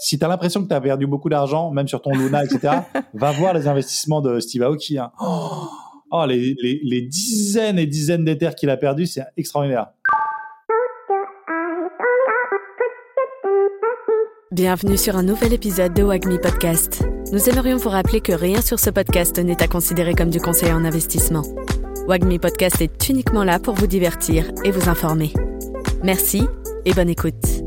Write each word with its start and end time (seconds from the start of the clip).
si 0.00 0.18
tu 0.18 0.24
as 0.24 0.28
l'impression 0.28 0.62
que 0.62 0.68
tu 0.68 0.74
as 0.74 0.80
perdu 0.80 1.06
beaucoup 1.06 1.28
d'argent, 1.28 1.70
même 1.70 1.86
sur 1.86 2.00
ton 2.02 2.10
Luna, 2.12 2.44
etc., 2.44 2.78
va 3.14 3.32
voir 3.32 3.54
les 3.54 3.68
investissements 3.68 4.20
de 4.20 4.40
Steve 4.40 4.62
Aoki. 4.62 4.98
Hein. 4.98 5.12
Oh, 5.20 6.24
les, 6.26 6.56
les, 6.60 6.80
les, 6.82 7.02
dizaines 7.02 7.78
et 7.78 7.86
dizaines 7.86 8.24
d'éthers 8.24 8.56
qu'il 8.56 8.70
a 8.70 8.76
perdu, 8.76 9.06
c'est 9.06 9.22
extraordinaire. 9.36 9.88
Bienvenue 14.50 14.96
sur 14.96 15.16
un 15.16 15.22
nouvel 15.22 15.52
épisode 15.52 15.94
de 15.94 16.02
Wagmi 16.02 16.38
Podcast. 16.38 17.04
Nous 17.32 17.48
aimerions 17.48 17.76
vous 17.76 17.90
rappeler 17.90 18.20
que 18.20 18.32
rien 18.32 18.60
sur 18.60 18.80
ce 18.80 18.90
podcast 18.90 19.38
n'est 19.38 19.62
à 19.62 19.68
considérer 19.68 20.14
comme 20.14 20.30
du 20.30 20.40
conseil 20.40 20.72
en 20.72 20.84
investissement. 20.84 21.44
Wagmi 22.08 22.40
Podcast 22.40 22.80
est 22.80 23.08
uniquement 23.08 23.44
là 23.44 23.60
pour 23.60 23.74
vous 23.74 23.86
divertir 23.86 24.50
et 24.64 24.72
vous 24.72 24.88
informer. 24.88 25.32
Merci 26.02 26.48
et 26.84 26.92
bonne 26.92 27.10
écoute. 27.10 27.59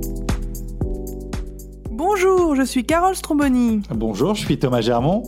Bonjour, 2.24 2.56
je 2.56 2.64
suis 2.64 2.86
Carole 2.86 3.16
Stromboni. 3.16 3.82
Bonjour, 3.94 4.34
je 4.34 4.46
suis 4.46 4.58
Thomas 4.58 4.80
Germont. 4.80 5.24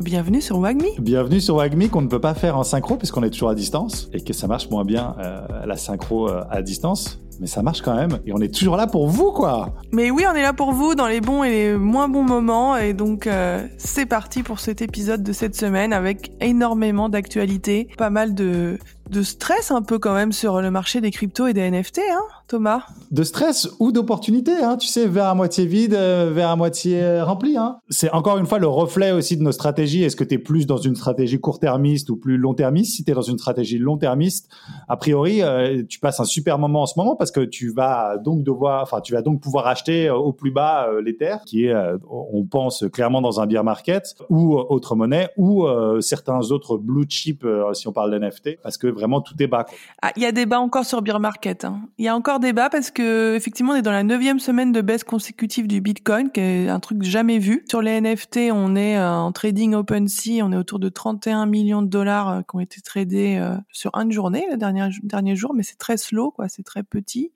Bienvenue 0.00 0.40
sur 0.40 0.58
Wagmi. 0.58 0.88
Bienvenue 0.98 1.42
sur 1.42 1.56
Wagmi 1.56 1.90
qu'on 1.90 2.00
ne 2.00 2.06
peut 2.06 2.22
pas 2.22 2.32
faire 2.32 2.56
en 2.56 2.64
synchro 2.64 2.96
puisqu'on 2.96 3.22
est 3.22 3.28
toujours 3.28 3.50
à 3.50 3.54
distance 3.54 4.08
et 4.14 4.22
que 4.22 4.32
ça 4.32 4.46
marche 4.46 4.70
moins 4.70 4.86
bien 4.86 5.14
euh, 5.18 5.46
la 5.66 5.76
synchro 5.76 6.30
euh, 6.30 6.44
à 6.48 6.62
distance 6.62 7.20
mais 7.40 7.46
ça 7.46 7.62
marche 7.62 7.82
quand 7.82 7.94
même 7.94 8.18
et 8.26 8.32
on 8.32 8.38
est 8.38 8.52
toujours 8.52 8.76
là 8.76 8.86
pour 8.86 9.08
vous 9.08 9.32
quoi. 9.32 9.74
Mais 9.92 10.10
oui, 10.10 10.24
on 10.30 10.34
est 10.34 10.42
là 10.42 10.52
pour 10.52 10.72
vous 10.72 10.94
dans 10.94 11.06
les 11.06 11.20
bons 11.20 11.44
et 11.44 11.50
les 11.50 11.76
moins 11.76 12.08
bons 12.08 12.24
moments 12.24 12.76
et 12.76 12.94
donc 12.94 13.26
euh, 13.26 13.66
c'est 13.76 14.06
parti 14.06 14.42
pour 14.42 14.60
cet 14.60 14.82
épisode 14.82 15.22
de 15.22 15.32
cette 15.32 15.54
semaine 15.54 15.92
avec 15.92 16.32
énormément 16.40 17.08
d'actualités, 17.08 17.88
pas 17.96 18.10
mal 18.10 18.34
de 18.34 18.78
de 19.10 19.22
stress 19.22 19.70
un 19.70 19.82
peu 19.82 19.98
quand 19.98 20.14
même 20.14 20.32
sur 20.32 20.60
le 20.60 20.70
marché 20.70 21.00
des 21.00 21.10
cryptos 21.10 21.46
et 21.46 21.54
des 21.54 21.70
NFT, 21.70 22.00
hein, 22.10 22.20
Thomas? 22.46 22.82
De 23.10 23.22
stress 23.22 23.68
ou 23.78 23.90
d'opportunité, 23.90 24.52
hein, 24.62 24.76
tu 24.76 24.86
sais, 24.86 25.06
vers 25.06 25.26
à 25.26 25.34
moitié 25.34 25.66
vide, 25.66 25.94
euh, 25.94 26.30
vers 26.32 26.50
à 26.50 26.56
moitié 26.56 27.02
euh, 27.02 27.24
rempli. 27.24 27.56
Hein. 27.56 27.78
C'est 27.88 28.10
encore 28.10 28.38
une 28.38 28.46
fois 28.46 28.58
le 28.58 28.66
reflet 28.66 29.12
aussi 29.12 29.36
de 29.36 29.42
nos 29.42 29.52
stratégies. 29.52 30.02
Est-ce 30.02 30.16
que 30.16 30.24
tu 30.24 30.34
es 30.34 30.38
plus 30.38 30.66
dans 30.66 30.76
une 30.76 30.94
stratégie 30.94 31.40
court-termiste 31.40 32.10
ou 32.10 32.16
plus 32.16 32.36
long-termiste? 32.36 32.96
Si 32.96 33.04
tu 33.04 33.10
es 33.10 33.14
dans 33.14 33.22
une 33.22 33.38
stratégie 33.38 33.78
long-termiste, 33.78 34.50
a 34.88 34.96
priori, 34.96 35.42
euh, 35.42 35.82
tu 35.88 36.00
passes 36.00 36.20
un 36.20 36.24
super 36.24 36.58
moment 36.58 36.82
en 36.82 36.86
ce 36.86 36.98
moment 36.98 37.16
parce 37.16 37.30
que 37.30 37.40
tu 37.40 37.70
vas 37.70 38.18
donc 38.18 38.42
devoir, 38.42 39.00
tu 39.02 39.14
vas 39.14 39.22
donc 39.22 39.40
pouvoir 39.40 39.66
acheter 39.66 40.10
au 40.10 40.32
plus 40.32 40.50
bas 40.50 40.88
l'Ether, 41.02 41.36
qui 41.46 41.66
est, 41.66 41.74
on 42.10 42.44
pense 42.44 42.84
clairement 42.92 43.20
dans 43.20 43.40
un 43.40 43.46
bear 43.46 43.64
market, 43.64 44.14
ou 44.28 44.56
autre 44.56 44.94
monnaie, 44.96 45.30
ou 45.36 45.66
certains 46.00 46.50
autres 46.50 46.76
blue 46.76 47.06
chip, 47.08 47.46
si 47.72 47.88
on 47.88 47.92
parle 47.92 48.18
d'NFT, 48.18 48.58
parce 48.62 48.76
que 48.76 48.97
vraiment 48.98 49.20
tout 49.20 49.34
bas. 49.46 49.66
Ah, 50.02 50.12
il 50.16 50.22
y 50.22 50.26
a 50.26 50.32
des 50.32 50.46
bas 50.46 50.60
encore 50.60 50.84
sur 50.84 51.02
Bear 51.02 51.20
Market. 51.20 51.64
Hein. 51.64 51.82
Il 51.98 52.04
y 52.04 52.08
a 52.08 52.16
encore 52.16 52.40
des 52.40 52.52
bas 52.52 52.68
parce 52.70 52.90
que 52.90 53.34
effectivement 53.36 53.72
on 53.72 53.76
est 53.76 53.82
dans 53.82 53.92
la 53.92 54.02
neuvième 54.02 54.40
semaine 54.40 54.72
de 54.72 54.80
baisse 54.80 55.04
consécutive 55.04 55.66
du 55.66 55.80
Bitcoin, 55.80 56.30
qui 56.30 56.40
est 56.40 56.68
un 56.68 56.80
truc 56.80 57.02
jamais 57.02 57.38
vu. 57.38 57.64
Sur 57.68 57.82
les 57.82 58.00
NFT, 58.00 58.50
on 58.52 58.76
est 58.76 58.98
euh, 58.98 59.10
en 59.10 59.32
trading 59.32 59.74
OpenSea, 59.74 60.42
on 60.42 60.52
est 60.52 60.56
autour 60.56 60.78
de 60.78 60.88
31 60.88 61.46
millions 61.46 61.82
de 61.82 61.88
dollars 61.88 62.28
euh, 62.28 62.40
qui 62.42 62.56
ont 62.56 62.60
été 62.60 62.80
tradés 62.80 63.38
euh, 63.40 63.56
sur 63.70 63.90
une 63.94 64.12
journée, 64.12 64.46
le 64.50 64.56
dernier, 64.56 64.88
dernier 65.02 65.36
jour, 65.36 65.54
mais 65.54 65.62
c'est 65.62 65.78
très 65.78 65.96
slow, 65.96 66.30
quoi, 66.30 66.48
c'est 66.48 66.62
très 66.62 66.82
petit. 66.82 67.32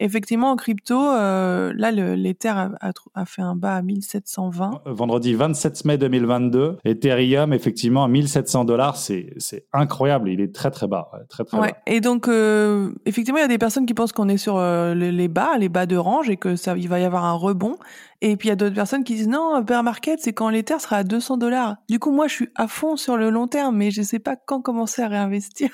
Effectivement, 0.00 0.50
en 0.50 0.56
crypto, 0.56 0.96
là, 0.96 1.90
l'Ether 1.90 2.50
a, 2.50 2.70
a, 3.14 3.24
fait 3.24 3.42
un 3.42 3.56
bas 3.56 3.74
à 3.74 3.82
1720. 3.82 4.82
Vendredi 4.86 5.34
27 5.34 5.84
mai 5.86 5.98
2022, 5.98 6.78
Ethereum, 6.84 7.52
effectivement, 7.52 8.04
à 8.04 8.08
1700 8.08 8.64
dollars, 8.64 8.96
c'est 8.96 9.34
incroyable. 9.72 10.28
Il 10.28 10.40
est 10.40 10.54
très, 10.54 10.70
très 10.70 10.86
bas. 10.86 10.97
Très, 11.28 11.44
très 11.44 11.58
ouais. 11.58 11.74
Et 11.86 12.00
donc, 12.00 12.28
euh, 12.28 12.92
effectivement, 13.06 13.38
il 13.38 13.42
y 13.42 13.44
a 13.44 13.48
des 13.48 13.58
personnes 13.58 13.86
qui 13.86 13.94
pensent 13.94 14.12
qu'on 14.12 14.28
est 14.28 14.36
sur 14.36 14.56
euh, 14.56 14.94
les, 14.94 15.28
bas, 15.28 15.58
les 15.58 15.68
bas 15.68 15.86
de 15.86 15.96
range 15.96 16.30
et 16.30 16.36
que 16.36 16.56
ça, 16.56 16.76
il 16.76 16.88
va 16.88 17.00
y 17.00 17.04
avoir 17.04 17.24
un 17.24 17.32
rebond. 17.32 17.76
Et 18.20 18.36
puis, 18.36 18.48
il 18.48 18.50
y 18.50 18.52
a 18.52 18.56
d'autres 18.56 18.74
personnes 18.74 19.04
qui 19.04 19.14
disent 19.14 19.28
non, 19.28 19.60
bear 19.62 19.82
market, 19.82 20.20
c'est 20.20 20.32
quand 20.32 20.48
l'Ether 20.48 20.78
sera 20.78 20.96
à 20.96 21.04
200 21.04 21.36
dollars. 21.36 21.76
Du 21.88 21.98
coup, 21.98 22.10
moi, 22.10 22.26
je 22.28 22.34
suis 22.34 22.48
à 22.54 22.68
fond 22.68 22.96
sur 22.96 23.16
le 23.16 23.30
long 23.30 23.46
terme, 23.46 23.76
mais 23.76 23.90
je 23.90 24.02
sais 24.02 24.18
pas 24.18 24.36
quand 24.36 24.60
commencer 24.60 25.02
à 25.02 25.08
réinvestir. 25.08 25.70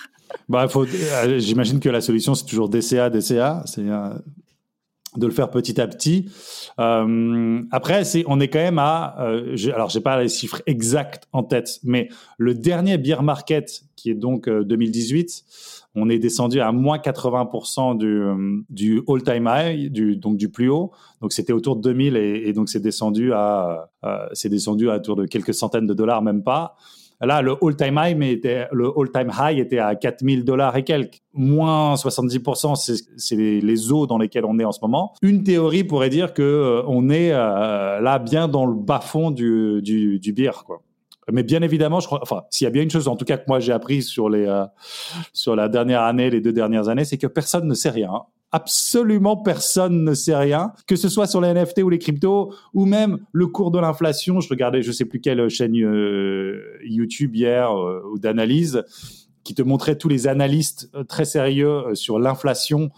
Bah, 0.48 0.68
faut, 0.68 0.84
euh, 0.84 1.38
j'imagine 1.38 1.80
que 1.80 1.88
la 1.88 2.00
solution, 2.00 2.34
c'est 2.34 2.46
toujours 2.46 2.68
DCA, 2.68 3.10
DCA. 3.10 3.62
C'est 3.66 3.84
de 5.16 5.26
le 5.26 5.32
faire 5.32 5.50
petit 5.50 5.80
à 5.80 5.86
petit. 5.86 6.30
Euh, 6.78 7.62
après, 7.70 8.04
c'est, 8.04 8.24
on 8.26 8.40
est 8.40 8.48
quand 8.48 8.58
même 8.58 8.78
à, 8.78 9.16
euh, 9.20 9.56
alors 9.74 9.90
j'ai 9.90 10.00
pas 10.00 10.20
les 10.22 10.28
chiffres 10.28 10.62
exacts 10.66 11.24
en 11.32 11.42
tête, 11.42 11.80
mais 11.84 12.08
le 12.38 12.54
dernier 12.54 12.98
beer 12.98 13.22
market, 13.22 13.84
qui 13.96 14.10
est 14.10 14.14
donc 14.14 14.48
2018, 14.48 15.44
on 15.96 16.10
est 16.10 16.18
descendu 16.18 16.60
à 16.60 16.72
moins 16.72 16.98
80% 16.98 17.96
du, 17.96 18.64
du 18.68 19.02
all-time 19.08 19.48
high, 19.48 19.92
du, 19.92 20.16
donc 20.16 20.36
du 20.36 20.48
plus 20.48 20.68
haut. 20.68 20.90
Donc 21.20 21.32
c'était 21.32 21.52
autour 21.52 21.76
de 21.76 21.82
2000 21.82 22.16
et, 22.16 22.48
et 22.48 22.52
donc 22.52 22.68
c'est 22.68 22.80
descendu 22.80 23.32
à, 23.32 23.90
c'est 24.32 24.48
descendu 24.48 24.90
à 24.90 24.96
autour 24.96 25.16
de 25.16 25.26
quelques 25.26 25.54
centaines 25.54 25.86
de 25.86 25.94
dollars, 25.94 26.22
même 26.22 26.42
pas. 26.42 26.76
Là, 27.20 27.42
le 27.42 27.56
all-time 27.62 28.00
high, 28.02 28.22
était, 28.22 28.66
le 28.72 28.92
all-time 28.96 29.30
à 29.78 29.94
4000 29.94 30.44
dollars 30.44 30.76
et 30.76 30.84
quelques. 30.84 31.20
Moins 31.32 31.94
70%, 31.94 33.02
c'est 33.16 33.36
les, 33.36 33.92
eaux 33.92 34.06
dans 34.06 34.18
lesquelles 34.18 34.44
on 34.44 34.58
est 34.58 34.64
en 34.64 34.72
ce 34.72 34.80
moment. 34.82 35.14
Une 35.22 35.42
théorie 35.42 35.84
pourrait 35.84 36.10
dire 36.10 36.32
que 36.32 36.42
euh, 36.42 36.82
on 36.86 37.10
est 37.10 37.32
euh, 37.32 38.00
là 38.00 38.18
bien 38.18 38.48
dans 38.48 38.66
le 38.66 38.74
bas 38.74 39.00
fond 39.00 39.30
du, 39.30 39.80
du, 39.82 40.32
beer, 40.32 40.64
quoi. 40.64 40.82
Mais 41.32 41.42
bien 41.42 41.62
évidemment, 41.62 42.00
enfin, 42.10 42.42
s'il 42.50 42.66
y 42.66 42.68
a 42.68 42.70
bien 42.70 42.82
une 42.82 42.90
chose, 42.90 43.08
en 43.08 43.16
tout 43.16 43.24
cas 43.24 43.38
que 43.38 43.44
moi 43.48 43.58
j'ai 43.58 43.72
appris 43.72 44.02
sur 44.02 44.28
les, 44.28 44.44
euh, 44.44 44.66
sur 45.32 45.56
la 45.56 45.70
dernière 45.70 46.02
année, 46.02 46.28
les 46.28 46.42
deux 46.42 46.52
dernières 46.52 46.88
années, 46.88 47.06
c'est 47.06 47.16
que 47.16 47.26
personne 47.26 47.66
ne 47.66 47.74
sait 47.74 47.90
rien 47.90 48.24
absolument 48.54 49.36
personne 49.36 50.04
ne 50.04 50.14
sait 50.14 50.36
rien, 50.36 50.72
que 50.86 50.94
ce 50.94 51.08
soit 51.08 51.26
sur 51.26 51.40
les 51.40 51.52
NFT 51.52 51.82
ou 51.82 51.90
les 51.90 51.98
cryptos, 51.98 52.54
ou 52.72 52.86
même 52.86 53.18
le 53.32 53.48
cours 53.48 53.72
de 53.72 53.80
l'inflation. 53.80 54.38
Je 54.38 54.48
regardais, 54.48 54.80
je 54.80 54.92
sais 54.92 55.04
plus 55.04 55.20
quelle 55.20 55.48
chaîne 55.48 55.74
euh, 55.76 56.78
YouTube 56.84 57.34
hier 57.34 57.76
euh, 57.76 58.00
ou 58.12 58.18
d'analyse 58.20 58.84
qui 59.42 59.54
te 59.54 59.62
montrait 59.62 59.98
tous 59.98 60.08
les 60.08 60.28
analystes 60.28 60.88
euh, 60.94 61.02
très 61.02 61.24
sérieux 61.24 61.94
sur 61.94 62.18
l'inflation 62.18 62.90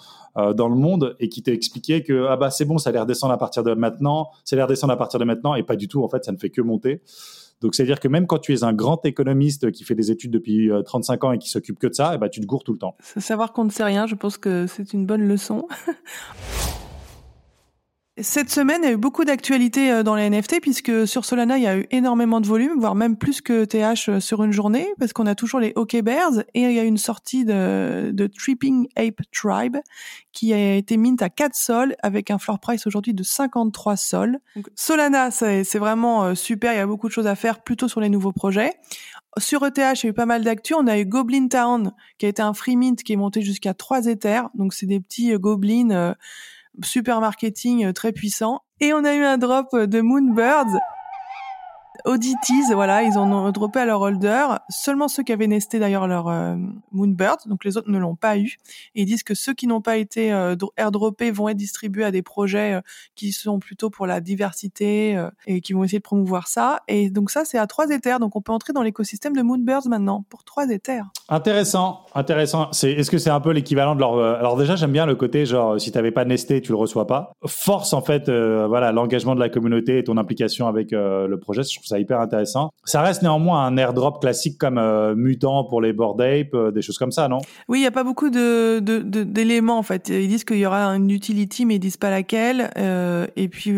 dans 0.55 0.69
le 0.69 0.77
monde 0.77 1.17
et 1.19 1.31
qui 1.31 1.43
t'expliquait 1.43 2.03
que 2.03 2.27
ah 2.29 2.37
bah 2.37 2.51
c'est 2.51 2.67
bon, 2.67 2.77
ça 2.77 2.91
a 2.91 2.93
l'air 2.93 3.07
descendre 3.07 3.33
à 3.33 3.39
partir 3.39 3.63
de 3.63 3.73
maintenant, 3.73 4.29
ça 4.45 4.55
a 4.55 4.59
l'air 4.59 4.67
descendre 4.67 4.93
à 4.93 4.99
partir 4.99 5.19
de 5.19 5.25
maintenant 5.25 5.55
et 5.55 5.63
pas 5.63 5.77
du 5.77 5.89
tout 5.89 6.05
en 6.05 6.09
fait, 6.09 6.27
ça 6.27 6.33
ne 6.33 6.37
fait 6.37 6.51
que 6.51 6.61
monter. 6.61 7.01
Donc, 7.61 7.75
c'est-à-dire 7.75 8.01
que 8.01 8.09
même 8.09 8.27
quand 8.27 8.39
tu 8.39 8.53
es 8.53 8.65
un 8.65 8.73
grand 8.73 9.05
économiste 9.05 9.71
qui 9.73 9.85
fait 9.85 9.95
des 9.95 10.11
études 10.11 10.31
depuis 10.31 10.71
35 10.85 11.25
euh, 11.25 11.27
ans 11.27 11.33
et 11.33 11.39
qui 11.39 11.49
s'occupe 11.49 11.79
que 11.79 11.87
de 11.87 11.95
ça, 11.95 12.13
eh 12.15 12.19
ben, 12.19 12.29
tu 12.29 12.41
te 12.41 12.47
gourres 12.47 12.65
tout 12.65 12.73
le 12.73 12.79
temps. 12.79 12.97
Savoir 13.01 13.53
qu'on 13.53 13.65
ne 13.65 13.71
sait 13.71 13.85
rien, 13.85 14.07
je 14.07 14.15
pense 14.15 14.39
que 14.39 14.67
c'est 14.67 14.93
une 14.93 15.07
bonne 15.07 15.27
leçon. 15.27 15.67
Cette 18.19 18.49
semaine, 18.49 18.81
il 18.83 18.87
y 18.87 18.89
a 18.89 18.93
eu 18.93 18.97
beaucoup 18.97 19.27
d'actualités 19.27 19.93
euh, 19.93 20.03
dans 20.03 20.15
les 20.15 20.31
NFT 20.31 20.63
puisque 20.63 21.07
sur 21.07 21.27
Solana, 21.27 21.59
il 21.59 21.65
y 21.65 21.67
a 21.67 21.77
eu 21.77 21.87
énormément 21.91 22.41
de 22.41 22.47
volume, 22.47 22.81
voire 22.81 22.95
même 22.95 23.19
plus 23.19 23.43
que 23.43 23.67
TH 23.67 24.09
euh, 24.09 24.21
sur 24.21 24.43
une 24.43 24.53
journée, 24.53 24.89
parce 24.99 25.13
qu'on 25.13 25.27
a 25.27 25.35
toujours 25.35 25.61
les 25.61 25.75
OK 25.77 25.95
Bears 26.01 26.39
et 26.55 26.63
il 26.63 26.73
y 26.73 26.79
a 26.79 26.85
une 26.85 26.97
sortie 26.97 27.45
de, 27.45 28.13
de 28.15 28.27
Tripping 28.27 28.89
Ape 28.97 29.21
Tribe 29.33 29.77
qui 30.33 30.55
a 30.55 30.77
été 30.77 30.97
mint 30.97 31.21
à 31.21 31.29
4 31.29 31.55
sols 31.55 31.95
avec 32.03 32.31
un 32.31 32.39
floor 32.39 32.59
price 32.59 32.87
aujourd'hui 32.87 33.13
de 33.13 33.23
53 33.23 33.97
sols. 33.97 34.39
Donc, 34.55 34.71
Solana, 34.75 35.31
c'est 35.31 35.79
vraiment 35.79 36.25
euh, 36.25 36.35
super, 36.35 36.73
il 36.73 36.77
y 36.77 36.81
a 36.81 36.87
beaucoup 36.87 37.09
de 37.09 37.13
choses 37.13 37.27
à 37.27 37.35
faire 37.35 37.63
plutôt 37.63 37.87
sur 37.87 38.01
les 38.01 38.09
nouveaux 38.09 38.33
projets. 38.33 38.73
Sur 39.37 39.67
ETH, 39.67 39.77
il 39.77 40.05
y 40.05 40.07
a 40.07 40.09
eu 40.09 40.15
pas 40.15 40.25
mal 40.25 40.43
d'actu. 40.43 40.73
On 40.73 40.87
a 40.87 40.99
eu 40.99 41.05
Goblin 41.05 41.49
Town, 41.49 41.93
qui 42.17 42.25
a 42.25 42.31
été 42.31 42.41
un 42.41 42.55
free 42.55 42.77
mint 42.77 43.03
qui 43.03 43.13
est 43.13 43.17
monté 43.17 43.43
jusqu'à 43.43 43.75
3 43.75 44.07
Ethers. 44.07 44.49
Donc, 44.55 44.73
c'est 44.73 44.87
des 44.87 45.01
petits 45.01 45.35
goblins 45.35 46.15
super 46.85 47.21
marketing 47.21 47.87
euh, 47.87 47.93
très 47.93 48.13
puissant. 48.13 48.61
Et 48.81 48.93
on 48.93 49.05
a 49.05 49.15
eu 49.15 49.23
un 49.23 49.39
drop 49.39 49.75
de 49.75 50.01
Moonbirds 50.01 50.79
Audities, 52.07 52.73
voilà, 52.73 53.03
ils 53.03 53.19
en 53.19 53.33
ont 53.33 53.51
droppé 53.51 53.81
à 53.81 53.85
leur 53.85 54.01
holder. 54.01 54.47
Seulement 54.69 55.09
ceux 55.09 55.25
qui 55.25 55.33
avaient 55.33 55.49
nesté 55.49 55.81
d'ailleurs 55.81 56.07
leur 56.07 56.29
euh, 56.29 56.55
Moonbird, 56.93 57.39
donc 57.47 57.65
les 57.65 57.77
autres 57.77 57.91
ne 57.91 57.99
l'ont 57.99 58.15
pas 58.15 58.39
eu. 58.39 58.59
Et 58.95 59.03
ils 59.03 59.07
disent 59.07 59.25
que 59.25 59.35
ceux 59.35 59.55
qui 59.55 59.67
n'ont 59.67 59.81
pas 59.81 59.97
été 59.97 60.33
euh, 60.33 60.55
airdroppés 60.77 61.33
vont 61.33 61.49
être 61.49 61.57
distribués 61.57 62.05
à 62.05 62.13
des 62.13 62.23
projets 62.23 62.75
euh, 62.75 62.81
qui 63.17 63.33
sont 63.33 63.59
plutôt 63.59 63.91
pour 63.91 64.07
la 64.07 64.21
diversité 64.21 65.21
et 65.49 65.61
qui 65.61 65.73
vont 65.73 65.83
essayer 65.83 65.99
de 65.99 66.05
promouvoir 66.05 66.47
ça. 66.47 66.83
Et 66.87 67.11
donc 67.11 67.31
ça, 67.31 67.45
c'est 67.45 67.59
à 67.59 67.67
trois 67.67 67.91
éthers. 67.91 68.21
Donc 68.21 68.37
on 68.37 68.41
peut 68.41 68.53
entrer 68.53 68.73
dans 68.73 68.83
l'écosystème 68.83 69.35
de 69.35 69.43
Moonbirds 69.43 69.89
maintenant 69.89 70.25
pour 70.31 70.45
trois 70.45 70.69
éthers. 70.69 71.07
Intéressant, 71.29 72.07
intéressant. 72.15 72.71
Est-ce 72.71 73.11
que 73.11 73.19
c'est 73.19 73.31
un 73.31 73.41
peu 73.41 73.51
l'équivalent 73.51 73.97
de 73.97 74.01
leur... 74.01 74.21
Alors 74.21 74.57
déjà, 74.57 74.77
j'aime 74.77 74.93
bien 74.93 75.07
le 75.07 75.17
côté 75.17 75.45
genre, 75.45 75.81
si 75.81 75.91
t'avais 75.91 76.13
pas 76.13 76.25
nesté, 76.25 76.61
tu 76.61 76.71
le 76.71 76.79
reçois 76.79 77.09
pas. 77.09 77.33
Force 77.47 77.93
en 77.93 78.01
fait, 78.01 78.31
voilà, 78.31 78.93
l'engagement 78.93 79.35
de 79.35 79.41
la 79.41 79.49
communauté 79.49 79.99
et 79.99 80.05
ton 80.05 80.19
implication 80.19 80.69
avec 80.69 80.93
le 80.93 81.37
projet. 81.37 81.65
Je 81.65 81.75
trouve 81.75 81.87
ça 81.87 81.96
hyper 81.99 82.21
intéressant. 82.21 82.71
Ça 82.85 83.03
reste 83.03 83.23
néanmoins 83.23 83.65
un 83.67 83.77
airdrop 83.77 84.21
classique 84.21 84.59
comme 84.59 84.79
euh, 84.79 85.15
Mutant 85.15 85.65
pour 85.65 85.81
les 85.81 85.93
Bored 85.93 86.21
Ape, 86.21 86.55
euh, 86.55 86.71
des 86.71 86.83
choses 86.83 86.99
comme 86.99 87.13
ça, 87.13 87.29
non? 87.29 87.39
Oui, 87.69 87.79
il 87.79 87.83
n'y 87.83 87.87
a 87.87 87.93
pas 87.93 88.05
beaucoup 88.05 88.31
de, 88.31 88.79
d'éléments 88.81 89.79
en 89.79 89.83
fait. 89.83 90.09
Ils 90.09 90.29
disent 90.29 90.45
qu'il 90.45 90.59
y 90.59 90.67
aura 90.67 90.87
une 90.89 91.11
utility, 91.11 91.67
mais 91.67 91.77
ils 91.77 91.81
disent 91.81 91.97
pas 91.97 92.11
laquelle. 92.11 92.71
Euh, 92.77 93.27
et 93.37 93.49
puis 93.49 93.75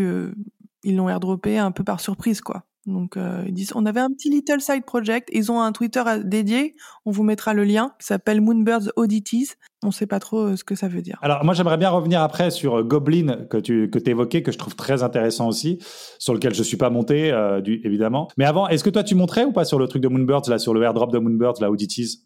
ils 0.85 0.97
l'ont 0.97 1.09
airdroppé 1.09 1.59
un 1.59 1.71
peu 1.71 1.85
par 1.85 2.01
surprise, 2.01 2.41
quoi. 2.41 2.63
Donc 2.87 3.17
euh, 3.17 3.45
ils 3.47 3.53
disent 3.53 3.73
on 3.75 3.85
avait 3.87 4.01
un 4.01 4.11
petit 4.11 4.31
little 4.31 4.61
side 4.61 4.85
project, 4.85 5.29
ils 5.33 5.53
ont 5.53 5.61
un 5.61 5.73
Twitter 5.73 6.03
dédié, 6.25 6.75
on 7.05 7.11
vous 7.11 7.23
mettra 7.23 7.53
le 7.55 7.65
lien 7.65 7.93
qui 8.01 8.07
s'appelle 8.07 8.41
Moonbirds 8.41 8.91
Oddities. 8.97 9.51
On 9.85 9.91
sait 9.91 10.07
pas 10.07 10.19
trop 10.19 10.57
ce 10.57 10.65
que 10.65 10.75
ça 10.75 10.89
veut 10.89 11.03
dire. 11.03 11.19
Alors 11.23 11.45
moi 11.45 11.55
j'aimerais 11.55 11.77
bien 11.77 11.91
revenir 11.91 12.23
après 12.23 12.51
sur 12.51 12.83
Goblin 12.85 13.45
que 13.51 13.59
tu 13.59 13.91
que 13.91 13.99
évoquais 14.09 14.43
que 14.43 14.53
je 14.53 14.59
trouve 14.59 14.75
très 14.75 15.03
intéressant 15.03 15.49
aussi, 15.49 15.79
sur 16.19 16.35
lequel 16.35 16.55
je 16.55 16.63
suis 16.63 16.77
pas 16.77 16.91
monté 16.91 17.33
du, 17.63 17.81
évidemment. 17.85 18.29
Mais 18.37 18.45
avant, 18.45 18.69
est-ce 18.69 18.83
que 18.83 18.91
toi 18.91 19.05
tu 19.05 19.15
montrais 19.15 19.45
ou 19.45 19.53
pas 19.53 19.65
sur 19.65 19.79
le 19.79 19.87
truc 19.87 20.03
de 20.03 20.09
Moonbirds 20.09 20.49
là 20.49 20.59
sur 20.59 20.75
le 20.75 20.83
airdrop 20.83 21.13
de 21.13 21.19
Moonbirds 21.19 21.61
là 21.61 21.71
Oddities? 21.71 22.23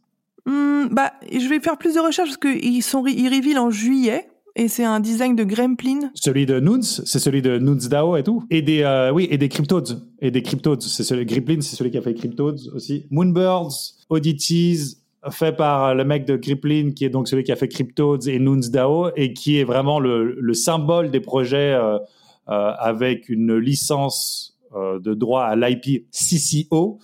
Hmm, 0.47 0.89
bah, 0.91 1.13
je 1.31 1.47
vais 1.49 1.61
faire 1.61 1.79
plus 1.79 1.95
de 1.95 2.01
recherches 2.01 2.31
parce 2.31 2.55
qu'ils 2.55 2.83
sont 2.83 3.05
ils 3.07 3.29
reveal 3.29 3.59
en 3.59 3.71
juillet. 3.71 4.32
Et 4.55 4.69
c'est 4.69 4.85
un 4.85 5.01
design 5.01 5.35
de 5.35 5.45
Gremplin. 5.45 6.11
Celui 6.15 6.45
de 6.45 6.61
Nuns, 6.61 6.83
c'est 6.83 7.19
celui 7.19 7.41
de 7.41 7.59
Nuns 7.59 7.89
DAO 7.89 8.17
et 8.17 8.23
tout. 8.23 8.45
Et 8.51 8.61
des, 8.61 8.83
euh, 8.83 9.11
oui, 9.11 9.27
et 9.31 9.39
des 9.39 9.49
Cryptodes. 9.49 10.07
Et 10.21 10.31
des 10.31 10.43
Cryptodes. 10.43 10.83
C'est 10.83 11.05
celui, 11.05 11.25
Gremplin, 11.25 11.61
c'est 11.61 11.77
celui 11.77 11.91
qui 11.91 11.99
a 11.99 12.03
fait 12.03 12.15
Cryptodes 12.15 12.61
aussi. 12.75 13.07
Moonbirds, 13.11 13.73
Oddities, 14.11 14.99
fait 15.31 15.57
par 15.57 15.95
le 15.95 16.05
mec 16.05 16.27
de 16.27 16.37
Griplin, 16.37 16.91
qui 16.91 17.05
est 17.05 17.11
donc 17.11 17.29
celui 17.29 17.45
qui 17.45 17.53
a 17.53 17.57
fait 17.57 17.69
Cryptodes 17.69 18.27
et 18.29 18.39
Nuns 18.39 18.69
DAO, 18.71 19.11
et 19.17 19.33
qui 19.33 19.59
est 19.59 19.65
vraiment 19.65 20.01
le, 20.01 20.37
le 20.39 20.55
symbole 20.55 21.11
des 21.11 21.21
projets 21.21 21.73
euh, 21.73 21.99
euh, 22.49 22.73
avec 22.79 23.29
une 23.29 23.57
licence 23.57 24.51
de 24.75 25.13
droit 25.13 25.43
à 25.43 25.55
l'IP 25.55 26.07
CCO. 26.11 26.99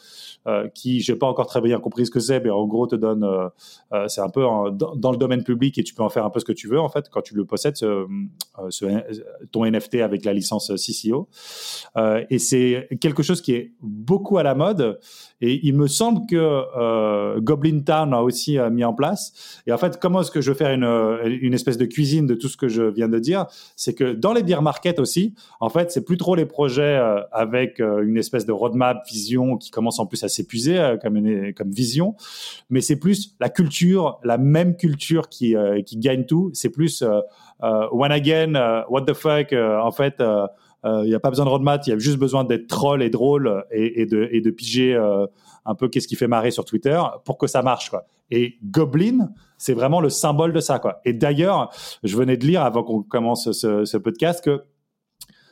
Euh, 0.49 0.67
qui, 0.69 1.01
j'ai 1.01 1.15
pas 1.15 1.27
encore 1.27 1.47
très 1.47 1.61
bien 1.61 1.79
compris 1.79 2.07
ce 2.07 2.11
que 2.11 2.21
c'est, 2.21 2.41
mais 2.41 2.49
en 2.49 2.67
gros 2.67 2.87
te 2.87 2.97
donne, 2.97 3.23
euh, 3.23 3.49
euh, 3.93 4.09
c'est 4.09 4.23
un 4.23 4.31
peu 4.31 4.41
dans, 4.73 5.11
le 5.11 5.19
domaine 5.19 5.45
public 5.45 5.77
et 5.77 5.85
tu 5.85 5.95
peux 5.95 6.03
en 6.03 6.09
faire 6.09 6.25
un 6.25 6.31
peu 6.31 6.41
ce 6.41 6.47
que 6.47 6.53
tu 6.53 6.69
veux 6.69 6.81
en 6.81 6.89
fait 6.89 7.11
quand 7.11 7.21
tu 7.21 7.35
le 7.35 7.45
possèdes, 7.45 7.75
ton 9.53 9.65
NFT 9.67 9.97
avec 9.97 10.25
la 10.25 10.33
licence 10.33 10.73
CCO. 10.75 11.29
et 12.31 12.39
c'est 12.39 12.89
quelque 12.99 13.23
chose 13.23 13.43
qui 13.43 13.53
est 13.53 13.73
beaucoup 13.83 14.39
à 14.39 14.43
la 14.43 14.55
mode 14.55 14.99
et 15.41 15.61
il 15.63 15.77
me 15.77 15.87
semble 15.87 16.27
que 16.27 16.37
euh, 16.37 17.41
Goblin 17.41 17.81
Town 17.81 18.13
a 18.13 18.23
aussi 18.23 18.59
euh, 18.59 18.71
mis 18.71 18.85
en 18.85 18.93
place. 18.93 19.63
Et 19.67 19.73
en 19.73 19.79
fait, 19.79 19.99
comment 20.01 20.21
est-ce 20.21 20.31
que 20.31 20.41
je 20.41 20.51
veux 20.51 20.57
faire 20.57 20.73
une, 20.73 20.85
euh, 20.85 21.39
une 21.41 21.55
espèce 21.55 21.79
de 21.79 21.85
cuisine 21.85 22.27
de 22.27 22.35
tout 22.35 22.49
ce 22.49 22.57
que 22.57 22.69
je 22.69 22.83
viens 22.83 23.09
de 23.09 23.19
dire? 23.19 23.47
C'est 23.77 23.95
que 23.95 24.13
dans 24.13 24.33
les 24.33 24.43
beer 24.43 24.63
markets 24.63 24.99
aussi, 24.99 25.35
en 25.61 25.69
fait, 25.69 25.93
c'est 25.93 26.05
plus 26.05 26.17
trop 26.17 26.35
les 26.35 26.47
projets 26.47 26.97
euh, 26.97 27.21
avec 27.33 27.79
une 27.79 28.17
espèce 28.17 28.47
de 28.47 28.53
roadmap, 28.53 29.07
vision 29.09 29.57
qui 29.57 29.71
commence 29.71 29.99
en 30.01 30.07
plus 30.07 30.25
à 30.25 30.29
s'épuiser 30.29 30.97
comme, 31.03 31.17
une, 31.17 31.55
comme 31.55 31.71
vision, 31.71 32.17
mais 32.71 32.81
c'est 32.81 32.99
plus 32.99 33.37
la 33.41 33.49
culture, 33.49 34.19
la 34.25 34.39
même 34.39 34.77
culture 34.77 35.29
qui, 35.29 35.55
qui 35.87 35.97
gagne 35.99 36.25
tout. 36.25 36.51
C'est 36.55 36.71
plus 36.71 37.05
one 37.61 38.13
again, 38.13 38.85
what 38.89 39.03
the 39.03 39.15
fuck, 39.15 39.53
en 39.53 39.91
fait 39.93 40.23
il 40.85 40.89
euh, 40.89 41.05
n'y 41.05 41.15
a 41.15 41.21
pas 41.21 41.31
besoin 41.31 41.45
de 41.45 41.51
roadmap, 41.51 41.83
il 41.87 41.91
y 41.91 41.93
a 41.93 41.99
juste 41.99 42.19
besoin 42.19 42.45
d'être 42.45 42.69
troll 42.69 43.03
et 43.03 43.11
drôle 43.11 43.65
et, 43.73 44.07
de, 44.07 44.51
piger 44.51 44.95
euh, 44.95 45.27
un 45.65 45.75
peu 45.75 45.89
qu'est-ce 45.89 46.07
qui 46.07 46.15
fait 46.15 46.29
marrer 46.29 46.51
sur 46.51 46.65
Twitter 46.65 47.01
pour 47.25 47.37
que 47.37 47.47
ça 47.47 47.63
marche. 47.63 47.91
Quoi. 47.91 48.07
Et 48.31 48.59
Goblin, 48.63 49.31
c'est 49.57 49.75
vraiment 49.75 50.01
le 50.01 50.09
symbole 50.09 50.53
de 50.53 50.61
ça. 50.61 50.79
Quoi. 50.79 51.01
Et 51.05 51.13
d'ailleurs, 51.13 51.71
je 52.05 52.17
venais 52.17 52.37
de 52.37 52.47
lire 52.47 52.63
avant 52.63 52.85
qu'on 52.85 53.03
commence 53.03 53.51
ce, 53.51 53.97
podcast 53.97 54.45
que 54.45 54.63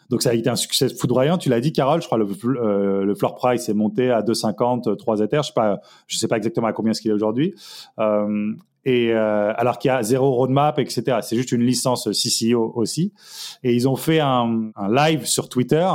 donc 0.09 0.23
ça 0.23 0.31
a 0.31 0.35
été 0.35 0.49
un 0.49 0.57
succès 0.57 0.89
foudroyant. 0.89 1.37
Tu 1.37 1.49
l'as 1.49 1.61
dit, 1.61 1.73
Carole. 1.73 2.01
Je 2.01 2.07
crois 2.07 2.19
le, 2.19 3.05
le 3.05 3.15
floor 3.17 3.35
price 3.35 3.69
est 3.69 3.75
monté 3.75 4.13
à 4.13 4.23
2,50, 4.23 4.97
3 4.97 5.21
Ethers. 5.21 5.43
Je 5.43 5.51
sais 5.51 6.21
sais 6.21 6.29
pas 6.29 6.37
exactement 6.37 6.69
à 6.69 6.73
combien 6.73 6.93
ce 6.93 7.01
qu'il 7.01 7.11
est 7.11 7.15
aujourd'hui. 7.15 7.57
Euh, 7.99 8.53
et 8.87 9.13
euh, 9.13 9.53
alors 9.57 9.79
qu'il 9.79 9.89
y 9.89 9.93
a 9.93 10.03
zéro 10.05 10.31
roadmap, 10.31 10.79
etc. 10.79 11.19
C'est 11.21 11.37
juste 11.37 11.51
une 11.51 11.63
licence 11.63 12.09
CCO 12.09 12.73
aussi. 12.77 13.13
Et 13.65 13.75
ils 13.75 13.89
ont 13.89 13.97
fait 13.97 14.21
un, 14.21 14.71
live 14.89 15.27
sur 15.27 15.49
Twitter 15.49 15.87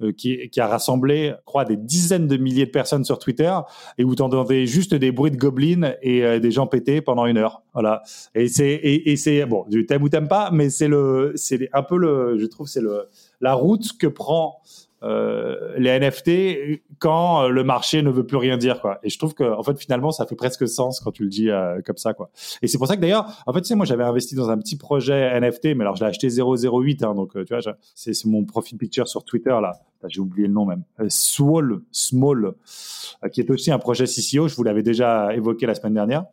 euh, 0.00 0.12
qui, 0.12 0.48
qui, 0.50 0.60
a 0.60 0.68
rassemblé, 0.68 1.34
je 1.36 1.44
crois, 1.44 1.64
des 1.64 1.76
dizaines 1.76 2.28
de 2.28 2.36
milliers 2.36 2.66
de 2.66 2.70
personnes 2.70 3.04
sur 3.04 3.18
Twitter 3.18 3.52
et 3.98 4.04
où 4.04 4.14
t'entendais 4.14 4.64
juste 4.64 4.94
des 4.94 5.10
bruits 5.10 5.32
de 5.32 5.36
gobelins 5.36 5.94
et 6.02 6.24
euh, 6.24 6.38
des 6.38 6.52
gens 6.52 6.68
pétés 6.68 7.00
pendant 7.00 7.26
une 7.26 7.36
heure. 7.36 7.62
Voilà. 7.74 8.02
Et 8.36 8.46
c'est 8.46 8.74
et, 8.74 9.16
c'est 9.16 9.44
bon, 9.44 9.64
tu 9.68 9.84
t'aimes 9.84 10.04
ou 10.04 10.08
t'aimes 10.08 10.28
pas, 10.28 10.50
mais 10.52 10.70
c'est 10.70 10.88
le 10.88 11.32
c'est 11.34 11.68
un 11.72 11.82
peu 11.82 11.96
le, 11.96 12.38
je 12.38 12.46
trouve, 12.46 12.68
c'est 12.68 12.80
le 12.80 13.08
la 13.40 13.54
route 13.54 13.98
que 13.98 14.06
prend 14.06 14.60
euh, 14.60 14.85
les 15.76 15.98
NFT 15.98 16.80
quand 16.98 17.42
euh, 17.42 17.48
le 17.48 17.64
marché 17.64 18.02
ne 18.02 18.10
veut 18.10 18.26
plus 18.26 18.36
rien 18.36 18.56
dire 18.56 18.80
quoi. 18.80 18.98
Et 19.02 19.10
je 19.10 19.18
trouve 19.18 19.34
que 19.34 19.44
en 19.44 19.62
fait 19.62 19.78
finalement 19.78 20.10
ça 20.10 20.26
fait 20.26 20.36
presque 20.36 20.66
sens 20.68 21.00
quand 21.00 21.12
tu 21.12 21.24
le 21.24 21.28
dis 21.28 21.50
euh, 21.50 21.80
comme 21.84 21.96
ça 21.96 22.14
quoi. 22.14 22.30
Et 22.62 22.68
c'est 22.68 22.78
pour 22.78 22.86
ça 22.86 22.96
que 22.96 23.00
d'ailleurs 23.00 23.42
en 23.46 23.52
fait 23.52 23.62
tu 23.62 23.74
moi 23.74 23.86
j'avais 23.86 24.04
investi 24.04 24.34
dans 24.34 24.50
un 24.50 24.58
petit 24.58 24.76
projet 24.76 25.38
NFT 25.40 25.76
mais 25.76 25.82
alors 25.82 25.96
je 25.96 26.04
l'ai 26.04 26.10
acheté 26.10 26.28
008 26.28 27.02
hein, 27.02 27.14
donc 27.14 27.32
tu 27.32 27.54
vois 27.54 27.74
c'est 27.94 28.24
mon 28.24 28.44
profil 28.44 28.78
picture 28.78 29.08
sur 29.08 29.24
Twitter 29.24 29.56
là. 29.60 29.72
J'ai 30.08 30.20
oublié 30.20 30.46
le 30.46 30.54
nom 30.54 30.66
même. 30.66 30.84
Swall 31.08 31.80
Small 31.90 32.52
qui 33.32 33.40
est 33.40 33.50
aussi 33.50 33.72
un 33.72 33.78
projet 33.78 34.04
CCO, 34.04 34.46
je 34.46 34.54
vous 34.54 34.62
l'avais 34.62 34.82
déjà 34.84 35.34
évoqué 35.34 35.66
la 35.66 35.74
semaine 35.74 35.94
dernière 35.94 36.24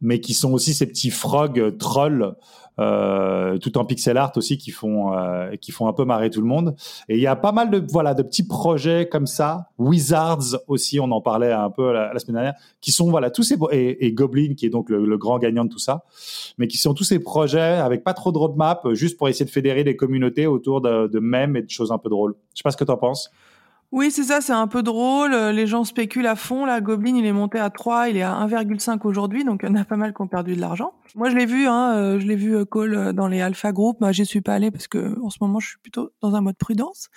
mais 0.00 0.20
qui 0.20 0.34
sont 0.34 0.52
aussi 0.52 0.74
ces 0.74 0.86
petits 0.86 1.10
frogs 1.10 1.76
trolls 1.78 2.34
euh, 2.80 3.58
tout 3.58 3.78
en 3.78 3.84
pixel 3.84 4.16
art 4.16 4.32
aussi 4.36 4.58
qui 4.58 4.70
font 4.70 5.14
euh, 5.14 5.54
qui 5.60 5.70
font 5.70 5.86
un 5.86 5.92
peu 5.92 6.04
marrer 6.04 6.30
tout 6.30 6.40
le 6.40 6.46
monde. 6.46 6.74
Et 7.08 7.16
il 7.16 7.20
y 7.20 7.26
a 7.26 7.36
pas 7.36 7.52
mal 7.52 7.70
de 7.70 7.84
voilà 7.90 8.14
de 8.14 8.22
petits 8.22 8.46
projets 8.46 9.08
comme 9.08 9.26
ça, 9.26 9.68
Wizards 9.78 10.56
aussi, 10.66 10.98
on 10.98 11.10
en 11.10 11.20
parlait 11.20 11.52
un 11.52 11.70
peu 11.70 11.92
la, 11.92 12.18
semaine 12.18 12.36
dernière, 12.36 12.54
qui 12.80 12.92
sont 12.92 13.10
voilà 13.10 13.30
tous 13.30 13.42
ces 13.42 13.56
et, 13.72 14.06
et 14.06 14.12
Goblin 14.12 14.54
qui 14.54 14.66
est 14.66 14.70
donc 14.70 14.88
le, 14.90 15.18
grand 15.18 15.38
gagnant 15.38 15.64
de 15.64 15.70
tout 15.70 15.78
ça, 15.78 16.04
mais 16.58 16.66
qui 16.66 16.78
sont 16.78 16.94
tous 16.94 17.04
ces 17.04 17.18
projets 17.18 17.60
avec 17.60 18.02
pas 18.02 18.14
trop 18.14 18.32
de 18.32 18.38
roadmap, 18.38 18.88
juste 18.92 19.18
pour 19.18 19.28
essayer 19.28 19.44
de 19.44 19.50
fédérer 19.50 19.84
des 19.84 19.96
communautés 19.96 20.46
autour 20.46 20.80
de, 20.80 21.06
de 21.06 21.18
mèmes 21.18 21.56
et 21.56 21.62
de 21.62 21.70
choses 21.70 21.92
un 21.92 21.98
peu 21.98 22.08
drôles. 22.08 22.34
Je 22.54 22.58
sais 22.58 22.62
pas 22.64 22.70
ce 22.70 22.76
que 22.76 22.84
tu 22.84 22.90
en 22.90 22.96
penses. 22.96 23.30
Oui, 23.92 24.12
c'est 24.12 24.22
ça, 24.22 24.40
c'est 24.40 24.52
un 24.52 24.68
peu 24.68 24.84
drôle. 24.84 25.34
Les 25.34 25.66
gens 25.66 25.82
spéculent 25.82 26.28
à 26.28 26.36
fond. 26.36 26.64
La 26.64 26.80
Goblin, 26.80 27.16
il 27.16 27.26
est 27.26 27.32
monté 27.32 27.58
à 27.58 27.70
3, 27.70 28.08
il 28.08 28.16
est 28.16 28.22
à 28.22 28.34
1,5 28.46 29.00
aujourd'hui, 29.02 29.42
donc 29.42 29.62
il 29.64 29.68
y 29.68 29.72
en 29.72 29.74
a 29.74 29.84
pas 29.84 29.96
mal 29.96 30.14
qui 30.14 30.22
ont 30.22 30.28
perdu 30.28 30.54
de 30.54 30.60
l'argent. 30.60 30.92
Moi, 31.16 31.28
je 31.28 31.34
l'ai 31.34 31.44
vu, 31.44 31.66
hein, 31.66 31.96
euh, 31.96 32.20
je 32.20 32.26
l'ai 32.28 32.36
vu 32.36 32.54
euh, 32.54 32.64
call 32.64 32.94
euh, 32.94 33.12
dans 33.12 33.26
les 33.26 33.40
alpha 33.40 33.72
group. 33.72 34.00
Moi, 34.00 34.12
j'y 34.12 34.24
suis 34.24 34.42
pas 34.42 34.54
allé 34.54 34.70
parce 34.70 34.86
que 34.86 35.20
en 35.20 35.28
ce 35.28 35.38
moment, 35.40 35.58
je 35.58 35.70
suis 35.70 35.78
plutôt 35.78 36.12
dans 36.20 36.36
un 36.36 36.40
mode 36.40 36.56
prudence. 36.56 37.08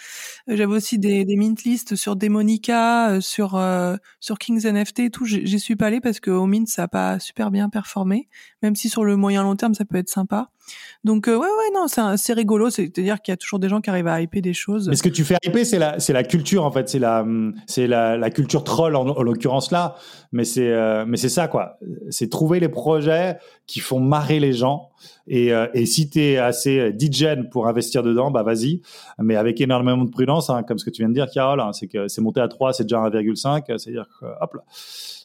J'avais 0.48 0.74
aussi 0.74 0.98
des, 0.98 1.26
des 1.26 1.36
mint 1.36 1.64
lists 1.64 1.96
sur 1.96 2.16
Demonica, 2.16 3.22
sur 3.22 3.62
sur 4.20 4.40
Kings 4.40 4.66
NFT 4.66 5.00
et 5.02 5.10
tout. 5.12 5.26
J'y 5.26 5.60
suis 5.60 5.76
pas 5.76 5.88
allé 5.88 6.02
parce 6.02 6.20
que 6.20 6.32
au 6.32 6.48
mint, 6.48 6.68
ça 6.68 6.84
a 6.84 6.88
pas 6.88 7.20
super 7.20 7.52
bien 7.52 7.70
performé, 7.70 8.30
même 8.64 8.76
si 8.76 8.90
sur 8.90 9.04
le 9.04 9.16
moyen 9.16 9.44
long 9.44 9.56
terme, 9.56 9.76
ça 9.76 9.86
peut 9.86 9.98
être 9.98 10.10
sympa. 10.10 10.50
Donc 11.04 11.28
ouais, 11.28 11.36
ouais, 11.36 11.72
non, 11.74 11.88
c'est 12.16 12.34
rigolo. 12.34 12.70
C'est-à-dire 12.70 13.22
qu'il 13.22 13.32
y 13.32 13.34
a 13.34 13.38
toujours 13.38 13.60
des 13.60 13.70
gens 13.70 13.82
qui 13.82 13.90
arrivent 13.90 14.08
à 14.08 14.22
hyper 14.22 14.42
des 14.42 14.54
choses. 14.54 14.88
Mais 14.88 14.96
ce 14.96 15.04
que 15.04 15.10
tu 15.10 15.24
fais 15.24 15.36
hyper, 15.44 15.66
c'est 15.66 15.80
la 15.80 16.00
c'est 16.00 16.14
la 16.14 16.24
culture 16.24 16.64
en 16.64 16.72
fait, 16.72 16.88
c'est 16.88 17.00
la 17.00 17.26
c'est 17.68 17.88
la, 17.88 18.18
la 18.18 18.30
culture 18.30 18.64
troll 18.64 18.96
en, 18.96 19.08
en 19.08 19.22
l'occurrence 19.22 19.72
là. 19.72 19.96
Mais 20.32 20.46
c'est 20.46 20.74
mais 21.06 21.18
c'est 21.18 21.30
ça 21.30 21.48
quoi. 21.48 21.78
C'est 22.10 22.30
trouver 22.30 22.60
les 22.60 22.70
projets 22.70 23.38
qui 23.68 23.80
font 23.80 24.00
marrer 24.00 24.40
les 24.40 24.54
gens. 24.54 24.90
Et, 25.28 25.54
euh, 25.54 25.68
et 25.74 25.86
si 25.86 26.10
tu 26.10 26.20
es 26.20 26.38
assez 26.38 26.92
digène 26.94 27.50
pour 27.50 27.68
investir 27.68 28.04
dedans, 28.04 28.32
bah 28.32 28.44
vas-y. 28.44 28.82
Mais 29.20 29.36
avec 29.36 29.60
énormément 29.62 30.04
de 30.04 30.10
prudence, 30.10 30.50
hein, 30.50 30.64
comme 30.64 30.78
ce 30.78 30.86
que 30.86 30.90
tu 30.90 31.02
viens 31.02 31.10
de 31.10 31.14
dire, 31.14 31.28
Carole, 31.34 31.60
hein, 31.60 31.72
c'est 31.74 31.88
que 31.88 32.08
c'est 32.08 32.22
monté 32.22 32.42
à 32.42 32.48
3, 32.48 32.74
c'est 32.74 32.84
déjà 32.84 33.00
1,5. 33.00 33.78
C'est-à-dire 33.78 34.08
que, 34.20 34.26
hop 34.42 34.54
là, 34.56 34.62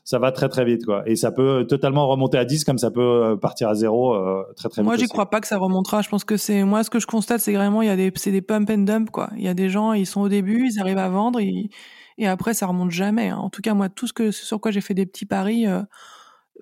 ça 0.04 0.18
va 0.18 0.32
très 0.32 0.48
très 0.48 0.64
vite. 0.64 0.86
quoi. 0.86 1.02
Et 1.06 1.16
ça 1.16 1.32
peut 1.32 1.66
totalement 1.68 2.08
remonter 2.08 2.38
à 2.38 2.44
10 2.44 2.64
comme 2.64 2.78
ça 2.78 2.90
peut 2.90 3.00
euh, 3.00 3.36
partir 3.36 3.68
à 3.68 3.74
0 3.74 4.14
euh, 4.14 4.42
très 4.56 4.68
très 4.68 4.82
vite. 4.82 4.86
Moi, 4.86 4.96
j'y 4.96 5.06
crois 5.06 5.27
pas 5.30 5.40
que 5.40 5.46
ça 5.46 5.58
remontera. 5.58 6.02
Je 6.02 6.08
pense 6.08 6.24
que 6.24 6.36
c'est 6.36 6.64
moi 6.64 6.84
ce 6.84 6.90
que 6.90 7.00
je 7.00 7.06
constate, 7.06 7.40
c'est 7.40 7.54
vraiment 7.54 7.82
il 7.82 7.86
y 7.88 7.90
a 7.90 7.96
des 7.96 8.12
c'est 8.16 8.32
des 8.32 8.42
pump 8.42 8.70
and 8.70 8.78
dump 8.78 9.10
quoi. 9.10 9.30
Il 9.36 9.42
y 9.42 9.48
a 9.48 9.54
des 9.54 9.68
gens, 9.70 9.92
ils 9.92 10.06
sont 10.06 10.20
au 10.22 10.28
début, 10.28 10.68
ils 10.68 10.80
arrivent 10.80 10.98
à 10.98 11.08
vendre, 11.08 11.40
et 11.40 12.26
après 12.26 12.54
ça 12.54 12.66
remonte 12.66 12.90
jamais. 12.90 13.28
Hein. 13.28 13.38
En 13.38 13.50
tout 13.50 13.62
cas, 13.62 13.74
moi, 13.74 13.88
tout 13.88 14.06
ce 14.06 14.12
que 14.12 14.30
sur 14.30 14.60
quoi 14.60 14.70
j'ai 14.70 14.80
fait 14.80 14.94
des 14.94 15.06
petits 15.06 15.26
paris 15.26 15.66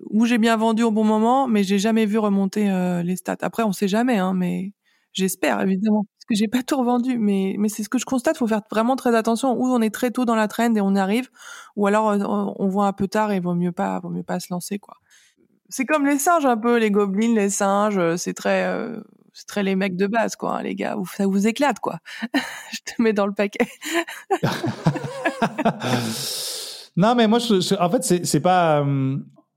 où 0.09 0.25
j'ai 0.25 0.37
bien 0.37 0.55
vendu 0.57 0.83
au 0.83 0.91
bon 0.91 1.03
moment, 1.03 1.47
mais 1.47 1.63
j'ai 1.63 1.79
jamais 1.79 2.05
vu 2.05 2.17
remonter 2.17 2.69
euh, 2.71 3.03
les 3.03 3.15
stats. 3.15 3.37
Après, 3.41 3.63
on 3.63 3.71
sait 3.71 3.87
jamais, 3.87 4.17
hein, 4.17 4.33
mais 4.33 4.73
j'espère 5.13 5.61
évidemment 5.61 6.03
parce 6.05 6.25
que 6.29 6.35
j'ai 6.35 6.47
pas 6.47 6.63
tout 6.63 6.77
revendu. 6.77 7.17
Mais 7.17 7.55
mais 7.59 7.69
c'est 7.69 7.83
ce 7.83 7.89
que 7.89 7.97
je 7.97 8.05
constate. 8.05 8.37
Faut 8.37 8.47
faire 8.47 8.61
vraiment 8.71 8.95
très 8.95 9.15
attention. 9.15 9.53
Où 9.53 9.65
on 9.67 9.81
est 9.81 9.89
très 9.93 10.11
tôt 10.11 10.25
dans 10.25 10.35
la 10.35 10.47
trend 10.47 10.73
et 10.75 10.81
on 10.81 10.95
arrive, 10.95 11.29
ou 11.75 11.87
alors 11.87 12.09
euh, 12.11 12.19
on 12.59 12.67
voit 12.67 12.87
un 12.87 12.93
peu 12.93 13.07
tard 13.07 13.31
et 13.31 13.39
vaut 13.39 13.55
mieux 13.55 13.71
pas, 13.71 13.99
vaut 13.99 14.09
mieux 14.09 14.23
pas 14.23 14.39
se 14.39 14.47
lancer 14.51 14.79
quoi. 14.79 14.95
C'est 15.69 15.85
comme 15.85 16.05
les 16.05 16.17
singes 16.17 16.45
un 16.45 16.57
peu, 16.57 16.77
les 16.77 16.91
gobelins, 16.91 17.35
les 17.35 17.49
singes. 17.49 17.97
Euh, 17.97 18.17
c'est 18.17 18.33
très 18.33 18.65
c'est 19.37 19.45
très 19.45 19.61
les 19.61 19.75
mecs 19.75 19.95
de 19.95 20.07
base, 20.07 20.35
quoi, 20.35 20.57
hein, 20.57 20.63
les 20.63 20.73
gars. 20.73 20.95
Ça 21.15 21.27
vous 21.27 21.45
éclate, 21.45 21.79
quoi. 21.79 21.99
je 22.71 22.79
te 22.83 22.99
mets 22.99 23.13
dans 23.13 23.27
le 23.27 23.33
paquet. 23.33 23.67
non, 26.97 27.13
mais 27.13 27.27
moi, 27.27 27.37
je, 27.37 27.79
en 27.79 27.89
fait, 27.91 28.25
c'est 28.25 28.39
pas. 28.39 28.83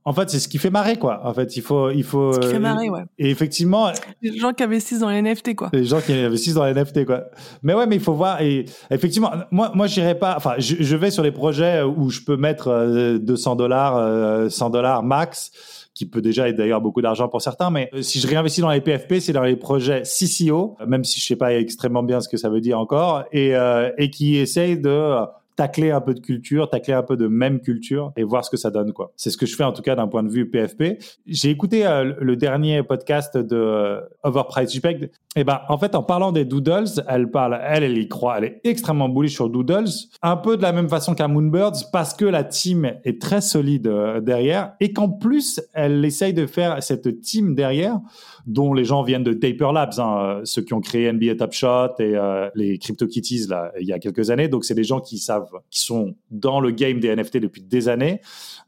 En 0.05 0.13
fait, 0.13 0.29
c'est 0.29 0.39
ce 0.39 0.49
qui 0.49 0.59
fait 0.59 0.69
marrer, 0.69 0.99
quoi. 0.99 1.23
En 1.25 1.33
fait, 1.33 1.57
il 1.57 1.63
faut, 1.63 1.91
il 1.91 2.05
faut. 2.05 2.35
Ce 2.35 2.41
qui 2.41 2.49
fait 2.49 2.59
marrer, 2.59 2.91
ouais. 2.91 3.05
Et 3.19 3.31
effectivement. 3.31 3.91
Les 4.21 4.39
gens 4.39 4.53
qui 4.53 4.65
investissent 4.65 4.99
dans 4.99 5.09
les 5.09 5.23
NFT, 5.23 5.55
quoi. 5.55 5.71
Les 5.73 5.87
gens 5.87 6.03
qui 6.03 6.13
investissent 6.13 6.55
dans 6.55 6.67
les 6.67 6.75
NFT, 6.75 7.07
quoi. 7.07 7.31
Mais 7.63 7.73
ouais, 7.73 7.87
mais 7.87 7.97
il 7.97 8.03
faut 8.03 8.13
voir. 8.13 8.43
Et 8.43 8.67
effectivement, 8.91 9.31
moi, 9.51 9.73
moi, 9.75 9.87
j'irai 9.87 10.15
pas. 10.15 10.35
Enfin, 10.37 10.57
je, 10.59 10.77
je, 10.81 10.97
vais 10.97 11.11
sur 11.11 11.23
les 11.23 11.33
projets 11.33 11.83
où 11.83 12.11
je 12.11 12.21
peux 12.21 12.37
mettre 12.37 13.19
200 13.19 13.53
euh, 13.53 13.55
dollars, 13.55 14.51
100 14.51 14.67
euh, 14.67 14.71
dollars 14.71 15.03
max 15.03 15.53
qui 15.95 16.07
peut 16.07 16.21
déjà 16.21 16.49
être 16.49 16.57
d'ailleurs 16.57 16.81
beaucoup 16.81 17.03
d'argent 17.03 17.29
pour 17.29 17.43
certains. 17.43 17.71
Mais 17.71 17.91
euh, 17.95 18.03
si 18.03 18.21
je 18.21 18.27
réinvestis 18.27 18.61
dans 18.61 18.71
les 18.71 18.81
PFP, 18.81 19.21
c'est 19.21 19.33
dans 19.33 19.43
les 19.43 19.57
projets 19.57 20.03
CCO, 20.03 20.77
même 20.87 21.05
si 21.05 21.21
je 21.21 21.27
sais 21.27 21.37
pas 21.37 21.55
extrêmement 21.55 22.03
bien 22.03 22.21
ce 22.21 22.29
que 22.29 22.37
ça 22.37 22.49
veut 22.49 22.61
dire 22.61 22.79
encore, 22.79 23.25
et, 23.33 23.55
euh, 23.55 23.91
et 23.99 24.11
qui 24.11 24.37
essayent 24.37 24.79
de 24.79 25.27
tacler 25.61 25.91
un 25.91 26.01
peu 26.01 26.15
de 26.15 26.21
culture, 26.21 26.71
tacler 26.71 26.95
un 26.95 27.03
peu 27.03 27.19
de 27.19 27.27
même 27.27 27.61
culture 27.61 28.13
et 28.17 28.25
voir 28.25 28.43
ce 28.47 28.51
que 28.51 28.57
ça 28.57 28.71
donne 28.71 28.95
quoi. 28.95 29.13
C'est 29.17 29.29
ce 29.29 29.37
que 29.37 29.45
je 29.45 29.55
fais 29.55 29.63
en 29.63 29.75
tout 29.75 29.83
cas 29.83 29.95
d'un 29.95 30.09
point 30.09 30.23
de 30.23 30.31
vue 30.31 30.49
PFP. 30.49 30.99
J'ai 31.27 31.51
écouté 31.51 31.87
euh, 31.87 32.15
le 32.19 32.35
dernier 32.37 32.83
podcast 32.83 33.37
de 33.37 33.57
euh, 33.57 34.01
Overpriced 34.23 34.71
JPEG. 34.71 35.11
Et 35.37 35.45
ben 35.45 35.61
en 35.69 35.79
fait 35.79 35.95
en 35.95 36.03
parlant 36.03 36.33
des 36.33 36.45
doodles, 36.45 36.89
elle 37.07 37.31
parle, 37.31 37.61
elle 37.63 37.85
elle 37.85 37.97
y 37.97 38.09
croit, 38.09 38.39
elle 38.39 38.45
est 38.45 38.61
extrêmement 38.65 39.09
bullish 39.09 39.35
sur 39.35 39.49
doodles, 39.49 39.89
un 40.23 40.37
peu 40.37 40.57
de 40.57 40.63
la 40.63 40.73
même 40.73 40.89
façon 40.89 41.15
qu'à 41.15 41.29
Moonbirds 41.29 41.91
parce 41.93 42.15
que 42.15 42.25
la 42.25 42.43
team 42.43 42.97
est 43.05 43.23
très 43.23 43.41
solide 43.41 43.87
euh, 43.87 44.21
derrière 44.21 44.73
et 44.81 44.93
qu'en 44.93 45.09
plus 45.09 45.61
elle 45.73 46.05
essaye 46.05 46.35
de 46.35 46.47
faire 46.47 46.83
cette 46.83 47.21
team 47.21 47.55
derrière 47.55 48.01
dont 48.47 48.75
les 48.75 48.85
gens 48.85 49.05
viennent 49.05 49.23
de 49.23 49.33
Taper 49.33 49.71
Labs, 49.73 50.01
hein, 50.01 50.41
ceux 50.43 50.63
qui 50.63 50.75
ont 50.75 50.81
créé 50.81 51.13
NBA 51.13 51.37
Top 51.37 51.53
Shot 51.53 52.01
et 52.01 52.17
les 52.57 52.79
CryptoKitties 52.79 53.47
là 53.47 53.71
il 53.81 53.87
y 53.87 53.93
a 53.93 54.01
quelques 54.01 54.31
années. 54.31 54.49
Donc 54.49 54.65
c'est 54.65 54.75
des 54.75 54.83
gens 54.83 55.01
qui 55.01 55.19
savent 55.19 55.53
qui 55.71 55.81
sont 55.81 56.17
dans 56.33 56.59
le 56.59 56.73
game 56.73 56.99
des 56.99 57.15
NFT 57.15 57.37
depuis 57.37 57.63
des 57.63 57.89
années 57.89 58.21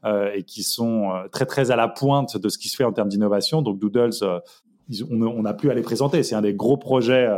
euh, 0.05 0.31
et 0.35 0.43
qui 0.43 0.63
sont 0.63 1.11
euh, 1.11 1.29
très 1.31 1.45
très 1.45 1.71
à 1.71 1.77
la 1.77 1.87
pointe 1.87 2.35
de 2.35 2.49
ce 2.49 2.57
qui 2.57 2.67
se 2.67 2.75
fait 2.75 2.83
en 2.83 2.91
termes 2.91 3.07
d'innovation. 3.07 3.61
Donc 3.61 3.79
Doodles, 3.79 4.11
euh, 4.21 4.39
on 5.09 5.41
n'a 5.41 5.53
plus 5.53 5.69
à 5.69 5.73
les 5.73 5.81
présenter. 5.81 6.23
C'est 6.23 6.35
un 6.35 6.41
des 6.41 6.53
gros 6.53 6.77
projets 6.77 7.29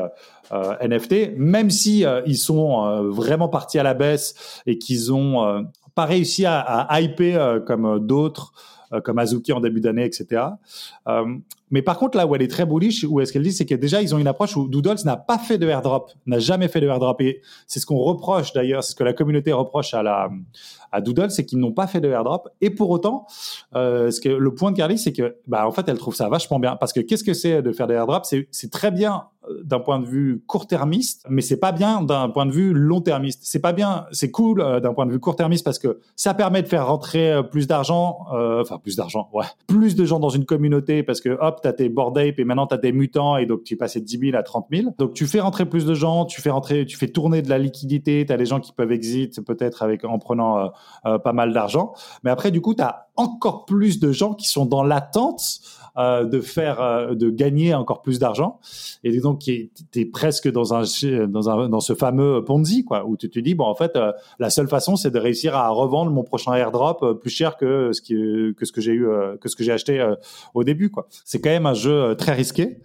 NFT, 0.52 1.38
même 1.38 1.70
si 1.70 2.06
ils 2.26 2.38
sont 2.38 3.04
vraiment 3.10 3.50
partis 3.50 3.80
à 3.80 3.84
la 3.84 3.94
baisse 3.94 4.62
et 4.66 4.78
qu'ils 4.78 5.14
ont 5.14 5.66
pas 5.94 6.06
réussi 6.06 6.46
à, 6.46 6.60
à 6.60 7.02
hyper 7.02 7.64
comme 7.66 8.06
d'autres 8.06 8.54
comme 9.04 9.20
Azuki 9.20 9.54
en 9.54 9.60
début 9.60 9.82
d'année, 9.82 10.06
etc. 10.06 10.42
Mais 11.72 11.82
par 11.82 11.98
contre, 11.98 12.18
là 12.18 12.28
où 12.28 12.36
elle 12.36 12.42
est 12.42 12.48
très 12.48 12.66
bullish, 12.66 13.04
où 13.04 13.20
est-ce 13.20 13.34
qu'elle 13.34 13.42
dit, 13.42 13.52
c'est 13.52 13.66
que 13.66 13.76
déjà, 13.76 14.02
ils 14.02 14.14
ont 14.14 14.20
une 14.20 14.28
approche 14.28 14.56
où 14.56 14.68
Doodles 14.68 15.04
n'a 15.04 15.18
pas 15.18 15.40
fait 15.40 15.58
de 15.58 15.68
airdrop, 15.68 16.12
n'a 16.26 16.40
jamais 16.40 16.68
fait 16.68 16.80
de 16.80 16.88
airdrop. 16.88 17.20
Et 17.22 17.42
c'est 17.66 17.80
ce 17.80 17.86
qu'on 17.86 17.98
reproche 17.98 18.54
d'ailleurs, 18.54 18.84
c'est 18.84 18.92
ce 18.92 18.96
que 18.96 19.04
la 19.04 19.14
communauté 19.14 19.52
reproche 19.52 19.94
à 19.94 20.04
la, 20.04 20.30
à 20.92 21.02
c'est 21.30 21.46
qu'ils 21.46 21.60
n'ont 21.60 21.72
pas 21.72 21.88
fait 21.88 22.02
de 22.02 22.10
airdrop. 22.10 22.50
Et 22.62 22.70
pour 22.70 22.92
autant, 22.92 23.26
euh, 23.76 24.12
ce 24.12 24.22
que, 24.22 24.30
le 24.30 24.54
point 24.54 24.72
de 24.72 24.78
Carly, 24.78 24.98
c'est 24.98 25.12
que, 25.12 25.38
bah, 25.48 25.68
en 25.68 25.72
fait, 25.72 25.90
elle 25.90 25.98
trouve 25.98 26.16
ça 26.16 26.30
vachement 26.30 26.60
bien. 26.60 26.76
Parce 26.76 26.94
que 26.94 27.00
qu'est-ce 27.00 27.24
que 27.24 27.34
c'est 27.34 27.62
de 27.62 27.72
faire 27.72 27.88
des 27.88 27.96
airdrops? 27.96 28.34
C'est, 28.52 28.72
très 28.72 28.92
bien 28.92 29.26
euh, 29.26 29.35
d'un 29.64 29.80
point 29.80 30.00
de 30.00 30.06
vue 30.06 30.44
court-termiste, 30.48 31.26
mais 31.30 31.42
c'est 31.42 31.60
pas 31.60 31.72
bien 31.72 32.02
d'un 32.02 32.30
point 32.30 32.46
de 32.46 32.52
vue 32.52 32.74
long-termiste. 32.74 33.42
C'est 33.44 33.60
pas 33.60 33.74
bien, 33.74 34.06
c'est 34.12 34.32
cool 34.32 34.62
euh, 34.62 34.80
d'un 34.80 34.94
point 34.94 35.06
de 35.06 35.12
vue 35.12 35.20
court-termiste 35.20 35.64
parce 35.64 35.80
que 35.80 36.00
ça 36.16 36.34
permet 36.34 36.62
de 36.62 36.68
faire 36.68 36.88
rentrer 36.88 37.32
euh, 37.32 37.44
plus 37.44 37.68
d'argent, 37.68 38.26
enfin 38.32 38.78
plus 38.80 38.96
d'argent, 38.96 39.30
ouais, 39.34 39.46
plus 39.68 39.96
de 39.96 40.06
gens 40.06 40.20
dans 40.20 40.30
une 40.30 40.46
communauté 40.46 41.04
parce 41.04 41.22
que 41.22 41.38
hop, 41.40 41.62
tu 41.62 41.68
as 41.68 41.74
tes 41.74 41.90
board 41.90 42.18
ape 42.18 42.40
et 42.40 42.44
maintenant 42.44 42.68
tu 42.68 42.76
as 42.76 42.78
des 42.78 42.92
mutants 42.92 43.38
et 43.38 43.46
donc 43.46 43.64
tu 43.64 43.78
passes 43.78 43.96
de 43.96 44.02
10 44.02 44.20
000 44.20 44.38
à 44.38 44.44
30 44.44 44.68
000. 44.72 44.94
Donc 44.98 45.14
tu 45.14 45.26
fais 45.28 45.40
rentrer 45.40 45.66
plus 45.66 45.86
de 45.86 45.94
gens, 45.94 46.26
tu 46.26 46.42
fais 46.42 46.50
rentrer, 46.50 46.86
tu 46.86 46.98
fais 46.98 47.08
tourner 47.08 47.42
de 47.42 47.50
la 47.50 47.58
liquidité, 47.58 48.26
tu 48.26 48.34
as 48.34 48.38
des 48.38 48.46
gens 48.46 48.60
qui 48.60 48.72
peuvent 48.72 48.92
exit 48.92 49.42
peut-être 49.42 49.84
avec 49.84 50.04
en 50.04 50.20
prenant 50.20 50.58
euh, 50.58 50.68
euh, 51.06 51.18
pas 51.18 51.34
mal 51.34 51.54
d'argent. 51.54 51.94
Mais 52.24 52.32
après 52.32 52.52
du 52.52 52.62
coup, 52.62 52.74
tu 52.74 52.82
as 52.82 53.08
encore 53.16 53.66
plus 53.66 54.00
de 54.00 54.12
gens 54.12 54.34
qui 54.34 54.48
sont 54.48 54.66
dans 54.66 54.84
l'attente 54.84 55.42
euh, 55.84 55.85
de 55.96 56.42
faire, 56.42 56.82
euh, 56.82 57.16
de 57.16 57.30
gagner 57.30 57.74
encore 57.74 58.02
plus 58.02 58.20
d'argent. 58.20 58.60
Et 59.04 59.18
donc, 59.20 59.40
tu 59.40 59.70
es 59.96 60.06
presque 60.06 60.52
dans 60.52 60.74
un, 60.74 60.84
dans 61.28 61.50
un, 61.50 61.70
dans 61.70 61.80
ce 61.80 61.94
fameux 61.94 62.44
Ponzi, 62.44 62.84
quoi, 62.84 63.06
où 63.06 63.18
tu 63.18 63.30
te 63.30 63.40
dis, 63.40 63.56
bon, 63.56 63.66
en 63.66 63.76
fait, 63.76 63.96
euh, 63.96 64.12
la 64.40 64.50
seule 64.50 64.68
façon, 64.68 64.96
c'est 64.96 65.12
de 65.12 65.20
réussir 65.20 65.56
à 65.56 65.70
revendre 65.70 66.12
mon 66.12 66.24
prochain 66.24 66.54
airdrop 66.54 67.20
plus 67.22 67.30
cher 67.30 67.58
que 67.58 67.92
ce 67.94 68.02
qui, 68.02 68.16
que 68.58 68.66
ce 68.66 68.72
que 68.72 68.82
j'ai 68.82 68.94
eu, 68.94 69.08
que 69.40 69.50
ce 69.50 69.56
que 69.56 69.64
j'ai 69.64 69.72
acheté 69.72 70.06
au 70.54 70.64
début, 70.64 70.90
quoi. 70.90 71.08
C'est 71.24 71.40
quand 71.40 71.50
même 71.50 71.66
un 71.66 71.74
jeu 71.74 72.16
très 72.16 72.34
risqué. 72.34 72.78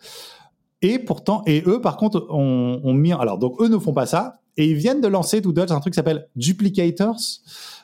Et 0.82 0.98
pourtant, 0.98 1.42
et 1.46 1.62
eux, 1.66 1.80
par 1.80 1.96
contre, 1.96 2.26
ont, 2.30 2.80
ont 2.82 2.94
mis, 2.94 3.12
alors, 3.12 3.38
donc, 3.38 3.60
eux 3.60 3.68
ne 3.68 3.78
font 3.78 3.92
pas 3.92 4.06
ça. 4.06 4.40
Et 4.56 4.66
ils 4.66 4.76
viennent 4.76 5.00
de 5.00 5.08
lancer 5.08 5.40
Doodles 5.40 5.72
un 5.72 5.80
truc 5.80 5.92
qui 5.92 5.96
s'appelle 5.96 6.28
Duplicators. 6.36 7.16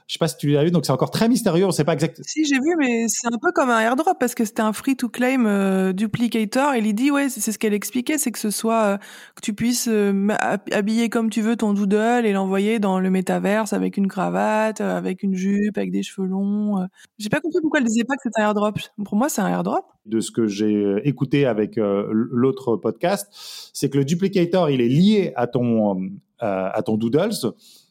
Je 0.06 0.12
sais 0.12 0.18
pas 0.20 0.28
si 0.28 0.36
tu 0.36 0.50
l'as 0.50 0.62
vu, 0.62 0.70
donc 0.70 0.86
c'est 0.86 0.92
encore 0.92 1.10
très 1.10 1.28
mystérieux. 1.28 1.66
On 1.66 1.72
sait 1.72 1.82
pas 1.82 1.92
exactement. 1.92 2.24
Si 2.28 2.44
j'ai 2.44 2.60
vu, 2.60 2.76
mais 2.78 3.06
c'est 3.08 3.26
un 3.26 3.38
peu 3.42 3.50
comme 3.50 3.70
un 3.70 3.80
airdrop 3.80 4.16
parce 4.20 4.36
que 4.36 4.44
c'était 4.44 4.62
un 4.62 4.72
free 4.72 4.94
to 4.94 5.08
claim 5.08 5.46
euh, 5.46 5.92
duplicator. 5.92 6.74
Et 6.74 6.78
il 6.78 6.94
dit 6.94 7.10
ouais, 7.10 7.28
c'est 7.28 7.50
ce 7.50 7.58
qu'elle 7.58 7.74
expliquait, 7.74 8.16
c'est 8.16 8.30
que 8.30 8.38
ce 8.38 8.50
soit 8.50 8.82
euh, 8.84 8.98
que 9.34 9.40
tu 9.42 9.52
puisses 9.52 9.88
euh, 9.88 10.28
habiller 10.70 11.08
comme 11.08 11.28
tu 11.28 11.42
veux 11.42 11.56
ton 11.56 11.72
doodle 11.72 12.24
et 12.24 12.32
l'envoyer 12.32 12.78
dans 12.78 13.00
le 13.00 13.10
métaverse 13.10 13.72
avec 13.72 13.96
une 13.96 14.06
cravate, 14.06 14.80
avec 14.80 15.24
une 15.24 15.34
jupe, 15.34 15.76
avec 15.76 15.90
des 15.90 16.04
cheveux 16.04 16.28
longs. 16.28 16.86
J'ai 17.18 17.28
pas 17.28 17.40
compris 17.40 17.58
pourquoi 17.60 17.80
elle 17.80 17.86
disait 17.86 18.04
pas 18.04 18.14
que 18.14 18.22
c'était 18.22 18.40
un 18.42 18.44
airdrop. 18.44 18.78
Pour 19.04 19.16
moi, 19.16 19.28
c'est 19.28 19.40
un 19.40 19.48
airdrop. 19.48 19.86
De 20.04 20.20
ce 20.20 20.30
que 20.30 20.46
j'ai 20.46 21.00
écouté 21.02 21.46
avec 21.46 21.74
l'autre 21.76 22.76
podcast, 22.76 23.26
c'est 23.72 23.90
que 23.90 23.98
le 23.98 24.04
duplicator, 24.04 24.70
il 24.70 24.80
est 24.80 24.88
lié 24.88 25.32
à 25.34 25.48
ton 25.48 26.10
à 26.38 26.80
ton 26.84 26.96
doodles, 26.96 27.32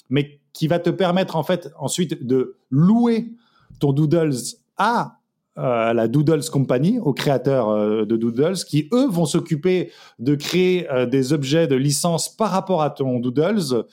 mais 0.10 0.40
qui 0.54 0.68
va 0.68 0.80
te 0.80 0.90
permettre 0.90 1.36
en 1.36 1.44
fait 1.44 1.70
ensuite 1.78 2.26
de 2.26 2.58
louer 2.70 3.34
ton 3.80 3.92
Doodles 3.94 4.36
à 4.78 5.20
euh, 5.58 5.94
la 5.94 6.10
Doodles 6.10 6.50
Company, 6.52 7.00
aux 7.00 7.14
créateurs 7.14 7.70
euh, 7.70 8.06
de 8.06 8.18
Doodles, 8.18 8.58
qui 8.68 8.90
eux 8.94 9.08
vont 9.08 9.26
s'occuper 9.26 9.92
de 10.20 10.36
créer 10.36 10.92
euh, 10.92 11.06
des 11.06 11.32
objets 11.32 11.66
de 11.68 11.76
licence 11.76 12.28
par 12.36 12.52
rapport 12.52 12.82
à 12.82 12.90
ton 12.90 13.20
Doodles, 13.20 13.86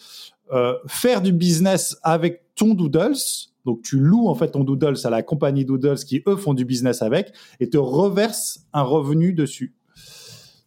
faire 0.87 1.23
du 1.23 1.33
business 1.33 1.97
avec 2.02 2.42
ton 2.57 2.75
Doodles. 2.75 3.16
Donc 3.64 3.81
tu 3.83 3.99
loues 3.99 4.28
en 4.28 4.35
fait 4.35 4.50
ton 4.50 4.64
Doodles 4.64 4.99
à 5.04 5.11
la 5.11 5.23
compagnie 5.23 5.64
Doodles 5.64 6.04
qui 6.04 6.23
eux 6.26 6.37
font 6.37 6.52
du 6.52 6.66
business 6.66 7.00
avec 7.00 7.33
et 7.59 7.71
te 7.71 7.78
reverse 7.78 8.66
un 8.75 8.83
revenu 8.83 9.33
dessus. 9.33 9.75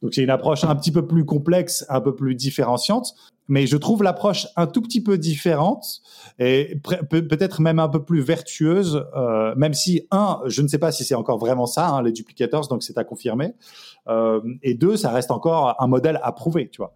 Donc 0.02 0.14
c'est 0.14 0.24
une 0.24 0.30
approche 0.30 0.64
un 0.64 0.76
petit 0.76 0.92
peu 0.92 1.06
plus 1.06 1.26
complexe, 1.26 1.86
un 1.90 2.02
peu 2.02 2.16
plus 2.16 2.36
différenciante, 2.36 3.14
mais 3.48 3.68
je 3.68 3.78
trouve 3.78 4.04
l'approche 4.04 4.48
un 4.56 4.68
tout 4.68 4.82
petit 4.82 5.02
peu 5.02 5.18
différente 5.18 6.02
et 6.40 6.80
peut-être 7.10 7.62
même 7.62 7.80
un 7.80 7.90
peu 7.90 8.04
plus 8.04 8.22
vertueuse, 8.22 9.06
euh, 9.16 9.54
même 9.56 9.74
si 9.74 10.08
un, 10.12 10.40
je 10.46 10.62
ne 10.62 10.68
sais 10.68 10.80
pas 10.80 10.92
si 10.92 11.04
c'est 11.04 11.16
encore 11.16 11.38
vraiment 11.38 11.66
ça, 11.66 11.90
hein, 11.90 12.02
les 12.02 12.12
duplicators, 12.12 12.68
donc 12.68 12.84
c'est 12.84 12.98
à 12.98 13.04
confirmer, 13.04 13.56
euh, 14.08 14.42
et 14.64 14.74
deux, 14.74 14.98
ça 14.98 15.12
reste 15.12 15.32
encore 15.32 15.76
un 15.80 15.88
modèle 15.88 16.20
à 16.24 16.32
prouver, 16.32 16.70
tu 16.70 16.78
vois. 16.78 16.94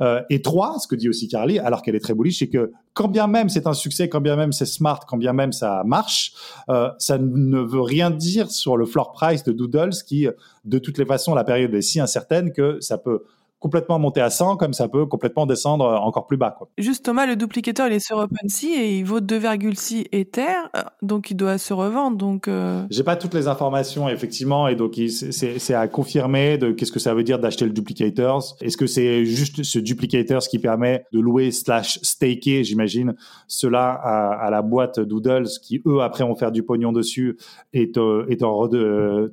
Euh, 0.00 0.22
et 0.30 0.42
trois, 0.42 0.78
ce 0.78 0.86
que 0.86 0.94
dit 0.94 1.08
aussi 1.08 1.28
Carly, 1.28 1.58
alors 1.58 1.82
qu'elle 1.82 1.94
est 1.94 2.00
très 2.00 2.14
bullish, 2.14 2.38
c'est 2.38 2.48
que 2.48 2.72
quand 2.94 3.08
bien 3.08 3.26
même 3.26 3.48
c'est 3.48 3.66
un 3.66 3.72
succès, 3.72 4.08
quand 4.08 4.20
bien 4.20 4.36
même 4.36 4.52
c'est 4.52 4.66
smart, 4.66 5.00
quand 5.06 5.16
bien 5.16 5.32
même 5.32 5.52
ça 5.52 5.82
marche, 5.84 6.34
euh, 6.68 6.90
ça 6.98 7.18
ne 7.18 7.60
veut 7.60 7.80
rien 7.80 8.10
dire 8.10 8.50
sur 8.50 8.76
le 8.76 8.86
floor 8.86 9.12
price 9.12 9.44
de 9.44 9.52
Doodles 9.52 9.94
qui, 10.06 10.26
de 10.64 10.78
toutes 10.78 10.98
les 10.98 11.06
façons, 11.06 11.34
la 11.34 11.44
période 11.44 11.72
est 11.74 11.82
si 11.82 12.00
incertaine 12.00 12.52
que 12.52 12.80
ça 12.80 12.98
peut 12.98 13.24
complètement 13.62 14.00
monter 14.00 14.20
à 14.20 14.28
100 14.28 14.56
comme 14.56 14.72
ça 14.72 14.88
peut 14.88 15.06
complètement 15.06 15.46
descendre 15.46 15.84
encore 15.84 16.26
plus 16.26 16.36
bas. 16.36 16.54
Quoi. 16.58 16.68
Juste 16.78 17.04
Thomas, 17.04 17.26
le 17.26 17.36
duplicateur 17.36 17.86
il 17.86 17.94
est 17.94 18.04
sur 18.04 18.18
OpenSea 18.18 18.66
et 18.66 18.98
il 18.98 19.04
vaut 19.04 19.20
2,6 19.20 20.08
Ether, 20.10 20.42
euh, 20.76 20.82
donc 21.00 21.30
il 21.30 21.36
doit 21.36 21.58
se 21.58 21.72
revendre. 21.72 22.16
Donc 22.16 22.48
euh... 22.48 22.84
j'ai 22.90 23.04
pas 23.04 23.14
toutes 23.14 23.34
les 23.34 23.46
informations 23.46 24.08
effectivement 24.08 24.66
et 24.66 24.74
donc 24.74 25.00
c'est 25.08 25.74
à 25.74 25.86
confirmer 25.86 26.58
de 26.58 26.72
qu'est-ce 26.72 26.90
que 26.90 26.98
ça 26.98 27.14
veut 27.14 27.22
dire 27.22 27.38
d'acheter 27.38 27.64
le 27.64 27.70
duplicator. 27.70 28.56
Est-ce 28.60 28.76
que 28.76 28.88
c'est 28.88 29.24
juste 29.24 29.62
ce 29.62 29.78
duplicator 29.78 30.42
qui 30.42 30.58
permet 30.58 31.04
de 31.12 31.20
louer 31.20 31.52
slash 31.52 32.00
staker, 32.02 32.64
j'imagine, 32.64 33.14
cela 33.46 33.92
à, 33.92 34.46
à, 34.46 34.50
la 34.50 34.62
boîte 34.62 34.98
Doodles 34.98 35.48
qui 35.62 35.80
eux 35.86 36.00
après 36.00 36.24
vont 36.24 36.34
faire 36.34 36.50
du 36.50 36.64
pognon 36.64 36.90
dessus 36.90 37.38
et 37.72 37.92
t'en 37.92 38.26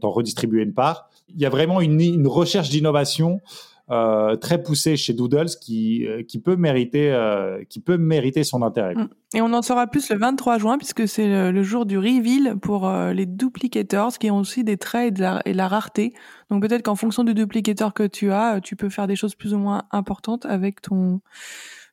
redistribuer 0.04 0.62
une 0.62 0.74
part? 0.74 1.10
Il 1.30 1.42
y 1.42 1.46
a 1.46 1.50
vraiment 1.50 1.82
une, 1.82 2.00
une 2.00 2.28
recherche 2.28 2.70
d'innovation 2.70 3.42
euh, 3.92 4.36
très 4.36 4.62
poussé 4.62 4.98
chez 4.98 5.14
Doodles 5.14 5.50
qui, 5.60 6.06
euh, 6.06 6.22
qui, 6.22 6.40
peut 6.40 6.56
mériter, 6.56 7.12
euh, 7.12 7.64
qui 7.70 7.80
peut 7.80 7.98
mériter 7.98 8.44
son 8.44 8.62
intérêt. 8.62 8.94
Mm. 8.94 9.10
Et 9.34 9.42
on 9.42 9.52
en 9.54 9.62
saura 9.62 9.88
plus 9.88 10.10
le 10.10 10.18
23 10.18 10.60
juin 10.60 10.78
puisque 10.78 11.08
c'est 11.08 11.52
le, 11.52 11.64
jour 11.64 11.86
du 11.86 11.98
reveal 11.98 12.58
pour 12.62 12.90
les 12.90 13.26
duplicators 13.26 14.18
qui 14.18 14.30
ont 14.32 14.38
aussi 14.38 14.64
des 14.64 14.78
traits 14.78 15.20
et 15.20 15.52
de 15.54 15.58
la 15.58 15.68
rareté. 15.68 16.14
Donc 16.50 16.62
peut-être 16.62 16.84
qu'en 16.84 16.96
fonction 16.96 17.24
du 17.24 17.34
duplicator 17.34 17.94
que 17.94 18.08
tu 18.08 18.32
as, 18.32 18.60
tu 18.62 18.76
peux 18.76 18.90
faire 18.90 19.08
des 19.08 19.16
choses 19.16 19.36
plus 19.36 19.54
ou 19.54 19.58
moins 19.58 19.84
importantes 19.92 20.46
avec 20.46 20.82
ton 20.82 21.22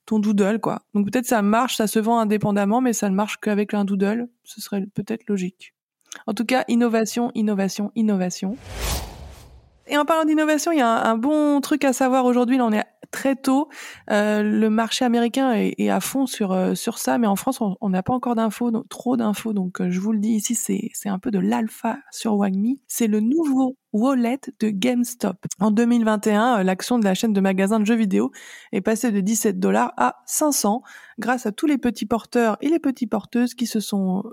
ton 0.07 0.19
doodle 0.21 0.61
quoi. 0.61 0.83
Donc 0.95 1.11
peut-être 1.11 1.27
ça 1.27 1.43
marche, 1.43 1.77
ça 1.77 1.87
se 1.87 1.99
vend 1.99 2.19
indépendamment 2.19 2.81
mais 2.81 2.93
ça 2.93 3.11
ne 3.11 3.15
marche 3.15 3.39
qu'avec 3.39 3.75
un 3.75 3.85
doodle, 3.85 4.29
ce 4.45 4.61
serait 4.61 4.87
peut-être 4.95 5.29
logique. 5.29 5.75
En 6.27 6.35
tout 6.35 6.45
cas, 6.45 6.65
innovation, 6.69 7.31
innovation, 7.35 7.93
innovation. 7.95 8.57
Et 9.89 9.97
en 9.97 10.05
parlant 10.05 10.25
d'innovation, 10.25 10.73
il 10.73 10.79
y 10.79 10.83
a 10.83 10.89
un, 10.89 11.17
bon 11.17 11.61
truc 11.61 11.85
à 11.85 11.93
savoir 11.93 12.25
aujourd'hui. 12.25 12.59
Là, 12.59 12.67
on 12.67 12.73
est 12.73 12.85
très 13.13 13.37
tôt. 13.37 13.69
Euh, 14.11 14.43
le 14.43 14.69
marché 14.69 15.05
américain 15.05 15.53
est, 15.53 15.89
à 15.89 16.01
fond 16.01 16.27
sur 16.27 16.53
euh, 16.53 16.75
sur 16.75 16.99
ça, 16.99 17.19
mais 17.19 17.27
en 17.27 17.37
France, 17.37 17.61
on 17.61 17.89
n'a 17.89 18.03
pas 18.03 18.13
encore 18.13 18.35
d'infos, 18.35 18.71
trop 18.89 19.17
d'infos. 19.17 19.53
Donc, 19.53 19.81
euh, 19.81 19.91
je 19.91 20.01
vous 20.01 20.13
le 20.13 20.19
dis 20.19 20.33
ici, 20.33 20.55
c'est 20.55 20.91
c'est 20.93 21.09
un 21.09 21.19
peu 21.19 21.31
de 21.31 21.39
l'alpha 21.39 21.99
sur 22.11 22.37
Wagmi. 22.37 22.83
C'est 22.89 23.07
le 23.07 23.21
nouveau 23.21 23.77
wallet 23.93 24.41
de 24.59 24.71
GameStop. 24.71 25.37
En 25.61 25.71
2021, 25.71 26.65
l'action 26.65 26.99
de 26.99 27.05
la 27.05 27.15
chaîne 27.15 27.33
de 27.33 27.41
magasins 27.41 27.79
de 27.79 27.87
jeux 27.87 27.95
vidéo 27.95 28.33
est 28.73 28.81
passée 28.81 29.13
de 29.13 29.21
17 29.21 29.61
dollars 29.61 29.93
à 29.97 30.17
500 30.27 30.83
grâce 31.19 31.47
à 31.47 31.53
tous 31.53 31.67
les 31.67 31.79
petits 31.79 32.07
porteurs 32.07 32.57
et 32.61 32.69
les 32.69 32.81
petites 32.81 33.11
porteuses 33.11 33.55
qui 33.55 33.67
se 33.67 33.81
sont 33.81 34.25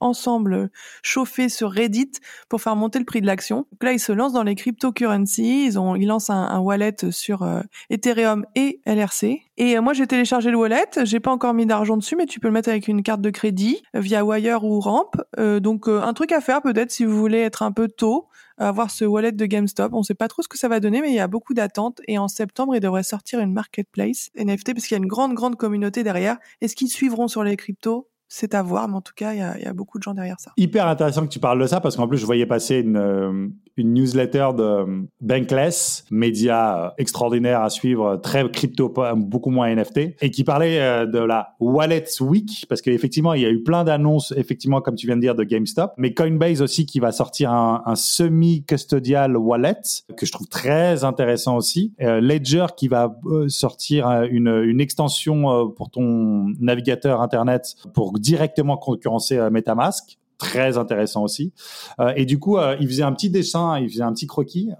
ensemble 0.00 0.70
chauffer 1.02 1.48
sur 1.48 1.70
Reddit 1.70 2.12
pour 2.48 2.60
faire 2.60 2.76
monter 2.76 2.98
le 2.98 3.04
prix 3.04 3.20
de 3.20 3.26
l'action. 3.26 3.66
Donc 3.72 3.82
là, 3.82 3.92
ils 3.92 4.00
se 4.00 4.12
lancent 4.12 4.32
dans 4.32 4.42
les 4.42 4.54
cryptocurrencies. 4.54 5.66
Ils 5.66 5.78
ont, 5.78 5.94
ils 5.96 6.06
lancent 6.06 6.30
un, 6.30 6.58
wallet 6.58 6.96
sur 7.10 7.42
euh, 7.42 7.60
Ethereum 7.90 8.44
et 8.54 8.80
LRC. 8.86 9.42
Et 9.56 9.76
euh, 9.76 9.82
moi, 9.82 9.92
j'ai 9.92 10.06
téléchargé 10.06 10.50
le 10.50 10.56
wallet. 10.56 10.88
J'ai 11.04 11.20
pas 11.20 11.30
encore 11.30 11.54
mis 11.54 11.66
d'argent 11.66 11.96
dessus, 11.96 12.16
mais 12.16 12.26
tu 12.26 12.40
peux 12.40 12.48
le 12.48 12.54
mettre 12.54 12.68
avec 12.68 12.88
une 12.88 13.02
carte 13.02 13.20
de 13.20 13.30
crédit 13.30 13.82
via 13.94 14.24
Wire 14.24 14.64
ou 14.64 14.80
Ramp. 14.80 15.10
donc, 15.38 15.88
un 15.88 16.12
truc 16.12 16.32
à 16.32 16.40
faire 16.40 16.62
peut-être 16.62 16.90
si 16.90 17.04
vous 17.04 17.16
voulez 17.16 17.38
être 17.38 17.62
un 17.62 17.72
peu 17.72 17.88
tôt 17.88 18.28
avoir 18.60 18.90
ce 18.90 19.04
wallet 19.04 19.32
de 19.32 19.46
GameStop. 19.46 19.92
On 19.92 20.02
sait 20.02 20.14
pas 20.14 20.28
trop 20.28 20.42
ce 20.42 20.48
que 20.48 20.58
ça 20.58 20.68
va 20.68 20.80
donner, 20.80 21.00
mais 21.00 21.10
il 21.10 21.14
y 21.14 21.20
a 21.20 21.26
beaucoup 21.26 21.54
d'attentes. 21.54 22.00
Et 22.06 22.18
en 22.18 22.28
septembre, 22.28 22.76
il 22.76 22.80
devrait 22.80 23.02
sortir 23.02 23.40
une 23.40 23.52
marketplace 23.52 24.30
NFT 24.36 24.74
parce 24.74 24.86
qu'il 24.86 24.94
y 24.96 25.00
a 25.00 25.02
une 25.02 25.08
grande, 25.08 25.34
grande 25.34 25.56
communauté 25.56 26.02
derrière. 26.02 26.36
Est-ce 26.60 26.76
qu'ils 26.76 26.90
suivront 26.90 27.28
sur 27.28 27.42
les 27.42 27.56
cryptos 27.56 28.09
c'est 28.32 28.54
à 28.54 28.62
voir, 28.62 28.88
mais 28.88 28.94
en 28.94 29.00
tout 29.00 29.12
cas, 29.14 29.32
il 29.32 29.40
y, 29.40 29.42
a, 29.42 29.58
y 29.58 29.66
a, 29.66 29.72
beaucoup 29.72 29.98
de 29.98 30.04
gens 30.04 30.14
derrière 30.14 30.38
ça. 30.38 30.52
Hyper 30.56 30.86
intéressant 30.86 31.22
que 31.22 31.32
tu 31.32 31.40
parles 31.40 31.60
de 31.60 31.66
ça, 31.66 31.80
parce 31.80 31.96
qu'en 31.96 32.06
plus, 32.06 32.16
je 32.16 32.24
voyais 32.24 32.46
passer 32.46 32.76
une, 32.76 32.96
euh, 32.96 33.48
une 33.76 33.94
newsletter 33.94 34.48
de 34.56 35.06
Bankless, 35.20 36.04
média 36.10 36.86
euh, 36.86 36.90
extraordinaire 36.98 37.62
à 37.62 37.70
suivre, 37.70 38.16
très 38.16 38.48
crypto, 38.50 38.92
beaucoup 39.16 39.50
moins 39.50 39.74
NFT, 39.74 40.16
et 40.20 40.30
qui 40.30 40.44
parlait 40.44 40.80
euh, 40.80 41.06
de 41.06 41.18
la 41.18 41.54
Wallet 41.60 42.04
Week, 42.20 42.66
parce 42.68 42.82
qu'effectivement, 42.82 43.34
il 43.34 43.42
y 43.42 43.46
a 43.46 43.50
eu 43.50 43.62
plein 43.62 43.84
d'annonces, 43.84 44.32
effectivement, 44.36 44.80
comme 44.80 44.96
tu 44.96 45.06
viens 45.06 45.16
de 45.16 45.20
dire, 45.20 45.34
de 45.34 45.44
GameStop, 45.44 45.92
mais 45.96 46.14
Coinbase 46.14 46.62
aussi 46.62 46.86
qui 46.86 47.00
va 47.00 47.12
sortir 47.12 47.52
un, 47.52 47.80
semi-custodial 47.94 49.36
wallet, 49.36 49.80
que 50.16 50.24
je 50.24 50.32
trouve 50.32 50.46
très 50.48 51.04
intéressant 51.04 51.56
aussi. 51.56 51.92
Ledger 51.98 52.66
qui 52.76 52.88
va 52.88 53.14
sortir 53.48 54.08
une, 54.30 54.48
une 54.48 54.80
extension 54.80 55.70
pour 55.70 55.90
ton 55.90 56.46
navigateur 56.60 57.20
Internet 57.20 57.76
pour 57.94 58.18
directement 58.18 58.76
concurrencer 58.76 59.36
euh, 59.36 59.50
MetaMask 59.50 60.18
très 60.40 60.78
intéressant 60.78 61.22
aussi. 61.22 61.52
Euh, 62.00 62.12
et 62.16 62.24
du 62.24 62.38
coup, 62.38 62.56
euh, 62.56 62.76
il 62.80 62.88
faisait 62.88 63.02
un 63.02 63.12
petit 63.12 63.30
dessin, 63.30 63.78
il 63.78 63.88
faisait 63.88 64.02
un 64.02 64.12
petit 64.12 64.26
croquis, 64.26 64.70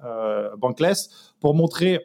Bankless, 0.58 1.34
pour 1.40 1.54
montrer 1.54 2.00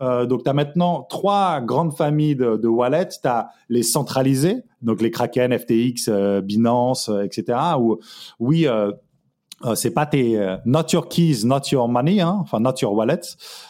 donc, 0.00 0.44
tu 0.44 0.48
as 0.48 0.52
maintenant 0.52 1.02
trois 1.10 1.60
grandes 1.60 1.92
familles 1.92 2.36
de, 2.36 2.56
de 2.56 2.68
wallets. 2.68 3.08
Tu 3.20 3.28
as 3.28 3.48
les 3.68 3.82
centralisés, 3.82 4.62
donc 4.80 5.02
les 5.02 5.10
Kraken, 5.10 5.58
FTX, 5.58 6.08
Binance, 6.44 7.10
etc. 7.24 7.58
Où, 7.80 7.98
oui, 8.38 8.68
euh, 9.64 9.74
c'est 9.74 9.90
pas 9.90 10.06
tes 10.06 10.38
euh, 10.38 10.56
not 10.64 10.84
your 10.92 11.08
keys, 11.08 11.44
not 11.44 11.62
your 11.72 11.88
money, 11.88 12.20
hein, 12.20 12.38
enfin 12.40 12.60
not 12.60 12.74
your 12.80 12.92
wallet. 12.94 13.20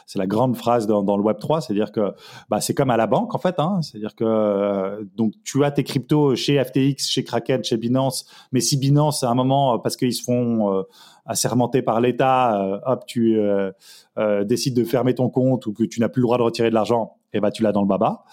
C'est 0.07 0.19
la 0.19 0.27
grande 0.27 0.57
phrase 0.57 0.87
dans, 0.87 1.03
dans 1.03 1.17
le 1.17 1.23
Web 1.23 1.39
3, 1.39 1.63
c'est-à-dire 1.63 1.93
que 1.93 2.13
bah, 2.51 2.61
c'est 2.61 2.75
comme 2.75 2.91
à 2.91 2.97
la 2.97 3.07
banque 3.07 3.35
en 3.35 3.39
fait. 3.39 3.59
Hein, 3.59 3.81
c'est-à-dire 3.83 4.15
que 4.15 4.25
euh, 4.25 5.05
donc 5.17 5.33
tu 5.45 5.65
as 5.65 5.71
tes 5.71 5.85
cryptos 5.85 6.37
chez 6.37 6.63
FTX, 6.63 7.09
chez 7.09 7.25
Kraken, 7.25 7.65
chez 7.65 7.77
Binance, 7.77 8.27
mais 8.53 8.61
si 8.61 8.77
Binance 8.77 9.23
à 9.25 9.31
un 9.31 9.35
moment 9.35 9.79
parce 9.79 9.97
qu'ils 9.97 10.15
se 10.15 10.23
font 10.23 10.85
assermenté 11.29 11.83
par 11.83 12.01
l'État, 12.01 12.61
euh, 12.61 12.81
hop, 12.87 13.05
tu 13.07 13.39
euh, 13.39 13.71
euh, 14.19 14.45
décides 14.45 14.75
de 14.75 14.83
fermer 14.83 15.15
ton 15.15 15.29
compte 15.29 15.67
ou 15.67 15.73
que 15.73 15.85
tu 15.85 16.01
n'as 16.01 16.09
plus 16.09 16.21
le 16.21 16.27
droit 16.27 16.39
de 16.39 16.43
retirer 16.43 16.71
de 16.71 16.75
l'argent, 16.75 17.19
eh 17.35 17.41
ben 17.41 17.51
tu 17.51 17.63
l'as 17.63 17.73
dans 17.73 17.83
le 17.83 17.87
baba. 17.87 18.25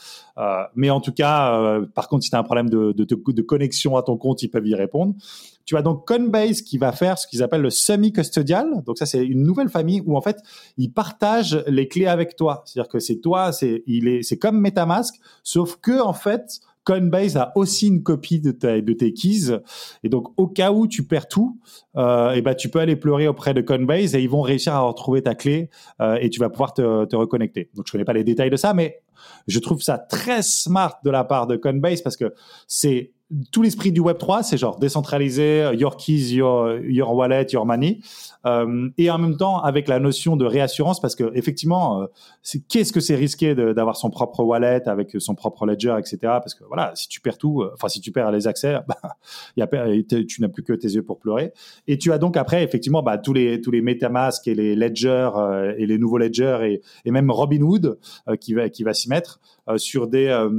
mais 0.75 0.89
en 0.89 1.01
tout 1.01 1.12
cas, 1.12 1.79
par 1.93 2.07
contre, 2.07 2.24
si 2.24 2.29
tu 2.29 2.35
as 2.35 2.39
un 2.39 2.43
problème 2.43 2.69
de, 2.69 2.93
de, 2.93 3.03
de, 3.03 3.41
connexion 3.41 3.97
à 3.97 4.01
ton 4.01 4.17
compte, 4.17 4.41
ils 4.41 4.50
peuvent 4.50 4.65
y 4.65 4.75
répondre. 4.75 5.13
Tu 5.65 5.75
as 5.77 5.81
donc 5.81 6.07
Coinbase 6.07 6.62
qui 6.62 6.77
va 6.77 6.91
faire 6.91 7.17
ce 7.17 7.27
qu'ils 7.27 7.43
appellent 7.43 7.62
le 7.62 7.69
semi-custodial. 7.69 8.84
Donc 8.86 8.98
ça, 8.98 9.05
c'est 9.05 9.25
une 9.25 9.43
nouvelle 9.43 9.69
famille 9.69 10.01
où 10.05 10.15
en 10.15 10.22
fait, 10.22 10.38
ils 10.77 10.91
partagent 10.91 11.63
les 11.67 11.88
clés 11.88 12.07
avec 12.07 12.36
toi. 12.36 12.63
C'est-à-dire 12.65 12.89
que 12.89 13.00
c'est 13.00 13.17
toi, 13.17 13.51
c'est 13.51 13.84
il 13.88 14.07
est, 14.07 14.24
c'est 14.24 14.38
comme 14.38 14.60
MetaMask, 14.60 15.15
sauf 15.43 15.77
que 15.77 16.00
en 16.00 16.13
fait, 16.13 16.62
Coinbase 16.86 17.36
a 17.36 17.51
aussi 17.55 17.88
une 17.88 18.03
copie 18.03 18.39
de, 18.39 18.51
de 18.51 18.93
tes 18.93 19.12
keys. 19.12 19.57
Et 20.03 20.10
donc, 20.10 20.27
au 20.38 20.48
cas 20.48 20.72
où 20.72 20.88
tu 20.88 21.03
perds 21.03 21.27
tout, 21.27 21.60
euh, 21.98 22.31
et 22.31 22.41
ben, 22.41 22.53
tu 22.53 22.69
peux 22.69 22.79
aller 22.79 22.95
pleurer 22.95 23.27
auprès 23.27 23.53
de 23.53 23.62
Coinbase 23.62 24.15
et 24.15 24.22
ils 24.22 24.29
vont 24.29 24.41
réussir 24.41 24.74
à 24.74 24.81
retrouver 24.81 25.24
ta 25.24 25.34
clé 25.34 25.69
euh, 26.00 26.17
et 26.22 26.29
tu 26.29 26.39
vas 26.39 26.50
pouvoir 26.50 26.74
te, 26.74 27.05
te 27.05 27.15
reconnecter. 27.15 27.69
Donc, 27.74 27.88
je 27.88 27.91
connais 27.91 28.05
pas 28.05 28.13
les 28.13 28.24
détails 28.24 28.51
de 28.51 28.55
ça, 28.55 28.74
mais 28.74 29.01
je 29.48 29.60
trouve 29.60 29.81
ça 29.81 29.98
très 29.98 30.43
smart 30.43 31.00
de 31.03 31.10
la 31.10 31.24
part 31.24 31.48
de 31.48 31.55
Coinbase 31.57 32.01
parce 32.01 32.17
que 32.17 32.34
c'est 32.67 33.14
tout 33.51 33.62
l'esprit 33.62 33.92
du 33.92 34.00
Web 34.00 34.18
3, 34.18 34.44
c'est 34.44 34.58
genre 34.58 34.77
décentralisé, 34.80 35.72
your 35.77 35.98
keys, 35.98 36.34
your, 36.34 36.77
your 36.80 37.13
wallet, 37.13 37.48
your 37.51 37.65
money, 37.65 38.00
euh, 38.46 38.89
et 38.98 39.10
en 39.10 39.18
même 39.18 39.38
temps 39.38 39.62
avec 39.62 39.88
la 39.88 40.00
notion 40.00 40.36
de 40.36 40.46
réassurance, 40.46 41.00
parce 41.00 41.15
que 41.15 41.32
effectivement, 41.34 42.01
euh, 42.01 42.06
qu'est-ce 42.70 42.94
que 42.94 43.00
c'est 43.00 43.15
risqué 43.15 43.56
d'avoir 43.56 43.98
son 43.98 44.10
propre 44.10 44.44
wallet 44.44 44.88
avec 44.88 45.15
son 45.20 45.36
propre 45.36 45.65
ledger, 45.65 45.96
etc. 45.98 46.18
Parce 46.22 46.54
que 46.54 46.63
voilà, 46.65 46.92
si 46.96 47.08
tu 47.08 47.22
perds 47.22 47.38
tout, 47.38 47.62
euh, 47.62 47.72
enfin 47.74 47.88
si 47.88 48.01
tu 48.01 48.12
perds 48.12 48.32
les 48.32 48.48
accès, 48.48 48.77
bah, 48.88 49.18
y 49.58 49.62
a, 49.62 49.68
tu 50.24 50.42
n'as 50.42 50.50
plus 50.50 50.64
que 50.64 50.74
tes 50.74 50.90
yeux 50.90 51.03
pour 51.03 51.20
pleurer. 51.20 51.53
Et 51.88 51.98
tu 51.98 52.12
as 52.12 52.18
donc 52.18 52.38
après 52.38 52.64
effectivement 52.64 53.01
bah, 53.01 53.18
tous 53.18 53.33
les 53.33 53.62
tous 53.62 53.72
les 53.72 53.81
MetaMask 53.81 54.48
et 54.48 54.55
les 54.55 54.75
ledgers 54.75 55.31
euh, 55.36 55.74
et 55.77 55.86
les 55.86 55.98
nouveaux 55.98 56.18
ledgers 56.18 56.59
et, 56.64 56.81
et 57.05 57.12
même 57.12 57.31
Robinhood 57.31 58.00
qui 58.40 58.53
va 58.53 58.70
qui 58.70 58.83
va 58.83 58.94
s'y 58.94 59.09
mettre 59.09 59.40
sur 59.77 60.07
des 60.07 60.27
euh, 60.27 60.50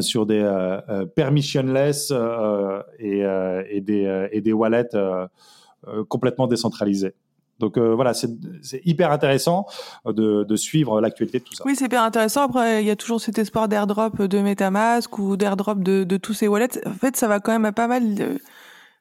sur 0.00 0.26
des 0.26 0.40
euh, 0.40 0.80
euh, 0.88 1.06
permissionless 1.06 2.12
et, 2.98 3.80
des, 3.80 4.28
et 4.32 4.40
des 4.40 4.52
wallets 4.52 4.88
complètement 6.08 6.46
décentralisés. 6.46 7.14
Donc 7.58 7.76
voilà, 7.76 8.14
c'est 8.14 8.30
hyper 8.86 9.12
intéressant 9.12 9.66
de, 10.06 10.56
suivre 10.56 11.00
l'actualité 11.00 11.40
de 11.40 11.44
tout 11.44 11.54
ça. 11.54 11.64
Oui, 11.66 11.76
c'est 11.76 11.86
hyper 11.86 12.02
intéressant. 12.02 12.42
Après, 12.42 12.82
il 12.82 12.86
y 12.86 12.90
a 12.90 12.96
toujours 12.96 13.20
cet 13.20 13.38
espoir 13.38 13.68
d'airdrop 13.68 14.22
de 14.22 14.38
MetaMask 14.40 15.18
ou 15.18 15.36
d'airdrop 15.36 15.82
de, 15.82 16.16
tous 16.16 16.32
ces 16.32 16.48
wallets. 16.48 16.86
En 16.86 16.94
fait, 16.94 17.16
ça 17.16 17.28
va 17.28 17.38
quand 17.40 17.58
même 17.58 17.72
pas 17.72 17.86
mal 17.86 18.38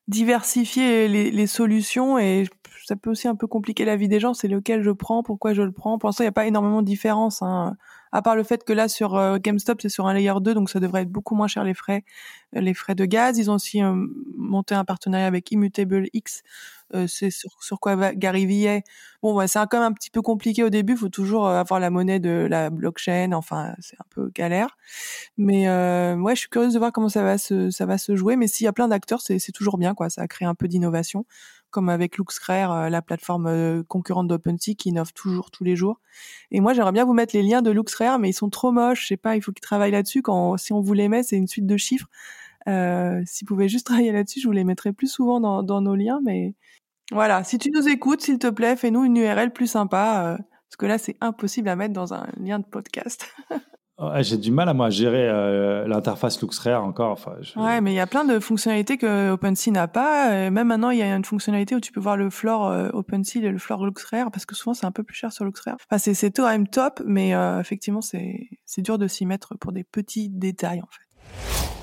diversifier 0.10 1.08
les, 1.08 1.32
les, 1.32 1.48
solutions 1.48 2.18
et 2.18 2.48
ça 2.86 2.96
peut 2.96 3.12
aussi 3.12 3.28
un 3.28 3.36
peu 3.36 3.46
compliquer 3.48 3.86
la 3.86 3.96
vie 3.96 4.08
des 4.10 4.20
gens. 4.20 4.34
C'est 4.34 4.48
lequel 4.48 4.82
je 4.82 4.92
prends, 4.92 5.24
pourquoi 5.24 5.54
je 5.54 5.62
le 5.62 5.72
prends. 5.72 5.98
Pour 5.98 6.10
l'instant, 6.10 6.24
il 6.24 6.28
n'y 6.28 6.30
a 6.30 6.34
pas 6.34 6.48
énormément 6.48 6.82
de 6.82 6.88
différence. 6.88 7.42
Hein 7.42 7.78
à 8.12 8.22
part 8.22 8.36
le 8.36 8.44
fait 8.44 8.64
que 8.64 8.74
là 8.74 8.88
sur 8.88 9.16
euh, 9.16 9.38
GameStop 9.40 9.82
c'est 9.82 9.90
sur 9.90 10.08
un 10.08 10.14
layer 10.14 10.34
2 10.42 10.54
donc 10.54 10.70
ça 10.70 10.80
devrait 10.80 11.04
être 11.04 11.12
beaucoup 11.12 11.36
moins 11.36 11.48
cher 11.48 11.64
les 11.64 11.74
frais 11.74 12.04
les 12.54 12.74
frais 12.74 12.96
de 12.96 13.06
gaz. 13.06 13.38
Ils 13.38 13.52
ont 13.52 13.56
aussi 13.56 13.84
euh, 13.84 13.94
monté 14.38 14.76
un 14.76 14.86
partenariat 14.86 15.28
avec 15.28 15.52
Immutable 15.52 16.08
X 16.14 16.44
euh, 16.96 17.06
c'est 17.08 17.30
sur, 17.30 17.52
sur 17.62 17.80
quoi 17.80 18.14
Gary 18.16 18.48
Villet 18.48 18.84
bon 19.22 19.36
ouais, 19.36 19.48
c'est 19.48 19.60
quand 19.70 19.80
même 19.80 19.92
un 19.92 19.94
petit 19.94 20.10
peu 20.10 20.22
compliqué 20.22 20.64
au 20.64 20.70
début. 20.70 20.98
Faut 20.98 21.10
toujours 21.10 21.48
avoir 21.48 21.80
la 21.80 21.90
monnaie 21.90 22.20
de 22.20 22.48
la 22.50 22.70
blockchain. 22.70 23.34
Enfin 23.34 23.76
c'est 23.80 23.98
un 24.00 24.06
peu 24.10 24.32
galère. 24.34 24.78
Mais 25.38 25.68
euh, 25.70 26.16
ouais 26.16 26.36
je 26.36 26.42
suis 26.42 26.50
curieuse 26.50 26.74
de 26.74 26.80
voir 26.80 26.92
comment 26.92 27.10
ça 27.10 27.24
va 27.24 27.38
se 27.38 27.70
ça 27.70 27.86
va 27.86 27.98
se 27.98 28.16
jouer. 28.16 28.36
Mais 28.36 28.48
s'il 28.48 28.66
y 28.66 28.68
a 28.68 28.74
plein 28.74 28.88
d'acteurs 28.88 29.22
c'est 29.22 29.40
c'est 29.40 29.52
toujours 29.52 29.78
bien 29.78 29.94
quoi. 29.94 30.10
Ça 30.10 30.24
a 30.24 30.28
créé 30.28 30.48
un 30.48 30.56
peu 30.56 30.68
d'innovation 30.68 31.26
comme 31.70 31.90
avec 31.90 32.18
LuxRare, 32.18 32.90
la 32.90 33.02
plateforme 33.02 33.84
concurrente 33.86 34.28
d'OpenSea 34.28 34.76
qui 34.76 34.90
innove 34.90 35.14
toujours 35.14 35.52
tous 35.52 35.64
les 35.64 35.76
jours. 35.76 36.00
Et 36.52 36.60
moi, 36.60 36.74
j'aimerais 36.74 36.92
bien 36.92 37.06
vous 37.06 37.14
mettre 37.14 37.36
les 37.36 37.44
liens 37.44 37.62
de 37.62 37.72
LuxRare, 37.72 38.20
mais 38.20 38.30
ils 38.30 38.34
sont 38.34 38.50
trop 38.50 38.72
moches. 38.72 39.04
Je 39.04 39.08
sais 39.08 39.18
pas, 39.18 39.36
il 39.36 39.42
faut 39.42 39.52
qu'ils 39.52 39.62
travaillent 39.62 39.92
là-dessus. 39.92 40.22
Quand 40.22 40.58
si 40.58 40.74
on 40.74 40.82
vous 40.82 40.94
les 40.94 41.08
met, 41.08 41.24
c'est 41.24 41.38
une 41.38 41.48
suite 41.48 41.66
de 41.66 41.78
chiffres. 41.78 42.08
Euh, 42.68 43.22
S'ils 43.26 43.48
pouvaient 43.48 43.70
juste 43.70 43.86
travailler 43.88 44.12
là-dessus, 44.12 44.42
je 44.42 44.48
vous 44.48 44.54
les 44.54 44.64
mettrais 44.64 44.94
plus 44.94 45.08
souvent 45.08 45.40
dans, 45.40 45.64
dans, 45.64 45.82
nos 45.82 45.96
liens. 45.96 46.20
Mais 46.24 46.56
voilà, 47.12 47.44
si 47.44 47.58
tu 47.58 47.72
nous 47.72 47.88
écoutes, 47.88 48.22
s'il 48.22 48.40
te 48.40 48.48
plaît, 48.48 48.76
fais-nous 48.76 49.04
une 49.04 49.18
URL 49.18 49.52
plus 49.52 49.68
sympa. 49.68 50.24
Euh, 50.26 50.38
parce 50.38 50.78
que 50.78 50.86
là, 50.86 50.98
c'est 50.98 51.18
impossible 51.22 51.70
à 51.70 51.76
mettre 51.76 51.94
dans 51.94 52.14
un 52.14 52.28
lien 52.38 52.60
de 52.60 52.66
podcast. 52.66 53.34
j'ai 54.22 54.38
du 54.38 54.52
mal 54.52 54.70
à 54.70 54.74
moi 54.74 54.90
gérer 54.90 55.28
euh, 55.28 55.88
l'interface 55.88 56.42
LuxRare 56.42 56.84
encore. 56.84 57.20
Ouais, 57.56 57.82
mais 57.82 57.92
il 57.92 57.96
y 57.96 58.00
a 58.00 58.08
plein 58.08 58.26
de 58.26 58.40
fonctionnalités 58.40 58.98
que 58.98 59.32
OpenSea 59.32 59.72
n'a 59.72 59.88
pas. 59.88 60.50
même 60.50 60.68
maintenant, 60.68 60.90
il 60.90 61.00
y 61.00 61.02
a 61.02 61.16
une 61.16 61.26
fonctionnalité 61.26 61.76
où 61.76 61.80
tu 61.80 61.92
peux 61.92 62.00
voir 62.00 62.18
le 62.18 62.30
floor 62.30 62.68
euh, 62.68 62.90
OpenSea 62.94 63.40
et 63.40 63.52
le 63.52 63.58
floor 63.58 63.86
LuxRare 63.86 64.32
parce 64.32 64.46
que 64.46 64.56
souvent 64.56 64.74
c'est 64.74 64.86
un 64.86 64.92
peu 64.92 65.04
plus 65.04 65.16
cher 65.16 65.32
sur 65.32 65.46
LuxRare. 65.46 65.78
Enfin, 65.90 65.98
c'est 65.98 66.14
c'est 66.14 66.32
tout 66.32 66.44
même 66.44 66.68
top, 66.68 67.02
mais 67.06 67.34
euh, 67.34 67.60
effectivement 67.60 68.02
c'est 68.02 68.48
c'est 68.66 68.82
dur 68.82 68.98
de 68.98 69.08
s'y 69.08 69.26
mettre 69.26 69.58
pour 69.58 69.72
des 69.72 69.84
petits 69.84 70.30
détails 70.30 70.82
en 70.82 70.88
fait. 70.88 71.79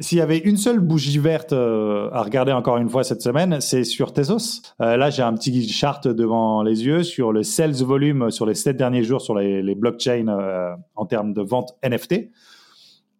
S'il 0.00 0.16
y 0.16 0.22
avait 0.22 0.38
une 0.38 0.56
seule 0.56 0.80
bougie 0.80 1.18
verte 1.18 1.52
euh, 1.52 2.08
à 2.12 2.22
regarder 2.22 2.52
encore 2.52 2.78
une 2.78 2.88
fois 2.88 3.04
cette 3.04 3.20
semaine, 3.20 3.60
c'est 3.60 3.84
sur 3.84 4.14
Tezos. 4.14 4.62
Euh, 4.80 4.96
là, 4.96 5.10
j'ai 5.10 5.22
un 5.22 5.34
petit 5.34 5.68
chart 5.68 6.08
devant 6.08 6.62
les 6.62 6.86
yeux 6.86 7.02
sur 7.02 7.32
le 7.32 7.42
sales 7.42 7.74
volume 7.84 8.30
sur 8.30 8.46
les 8.46 8.54
sept 8.54 8.78
derniers 8.78 9.04
jours 9.04 9.20
sur 9.20 9.34
les, 9.34 9.62
les 9.62 9.74
blockchains 9.74 10.28
euh, 10.28 10.74
en 10.96 11.04
termes 11.04 11.34
de 11.34 11.42
vente 11.42 11.76
NFT. 11.84 12.30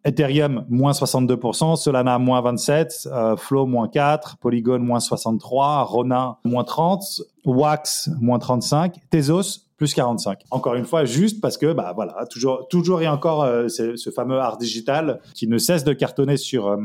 Ethereum, 0.03 0.65
moins 0.69 0.93
62%, 0.93 1.75
Solana, 1.75 2.17
moins 2.17 2.41
27%, 2.41 3.07
euh, 3.07 3.35
Flow, 3.35 3.67
moins 3.67 3.87
4%, 3.87 4.37
Polygon, 4.39 4.79
moins 4.79 4.97
63%, 4.97 5.83
Ronin, 5.83 6.37
moins 6.43 6.63
30%, 6.63 7.21
Wax, 7.45 8.09
moins 8.19 8.39
35%, 8.39 8.93
Tezos, 9.11 9.67
plus 9.81 9.95
45. 9.95 10.43
Encore 10.51 10.75
une 10.75 10.85
fois, 10.85 11.05
juste 11.05 11.41
parce 11.41 11.57
que, 11.57 11.73
bah 11.73 11.93
voilà, 11.95 12.27
toujours, 12.29 12.67
toujours 12.67 13.01
et 13.01 13.07
encore 13.07 13.41
euh, 13.41 13.67
ce 13.67 14.09
fameux 14.11 14.37
art 14.37 14.59
digital 14.59 15.21
qui 15.33 15.47
ne 15.47 15.57
cesse 15.57 15.83
de 15.83 15.91
cartonner 15.93 16.37
sur 16.37 16.67
euh, 16.67 16.77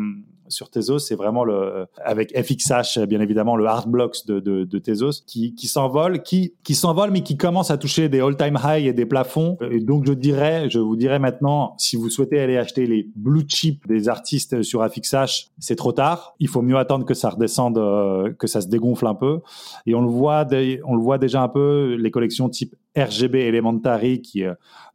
sur 0.49 0.71
Tezos, 0.71 1.01
c'est 1.01 1.15
vraiment 1.15 1.45
le 1.45 1.87
avec 2.05 2.37
FXH 2.37 3.01
bien 3.07 3.21
évidemment 3.21 3.57
le 3.57 3.67
hard 3.67 3.89
blocks 3.89 4.27
de, 4.27 4.41
de, 4.41 4.65
de 4.65 4.79
Tezos 4.79 5.23
qui, 5.27 5.55
qui 5.55 5.67
s'envole, 5.67 6.23
qui 6.23 6.55
qui 6.65 6.75
s'envole 6.75 7.11
mais 7.11 7.23
qui 7.23 7.37
commence 7.37 7.71
à 7.71 7.79
toucher 7.79 8.09
des 8.09 8.21
all-time 8.21 8.59
high 8.63 8.87
et 8.87 8.93
des 8.93 9.07
plafonds. 9.07 9.59
Et 9.71 9.81
donc 9.81 10.07
je 10.07 10.13
dirais, 10.13 10.69
je 10.71 10.79
vous 10.79 10.97
dirais 10.97 11.19
maintenant, 11.19 11.75
si 11.79 11.97
vous 11.97 12.11
souhaitez 12.11 12.41
aller 12.41 12.57
acheter 12.57 12.87
les 12.87 13.09
blue 13.15 13.45
chip 13.49 13.87
des 13.87 14.09
artistes 14.09 14.63
sur 14.63 14.87
FXH, 14.87 15.51
c'est 15.59 15.77
trop 15.77 15.93
tard. 15.93 16.35
Il 16.41 16.49
faut 16.49 16.63
mieux 16.63 16.77
attendre 16.77 17.05
que 17.05 17.15
ça 17.15 17.31
redescende, 17.31 17.79
euh, 17.79 18.33
que 18.33 18.47
ça 18.47 18.61
se 18.61 18.69
dégonfle 18.69 19.07
un 19.07 19.15
peu. 19.15 19.41
Et 19.87 19.95
on 19.95 20.03
le 20.03 20.09
voit, 20.09 20.47
on 20.85 20.95
le 20.95 21.03
voit 21.03 21.19
déjà 21.19 21.43
un 21.43 21.49
peu 21.49 21.97
les 21.99 22.11
collections 22.11 22.49
type 22.49 22.75
RGB 22.97 23.35
Elementary 23.47 24.23
qui 24.23 24.45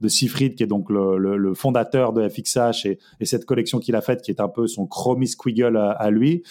de 0.02 0.08
Sifrid 0.08 0.56
qui 0.56 0.64
est 0.64 0.68
donc 0.68 0.90
le, 0.90 1.18
le, 1.18 1.54
fondateur 1.54 2.14
de 2.14 2.28
FXH 2.28 2.86
et, 2.86 3.00
et 3.20 3.26
cette 3.26 3.46
collection 3.46 3.80
qu'il 3.80 3.96
a 3.96 4.02
faite 4.02 4.22
qui 4.22 4.32
est 4.32 4.42
un 4.42 4.48
peu 4.48 4.68
son 4.68 4.88
Chromie 4.88 5.28
Squiggle 5.28 5.78
à, 5.78 6.10
lui. 6.10 6.44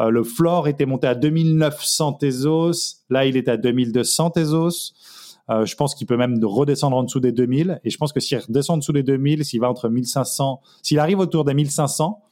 Euh, 0.00 0.10
le 0.10 0.24
floor 0.24 0.68
était 0.68 0.86
monté 0.86 1.06
à 1.06 1.14
2900 1.14 2.14
Tezos, 2.14 3.02
là 3.10 3.26
il 3.26 3.36
est 3.36 3.48
à 3.48 3.56
2200 3.56 4.30
Tezos. 4.30 4.94
Euh, 5.50 5.66
je 5.66 5.76
pense 5.76 5.94
qu'il 5.94 6.06
peut 6.06 6.16
même 6.16 6.42
redescendre 6.42 6.96
en 6.96 7.02
dessous 7.02 7.20
des 7.20 7.32
2000 7.32 7.80
et 7.84 7.90
je 7.90 7.98
pense 7.98 8.12
que 8.12 8.20
s'il 8.20 8.38
redescend 8.38 8.76
en 8.76 8.78
dessous 8.78 8.92
des 8.92 9.02
2000, 9.02 9.44
s'il 9.44 9.60
va 9.60 9.68
entre 9.68 9.88
1500, 9.88 10.62
s'il 10.82 10.98
arrive 10.98 11.18
autour 11.18 11.44
des 11.44 11.52
1500, 11.52 12.22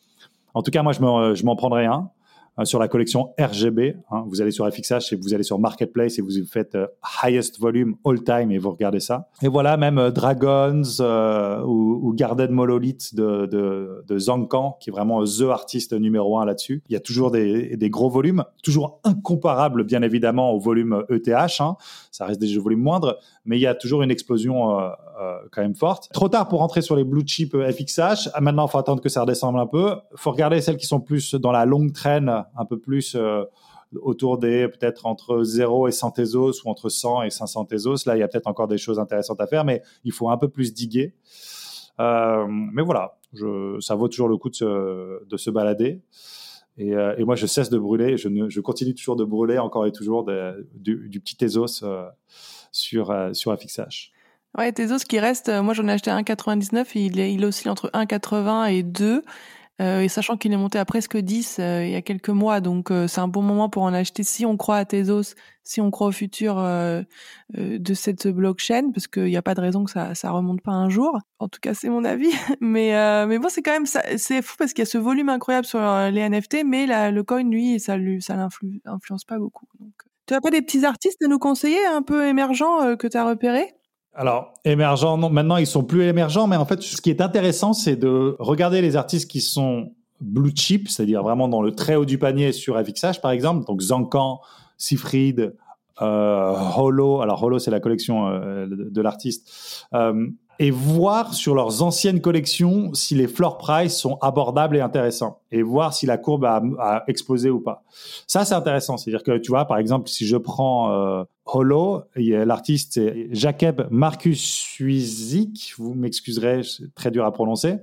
en 0.55 0.63
tout 0.63 0.71
cas 0.71 0.83
moi 0.83 0.93
je 0.93 1.45
m'en 1.45 1.57
prendrai 1.57 1.85
un. 1.85 2.11
Hein, 2.59 2.67
sur 2.67 2.79
la 2.79 2.87
collection 2.87 3.33
RGB. 3.41 3.97
Hein. 4.11 4.25
vous 4.27 4.43
allez 4.43 4.51
sur 4.51 4.71
FXH 4.71 5.15
et 5.15 5.17
vous 5.17 5.33
allez 5.33 5.43
sur 5.43 5.59
Marketplace 5.59 6.19
et 6.19 6.23
vous 6.23 6.33
faites 6.47 6.75
euh, 6.75 6.87
highest 7.23 7.59
volume 7.59 7.95
all 8.05 8.23
time 8.23 8.51
et 8.51 8.59
vous 8.59 8.71
regardez 8.71 9.01
ça. 9.01 9.31
Et 9.41 9.49
voilà, 9.49 9.79
même 9.79 9.97
euh, 9.97 10.11
Dragons 10.11 10.83
euh, 11.01 11.63
ou, 11.63 12.13
Garden 12.15 12.51
Monolith 12.51 13.15
de, 13.15 13.47
de, 13.47 14.05
de 14.07 14.79
qui 14.81 14.91
est 14.91 14.93
vraiment 14.93 15.25
the 15.25 15.45
artiste 15.51 15.95
numéro 15.95 16.39
un 16.39 16.45
là-dessus. 16.45 16.83
Il 16.91 16.93
y 16.93 16.97
a 16.97 17.01
toujours 17.01 17.31
des, 17.31 17.79
des, 17.79 17.89
gros 17.89 18.11
volumes, 18.11 18.45
toujours 18.63 19.01
incomparables 19.03 19.85
bien 19.85 20.03
évidemment 20.03 20.53
au 20.53 20.59
volume 20.59 21.05
ETH. 21.09 21.61
Hein. 21.61 21.77
Ça 22.11 22.27
reste 22.27 22.41
des 22.41 22.59
volumes 22.59 22.83
moindres, 22.83 23.19
mais 23.47 23.57
il 23.57 23.63
y 23.63 23.67
a 23.67 23.75
toujours 23.75 24.03
une 24.03 24.11
explosion 24.11 24.79
euh, 24.79 24.83
euh, 24.83 24.93
quand 25.51 25.63
même 25.63 25.75
forte. 25.75 26.11
Trop 26.13 26.29
tard 26.29 26.49
pour 26.49 26.61
rentrer 26.61 26.83
sur 26.83 26.97
les 26.97 27.05
blue 27.05 27.27
chip 27.27 27.57
FXH. 27.57 28.31
Ah, 28.35 28.41
maintenant, 28.41 28.67
il 28.67 28.71
faut 28.71 28.79
attendre 28.79 29.03
que 29.03 29.09
ça 29.09 29.23
redescende 29.23 29.57
un 29.57 29.67
peu. 29.67 29.97
faut 30.15 30.31
regarder 30.31 30.61
celles 30.61 30.77
qui 30.77 30.87
sont 30.87 31.01
plus 31.01 31.35
dans 31.35 31.53
la 31.53 31.65
longue 31.65 31.93
traîne, 31.93 32.45
un 32.57 32.65
peu 32.65 32.79
plus 32.79 33.15
euh, 33.15 33.45
autour 34.01 34.39
des 34.39 34.69
peut-être 34.69 35.07
entre 35.07 35.43
0 35.43 35.89
et 35.89 35.93
100 35.93 36.13
Tezos 36.13 36.65
ou 36.65 36.71
entre 36.71 36.89
100 36.89 37.23
et 37.23 37.31
500 37.31 37.67
Tezos. 37.67 38.07
Là, 38.07 38.17
il 38.17 38.21
y 38.21 38.23
a 38.23 38.29
peut-être 38.29 38.47
encore 38.47 38.69
des 38.69 38.79
choses 38.79 38.99
intéressantes 38.99 39.41
à 39.41 39.47
faire, 39.47 39.65
mais 39.65 39.83
il 40.05 40.13
faut 40.13 40.31
un 40.31 40.39
peu 40.39 40.49
plus 40.49 40.73
diguer. 40.73 41.15
Euh, 42.01 42.47
mais 42.49 42.83
voilà, 42.83 43.19
ça 43.81 43.95
vaut 43.95 44.09
toujours 44.09 44.29
le 44.29 44.37
coup 44.37 44.51
de 44.51 44.55
se, 44.55 45.25
de 45.25 45.37
se 45.37 45.51
balader. 45.51 46.01
Et, 46.79 46.95
euh, 46.95 47.15
moi, 47.25 47.37
je 47.37 47.47
cesse 47.47 47.71
de 47.71 47.79
brûler. 47.79 48.17
Je, 48.17 48.61
continue 48.61 48.95
toujours 48.95 49.17
de 49.17 49.25
brûler 49.25 49.59
encore 49.59 49.87
et 49.87 49.93
toujours 49.93 50.25
du, 50.25 51.21
petit 51.21 51.37
Tezos 51.37 51.85
euh, 51.85 52.09
sur, 52.71 53.15
sur 53.33 53.57
FXH. 53.57 54.12
Ouais, 54.57 54.71
Tezos 54.73 54.99
qui 55.09 55.19
reste, 55.19 55.49
euh, 55.49 55.63
moi 55.63 55.73
j'en 55.75 55.89
ai 55.89 55.93
acheté 55.93 56.11
un 56.11 56.21
1,99, 56.21 56.87
il, 56.95 57.19
est, 57.19 57.33
il 57.33 57.45
oscille 57.45 57.71
entre 57.71 57.91
1,80 57.95 58.71
et 58.71 58.83
2. 58.83 59.23
Euh, 59.81 60.01
et 60.01 60.09
sachant 60.09 60.37
qu'il 60.37 60.53
est 60.53 60.57
monté 60.57 60.79
à 60.79 60.85
presque 60.85 61.17
10 61.17 61.57
euh, 61.59 61.85
il 61.85 61.91
y 61.91 61.95
a 61.95 62.03
quelques 62.03 62.29
mois, 62.29 62.61
donc 62.61 62.91
euh, 62.91 63.09
c'est 63.09 63.21
un 63.21 63.27
bon 63.27 63.41
moment 63.43 63.71
pour 63.71 63.83
en 63.85 63.95
acheter 63.95 64.23
si 64.23 64.45
on 64.45 64.57
croit 64.59 64.77
à 64.77 64.85
Tezos, 64.85 65.35
si 65.65 65.81
on 65.81 65.91
croit 65.91 66.09
au 66.09 66.13
futur 66.13 66.57
de 66.57 67.95
cette 67.95 68.29
blockchain, 68.29 68.91
parce 68.93 69.07
qu'il 69.07 69.25
n'y 69.25 69.37
a 69.37 69.43
pas 69.43 69.55
de 69.55 69.61
raison 69.61 69.85
que 69.85 69.91
ça 69.91 70.15
ça 70.15 70.31
remonte 70.31 70.61
pas 70.61 70.73
un 70.73 70.89
jour. 70.89 71.19
En 71.39 71.49
tout 71.49 71.61
cas, 71.61 71.73
c'est 71.75 71.89
mon 71.89 72.05
avis. 72.05 72.31
mais 72.61 72.93
mais 73.27 73.39
bon, 73.39 73.49
c'est 73.49 73.63
quand 73.63 73.73
même 73.73 73.87
c'est 73.87 74.43
fou 74.43 74.57
parce 74.59 74.73
qu'il 74.73 74.83
y 74.83 74.87
a 74.87 74.91
ce 74.91 74.99
volume 74.99 75.29
incroyable 75.29 75.67
sur 75.67 75.81
les 75.81 76.29
NFT, 76.29 76.65
mais 76.65 77.11
le 77.11 77.23
coin 77.23 77.43
lui, 77.45 77.81
ça 77.81 77.97
lui 77.97 78.21
ça 78.21 78.37
l'influence 78.37 79.25
pas 79.25 79.39
beaucoup. 79.39 79.67
Tu 80.27 80.35
as 80.35 80.41
pas 80.41 80.51
des 80.51 80.63
petits 80.63 80.85
artistes 80.85 81.23
à 81.25 81.29
nous 81.29 81.39
conseiller, 81.39 81.85
un 81.87 82.03
peu 82.03 82.27
émergents 82.27 82.97
que 82.97 83.07
tu 83.07 83.17
as 83.17 83.25
repérés? 83.25 83.73
Alors, 84.15 84.53
émergents, 84.65 85.17
non, 85.17 85.31
maintenant 85.31 85.57
ils 85.57 85.67
sont 85.67 85.85
plus 85.85 86.03
émergents, 86.05 86.47
mais 86.47 86.57
en 86.57 86.67
fait, 86.67 86.83
ce 86.83 87.01
qui 87.01 87.09
est 87.09 87.23
intéressant, 87.23 87.73
c'est 87.73 87.97
de 87.97 88.37
regarder 88.39 88.83
les 88.83 88.97
artistes 88.97 89.31
qui 89.31 89.41
sont 89.41 89.93
blue 90.21 90.53
chip, 90.55 90.89
c'est-à-dire 90.89 91.23
vraiment 91.23 91.49
dans 91.49 91.63
le 91.63 91.73
très 91.73 91.97
haut 91.97 92.05
du 92.05 92.19
panier 92.19 92.53
sur 92.53 92.79
FXH, 92.79 93.21
par 93.23 93.31
exemple, 93.31 93.67
donc 93.67 93.81
Zankan, 93.81 94.41
Sifrid, 94.77 95.55
euh, 96.03 96.55
Holo. 96.77 97.23
Alors 97.23 97.43
Holo, 97.43 97.59
c'est 97.59 97.71
la 97.71 97.81
collection 97.81 98.29
euh, 98.29 98.67
de, 98.69 99.01
l'artiste. 99.01 99.87
Euh, 99.95 100.27
et 100.59 100.71
voir 100.71 101.33
sur 101.33 101.55
leurs 101.55 101.83
anciennes 101.83 102.21
collections 102.21 102.93
si 102.95 103.15
les 103.15 103.27
floor 103.27 103.59
price 103.59 103.97
sont 103.97 104.19
abordables 104.21 104.77
et 104.77 104.81
intéressants 104.81 105.41
et 105.51 105.63
voir 105.63 105.95
si 105.95 106.07
la 106.07 106.19
courbe 106.19 106.45
a, 106.45 106.63
a 106.79 107.05
explosé 107.09 107.51
ou 107.51 107.61
pas. 107.61 107.83
Ça, 108.27 108.45
c'est 108.45 108.55
intéressant. 108.55 108.97
C'est-à-dire 108.97 109.25
que 109.25 109.39
tu 109.39 109.51
vois, 109.51 109.65
par 109.65 109.79
exemple, 109.79 110.09
si 110.09 110.27
je 110.27 110.37
prends 110.37 111.25
euh, 111.47 111.51
Holo, 111.53 112.03
l'artiste 112.17 112.95
c'est 112.95 113.29
Jacob 113.33 113.89
Marcus 113.91 114.41
Suizik, 114.41 115.75
vous 115.79 115.95
m'excuserez, 115.95 116.63
c'est 116.63 116.95
très 116.95 117.11
dur 117.11 117.25
à 117.25 117.33
prononcer. 117.33 117.79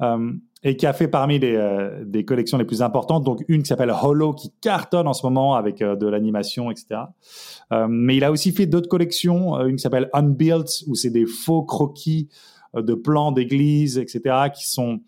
Euh, 0.00 0.32
et 0.64 0.76
qui 0.76 0.86
a 0.86 0.94
fait 0.94 1.08
parmi 1.08 1.38
les 1.38 1.54
euh, 1.54 2.04
des 2.04 2.24
collections 2.24 2.56
les 2.56 2.64
plus 2.64 2.82
importantes, 2.82 3.22
donc 3.22 3.44
une 3.48 3.62
qui 3.62 3.68
s'appelle 3.68 3.92
Hollow 4.02 4.32
qui 4.32 4.50
cartonne 4.62 5.06
en 5.06 5.12
ce 5.12 5.24
moment 5.24 5.54
avec 5.54 5.82
euh, 5.82 5.94
de 5.94 6.06
l'animation, 6.06 6.70
etc. 6.70 7.02
Euh, 7.72 7.86
mais 7.88 8.16
il 8.16 8.24
a 8.24 8.32
aussi 8.32 8.50
fait 8.50 8.66
d'autres 8.66 8.88
collections, 8.88 9.60
une 9.66 9.76
qui 9.76 9.82
s'appelle 9.82 10.08
Unbuilt 10.14 10.84
où 10.86 10.94
c'est 10.94 11.10
des 11.10 11.26
faux 11.26 11.62
croquis 11.62 12.28
de 12.74 12.94
plans 12.94 13.30
d'églises, 13.30 13.98
etc. 13.98 14.48
qui 14.52 14.66
sont 14.68 15.00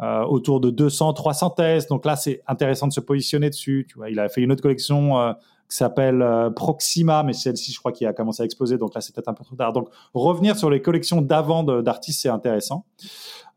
autour 0.00 0.60
de 0.60 0.70
200, 0.70 1.12
300 1.12 1.50
thèses. 1.50 1.88
Donc 1.88 2.04
là, 2.04 2.14
c'est 2.14 2.40
intéressant 2.46 2.86
de 2.86 2.92
se 2.92 3.00
positionner 3.00 3.50
dessus. 3.50 3.88
Il 4.08 4.20
a 4.20 4.28
fait 4.28 4.42
une 4.42 4.52
autre 4.52 4.62
collection 4.62 5.34
qui 5.68 5.76
s'appelle 5.76 6.24
Proxima, 6.56 7.22
mais 7.22 7.34
celle-ci, 7.34 7.72
je 7.72 7.78
crois, 7.78 7.92
qui 7.92 8.06
a 8.06 8.12
commencé 8.12 8.42
à 8.42 8.46
exploser. 8.46 8.78
Donc 8.78 8.94
là, 8.94 9.00
c'est 9.00 9.14
peut-être 9.14 9.28
un 9.28 9.34
peu 9.34 9.44
trop 9.44 9.56
tard. 9.56 9.72
Donc 9.72 9.88
revenir 10.14 10.56
sur 10.56 10.70
les 10.70 10.80
collections 10.80 11.20
d'avant 11.20 11.62
d'artistes, 11.62 12.22
c'est 12.22 12.28
intéressant. 12.28 12.86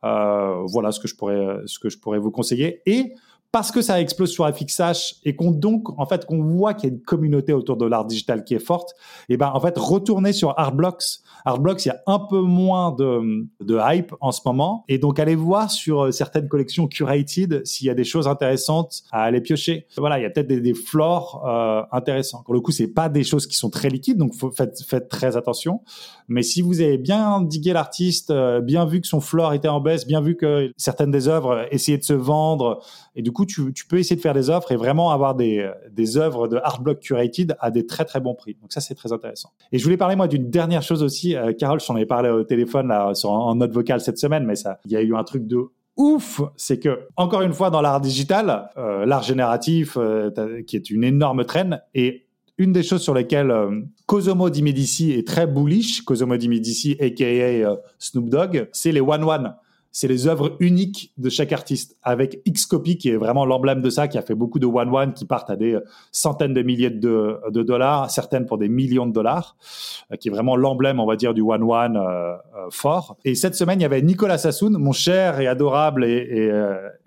Euh, 0.04 0.64
voilà 0.66 0.92
ce 0.92 1.00
que 1.00 1.08
je 1.08 1.16
pourrais 1.16 1.60
ce 1.66 1.80
que 1.80 1.90
je 1.90 1.98
pourrais 2.00 2.20
vous 2.20 2.32
conseiller. 2.32 2.82
Et 2.86 3.14
parce 3.52 3.72
que 3.72 3.82
ça 3.82 4.00
explose 4.00 4.32
sur 4.32 4.48
FXH 4.48 5.16
et 5.26 5.36
qu'on 5.36 5.52
donc 5.52 5.90
en 6.00 6.06
fait 6.06 6.26
qu'on 6.26 6.42
voit 6.42 6.74
qu'il 6.74 6.90
y 6.90 6.92
a 6.92 6.96
une 6.96 7.02
communauté 7.02 7.54
autour 7.54 7.76
de 7.78 7.86
l'art 7.86 8.06
digital 8.06 8.44
qui 8.44 8.56
est 8.56 8.60
forte, 8.60 8.96
et 9.30 9.38
ben 9.38 9.52
en 9.54 9.60
fait 9.60 9.78
retourner 9.78 10.32
sur 10.34 10.58
Artblocks. 10.58 11.20
Artblocks, 11.44 11.86
il 11.86 11.90
y 11.90 11.92
a 11.92 12.02
un 12.08 12.20
peu 12.20 12.40
moins 12.40 12.92
de, 12.92 13.48
de 13.62 13.80
hype 13.82 14.14
en 14.22 14.32
ce 14.32 14.42
moment 14.46 14.86
et 14.88 14.98
donc 14.98 15.20
allez 15.20 15.36
voir 15.36 15.70
sur 15.72 16.06
euh, 16.06 16.12
certaines 16.12 16.48
collections 16.48 16.88
curated 16.88 17.66
s'il 17.66 17.88
y 17.88 17.90
a 17.90 17.94
des 17.94 18.04
choses 18.04 18.28
intéressantes 18.28 19.04
à 19.12 19.24
aller 19.24 19.42
piocher. 19.42 19.88
Voilà, 19.98 20.20
il 20.20 20.24
y 20.24 20.26
a 20.26 20.30
peut-être 20.30 20.48
des, 20.48 20.62
des 20.62 20.74
floors 20.74 21.44
euh, 21.46 21.82
intéressants. 21.92 22.44
Pour 22.44 22.54
le 22.54 22.62
coup, 22.62 22.72
c'est 22.72 22.88
pas 22.88 23.10
des 23.10 23.24
choses 23.24 23.48
qui 23.48 23.56
sont 23.56 23.70
très 23.70 23.90
liquides, 23.90 24.18
donc 24.18 24.34
faut, 24.34 24.52
faites, 24.52 24.82
faites 24.84 25.10
très 25.10 25.36
attention. 25.36 25.82
Mais 26.32 26.44
si 26.44 26.62
vous 26.62 26.82
avez 26.82 26.98
bien 26.98 27.42
digué 27.42 27.74
l'artiste, 27.74 28.32
euh, 28.32 28.62
bien 28.62 28.86
vu 28.86 29.02
que 29.02 29.08
son 29.08 29.20
floor 29.20 29.54
était 29.54 29.68
en 29.68 29.82
baisse, 29.82 30.08
bien 30.08 30.22
vu 30.22 30.36
que 30.36 30.72
certaines 30.78 31.12
des 31.12 31.28
œuvres 31.28 31.68
essayaient 31.72 31.98
de 31.98 32.04
se 32.04 32.14
vendre 32.14 32.82
et 33.16 33.22
du 33.22 33.32
coup 33.32 33.46
tu, 33.46 33.74
peux 33.90 33.98
essayer 33.98 34.16
de 34.16 34.22
faire 34.22 34.34
des 34.34 34.50
offres 34.50 34.72
et 34.72 34.78
vraiment 34.78 35.12
avoir 35.12 35.36
des, 35.36 35.70
des 35.92 36.18
œuvres 36.18 36.48
de 36.48 36.58
art 36.64 36.82
block 36.82 37.00
curated 37.00 37.56
à 37.60 37.70
des 37.72 37.86
très 37.86 38.06
très 38.06 38.20
bons 38.20 38.34
prix. 38.34 38.58
Donc 38.62 38.72
ça, 38.72 38.82
c'est 38.82 38.96
très 38.96 39.12
intéressant. 39.12 39.50
Et 39.72 39.78
je 39.78 39.84
voulais 39.84 39.98
parler 39.98 40.16
moi 40.16 40.28
d'une 40.28 40.50
dernière 40.50 40.82
chose 40.82 41.04
aussi. 41.04 41.36
Euh, 41.36 41.54
Carole, 41.54 41.80
je 41.80 41.86
t'en 41.86 41.96
avais 41.96 42.06
parlé 42.06 42.30
au 42.30 42.44
téléphone 42.44 42.88
là, 42.88 43.12
en 43.24 43.56
note 43.56 43.72
vocale 43.72 44.02
cette 44.02 44.18
semaine, 44.18 44.46
mais 44.46 44.56
ça, 44.56 44.80
il 44.86 44.92
y 44.92 44.96
a 44.96 45.02
eu 45.02 45.16
un 45.16 45.24
truc 45.24 45.46
de 45.48 45.58
ouf, 45.98 46.42
c'est 46.56 46.80
que 46.80 47.08
encore 47.18 47.42
une 47.42 47.54
fois 47.54 47.70
dans 47.70 47.82
l'art 47.82 48.02
digital, 48.02 48.70
euh, 48.78 49.06
l'art 49.06 49.24
génératif, 49.24 49.98
euh, 49.98 50.62
qui 50.66 50.76
est 50.76 50.90
une 50.90 51.04
énorme 51.04 51.46
traîne, 51.46 51.82
et 51.94 52.26
une 52.62 52.72
des 52.74 52.84
choses 52.84 53.02
sur 53.02 53.14
lesquelles 53.14 53.52
Cosimo 54.06 54.50
Di 54.50 54.62
Medici 54.62 55.12
est 55.12 55.28
très 55.28 55.48
bullish, 55.48 56.04
Cosimo 56.04 56.38
Di 56.38 56.48
Medici, 56.48 56.96
aka 57.00 57.76
Snoop 57.98 58.30
Dogg, 58.30 58.68
c'est 58.72 58.92
les 58.92 59.02
one 59.02 59.24
one 59.24 59.56
c'est 59.92 60.08
les 60.08 60.28
œuvres 60.28 60.56
uniques 60.60 61.12
de 61.18 61.30
chaque 61.30 61.52
artiste, 61.52 61.98
avec 62.02 62.42
Xcopy 62.48 62.98
qui 62.98 63.10
est 63.10 63.18
vraiment 63.18 63.46
l'emblème 63.46 63.82
de 63.82 63.90
ça, 63.90 64.08
qui 64.08 64.18
a 64.18 64.22
fait 64.22 64.36
beaucoup 64.36 64.58
de 64.58 64.66
one-one 64.66 65.14
qui 65.14 65.26
partent 65.26 65.50
à 65.50 65.58
des 65.58 65.78
centaines 66.12 66.54
de 66.54 66.62
milliers 66.62 66.90
de, 66.90 67.42
dollars, 67.52 68.10
certaines 68.10 68.46
pour 68.46 68.58
des 68.58 68.70
millions 68.70 69.06
de 69.06 69.12
dollars, 69.12 69.58
euh, 70.12 70.16
qui 70.16 70.30
est 70.30 70.32
vraiment 70.32 70.56
l'emblème, 70.56 71.00
on 71.00 71.06
va 71.06 71.18
dire, 71.18 71.34
du 71.34 71.42
one-one 71.42 71.98
euh, 71.98 72.02
euh, 72.02 72.36
fort. 72.70 73.18
Et 73.26 73.36
cette 73.36 73.56
semaine, 73.56 73.80
il 73.80 73.84
y 73.84 73.86
avait 73.86 74.02
Nicolas 74.02 74.38
Sassoon, 74.38 74.72
mon 74.72 74.94
cher 74.94 75.42
et 75.42 75.48
adorable 75.48 76.06
et, 76.06 76.52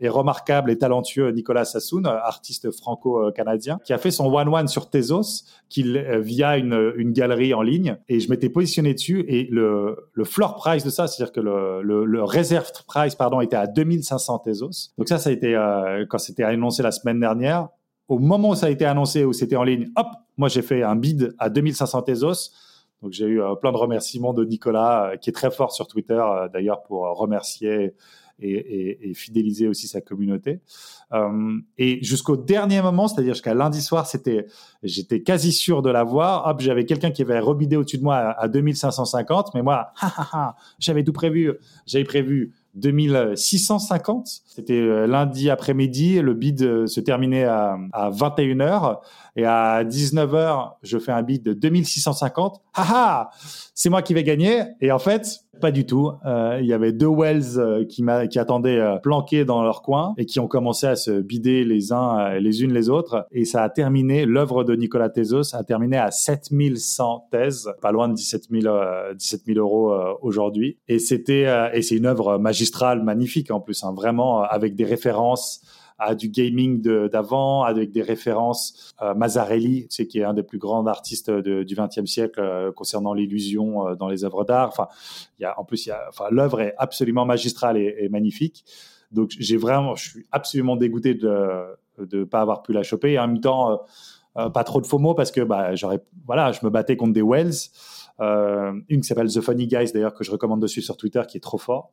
et 0.00 0.08
remarquable 0.08 0.70
et 0.70 0.76
talentueux 0.76 1.30
Nicolas 1.30 1.64
Sassoon, 1.64 2.04
artiste 2.04 2.70
franco-canadien, 2.70 3.78
qui 3.84 3.92
a 3.92 3.98
fait 3.98 4.10
son 4.10 4.26
one-one 4.26 4.68
sur 4.68 4.90
Tezos, 4.90 5.44
qu'il 5.70 5.98
via 6.20 6.58
une, 6.58 6.92
une 6.96 7.12
galerie 7.12 7.54
en 7.54 7.62
ligne. 7.62 7.96
Et 8.08 8.20
je 8.20 8.28
m'étais 8.28 8.50
positionné 8.50 8.92
dessus 8.92 9.24
et 9.28 9.48
le, 9.50 9.96
le 10.12 10.24
floor 10.24 10.56
price 10.56 10.84
de 10.84 10.90
ça, 10.90 11.06
c'est-à-dire 11.06 11.32
que 11.32 11.40
le, 11.40 12.04
le 12.04 12.24
réserve 12.24 12.72
price 12.82 13.14
pardon 13.14 13.40
était 13.40 13.56
à 13.56 13.66
2500 13.66 14.40
Tezos. 14.40 14.90
Donc 14.98 15.08
ça, 15.08 15.18
ça 15.18 15.30
a 15.30 15.32
été 15.32 15.54
euh, 15.54 16.04
quand 16.08 16.18
c'était 16.18 16.42
annoncé 16.42 16.82
la 16.82 16.90
semaine 16.90 17.20
dernière. 17.20 17.68
Au 18.08 18.18
moment 18.18 18.50
où 18.50 18.54
ça 18.54 18.66
a 18.66 18.70
été 18.70 18.84
annoncé, 18.84 19.24
où 19.24 19.32
c'était 19.32 19.56
en 19.56 19.64
ligne, 19.64 19.88
hop, 19.96 20.08
moi 20.36 20.48
j'ai 20.48 20.62
fait 20.62 20.82
un 20.82 20.96
bid 20.96 21.34
à 21.38 21.48
2500 21.48 22.02
Tezos. 22.02 22.50
Donc 23.02 23.12
j'ai 23.12 23.26
eu 23.26 23.42
euh, 23.42 23.54
plein 23.54 23.72
de 23.72 23.76
remerciements 23.76 24.34
de 24.34 24.44
Nicolas, 24.44 25.12
euh, 25.12 25.16
qui 25.16 25.30
est 25.30 25.32
très 25.32 25.50
fort 25.50 25.72
sur 25.72 25.86
Twitter 25.86 26.22
d'ailleurs 26.52 26.82
pour 26.82 27.02
remercier 27.16 27.94
et, 28.40 29.12
fidéliser 29.14 29.68
aussi 29.68 29.86
sa 29.86 30.00
communauté. 30.00 30.60
Et 31.78 32.02
jusqu'au 32.02 32.36
dernier 32.36 32.82
moment, 32.82 33.06
c'est-à-dire 33.06 33.34
jusqu'à 33.34 33.54
lundi 33.54 33.80
soir, 33.80 34.06
c'était, 34.06 34.46
j'étais 34.82 35.22
quasi 35.22 35.52
sûr 35.52 35.82
de 35.82 35.90
l'avoir. 35.90 36.48
Hop, 36.48 36.60
j'avais 36.60 36.84
quelqu'un 36.84 37.12
qui 37.12 37.22
avait 37.22 37.38
rebidé 37.38 37.76
au-dessus 37.76 37.98
de 37.98 38.02
moi 38.02 38.16
à 38.16 38.48
2550, 38.48 39.54
mais 39.54 39.62
moi, 39.62 39.92
j'avais 40.80 41.04
tout 41.04 41.12
prévu. 41.12 41.52
J'avais 41.86 42.04
prévu 42.04 42.52
2650. 42.74 44.42
C'était 44.46 44.74
euh, 44.74 45.06
lundi 45.06 45.50
après-midi. 45.50 46.20
Le 46.20 46.34
bid 46.34 46.62
euh, 46.62 46.86
se 46.86 47.00
terminait 47.00 47.44
à, 47.44 47.76
à 47.92 48.10
21h. 48.10 48.98
Et 49.36 49.44
à 49.44 49.84
19h, 49.84 50.72
je 50.82 50.98
fais 50.98 51.12
un 51.12 51.22
bid 51.22 51.42
de 51.42 51.52
2650. 51.52 52.60
Haha, 52.74 53.30
c'est 53.74 53.90
moi 53.90 54.02
qui 54.02 54.14
vais 54.14 54.24
gagner. 54.24 54.62
Et 54.80 54.92
en 54.92 54.98
fait, 54.98 55.43
pas 55.60 55.70
du 55.70 55.86
tout. 55.86 56.12
Euh, 56.24 56.58
il 56.60 56.66
y 56.66 56.72
avait 56.72 56.92
deux 56.92 57.08
Wells 57.08 57.58
euh, 57.58 57.84
qui, 57.84 58.04
qui 58.30 58.38
attendaient 58.38 58.78
euh, 58.78 58.96
planqués 58.96 59.44
dans 59.44 59.62
leur 59.62 59.82
coin 59.82 60.14
et 60.16 60.26
qui 60.26 60.40
ont 60.40 60.48
commencé 60.48 60.86
à 60.86 60.96
se 60.96 61.20
bider 61.20 61.64
les 61.64 61.92
uns 61.92 62.38
les 62.38 62.62
unes 62.62 62.72
les 62.72 62.88
autres. 62.88 63.26
Et 63.30 63.44
ça 63.44 63.62
a 63.62 63.68
terminé, 63.68 64.26
l'œuvre 64.26 64.64
de 64.64 64.74
Nicolas 64.74 65.08
Tezos 65.08 65.54
a 65.54 65.64
terminé 65.64 65.96
à 65.96 66.10
7100 66.10 67.28
thèses, 67.30 67.72
pas 67.80 67.92
loin 67.92 68.08
de 68.08 68.14
17 68.14 68.44
000, 68.50 68.74
17 69.16 69.42
000 69.46 69.58
euros 69.58 69.94
aujourd'hui. 70.22 70.78
Et 70.88 70.98
c'était, 70.98 71.46
et 71.72 71.82
c'est 71.82 71.96
une 71.96 72.06
œuvre 72.06 72.38
magistrale, 72.38 73.02
magnifique 73.02 73.50
en 73.50 73.60
plus, 73.60 73.84
hein, 73.84 73.92
vraiment 73.94 74.42
avec 74.42 74.74
des 74.74 74.84
références 74.84 75.62
à 76.04 76.14
du 76.14 76.28
gaming 76.28 76.80
d'avant, 77.08 77.62
avec 77.62 77.90
des 77.90 78.02
références. 78.02 78.94
Euh, 79.02 79.14
Mazzarelli, 79.14 79.86
c'est 79.90 80.06
qui 80.06 80.18
est 80.18 80.24
un 80.24 80.34
des 80.34 80.42
plus 80.42 80.58
grands 80.58 80.86
artistes 80.86 81.30
de, 81.30 81.62
du 81.62 81.74
XXe 81.74 82.04
siècle 82.04 82.40
euh, 82.40 82.72
concernant 82.72 83.14
l'illusion 83.14 83.88
euh, 83.88 83.94
dans 83.94 84.08
les 84.08 84.24
œuvres 84.24 84.44
d'art. 84.44 84.68
Enfin, 84.68 84.88
il 85.38 85.42
y 85.42 85.44
a, 85.46 85.58
en 85.58 85.64
plus, 85.64 85.90
enfin, 86.08 86.26
l'œuvre 86.30 86.60
est 86.60 86.74
absolument 86.78 87.24
magistrale 87.24 87.78
et, 87.78 88.08
magnifique. 88.10 88.64
Donc, 89.12 89.30
j'ai 89.38 89.56
vraiment, 89.56 89.94
je 89.94 90.10
suis 90.10 90.26
absolument 90.30 90.76
dégoûté 90.76 91.14
de 91.14 91.76
ne 91.98 92.24
pas 92.24 92.40
avoir 92.40 92.62
pu 92.62 92.72
la 92.72 92.82
choper. 92.82 93.12
Et 93.12 93.18
en 93.18 93.28
même 93.28 93.40
temps, 93.40 93.80
pas 94.34 94.64
trop 94.64 94.80
de 94.80 94.86
faux 94.86 94.98
mots 94.98 95.14
parce 95.14 95.30
que 95.30 95.40
bah, 95.40 95.74
j'aurais, 95.74 96.00
voilà, 96.26 96.52
je 96.52 96.60
me 96.64 96.70
battais 96.70 96.96
contre 96.96 97.12
des 97.12 97.22
Wells. 97.22 97.70
Une 98.20 99.00
qui 99.00 99.04
s'appelle 99.04 99.32
The 99.32 99.40
Funny 99.40 99.66
Guys 99.66 99.92
d'ailleurs 99.92 100.14
que 100.14 100.24
je 100.24 100.30
recommande 100.30 100.60
de 100.60 100.66
suivre 100.66 100.84
sur 100.84 100.96
Twitter 100.96 101.22
qui 101.28 101.36
est 101.36 101.40
trop 101.40 101.58
fort. 101.58 101.92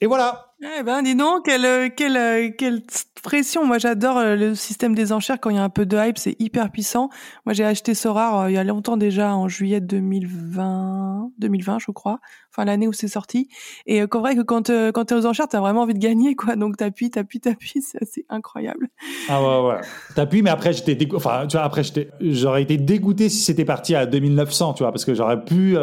Et 0.00 0.06
voilà. 0.06 0.52
Eh 0.62 0.82
ben, 0.82 1.02
dis 1.02 1.14
donc, 1.14 1.46
quelle, 1.46 1.94
quelle, 1.94 2.54
quelle 2.56 2.82
pression. 3.22 3.66
Moi, 3.66 3.78
j'adore 3.78 4.18
euh, 4.18 4.36
le 4.36 4.54
système 4.54 4.94
des 4.94 5.12
enchères 5.12 5.40
quand 5.40 5.50
il 5.50 5.56
y 5.56 5.58
a 5.58 5.62
un 5.62 5.68
peu 5.68 5.84
de 5.84 5.96
hype, 5.98 6.16
c'est 6.16 6.36
hyper 6.38 6.70
puissant. 6.70 7.10
Moi, 7.44 7.54
j'ai 7.54 7.64
acheté 7.64 7.94
Sora 7.94 8.44
euh, 8.44 8.50
il 8.50 8.54
y 8.54 8.58
a 8.58 8.64
longtemps 8.64 8.96
déjà, 8.96 9.34
en 9.34 9.48
juillet 9.48 9.80
2020, 9.80 11.30
2020, 11.38 11.78
je 11.80 11.90
crois. 11.90 12.20
Enfin, 12.52 12.64
l'année 12.64 12.86
où 12.86 12.92
c'est 12.92 13.08
sorti. 13.08 13.48
Et 13.86 14.00
euh, 14.00 14.06
c'est 14.10 14.18
vrai 14.18 14.36
que 14.36 14.42
quand, 14.42 14.70
quand 14.70 15.04
t'es 15.06 15.14
aux 15.14 15.26
enchères, 15.26 15.48
t'as 15.48 15.60
vraiment 15.60 15.82
envie 15.82 15.94
de 15.94 15.98
gagner, 15.98 16.36
quoi. 16.36 16.56
Donc, 16.56 16.76
t'appuies, 16.76 17.10
t'appuies, 17.10 17.40
t'appuies, 17.40 17.82
c'est 17.82 18.00
assez 18.02 18.24
incroyable. 18.28 18.88
Ah 19.28 19.42
ouais, 19.42 19.68
ouais. 19.68 19.80
T'appuies, 20.14 20.42
mais 20.42 20.50
après, 20.50 20.72
j'étais, 20.72 20.96
enfin, 21.14 21.46
tu 21.46 21.56
vois, 21.56 21.64
après, 21.64 21.82
j'aurais 22.20 22.62
été 22.62 22.76
dégoûté 22.76 23.28
si 23.28 23.38
c'était 23.38 23.64
parti 23.64 23.94
à 23.94 24.06
2900, 24.06 24.74
tu 24.74 24.84
vois, 24.84 24.92
parce 24.92 25.04
que 25.04 25.14
j'aurais 25.14 25.42
pu, 25.44 25.76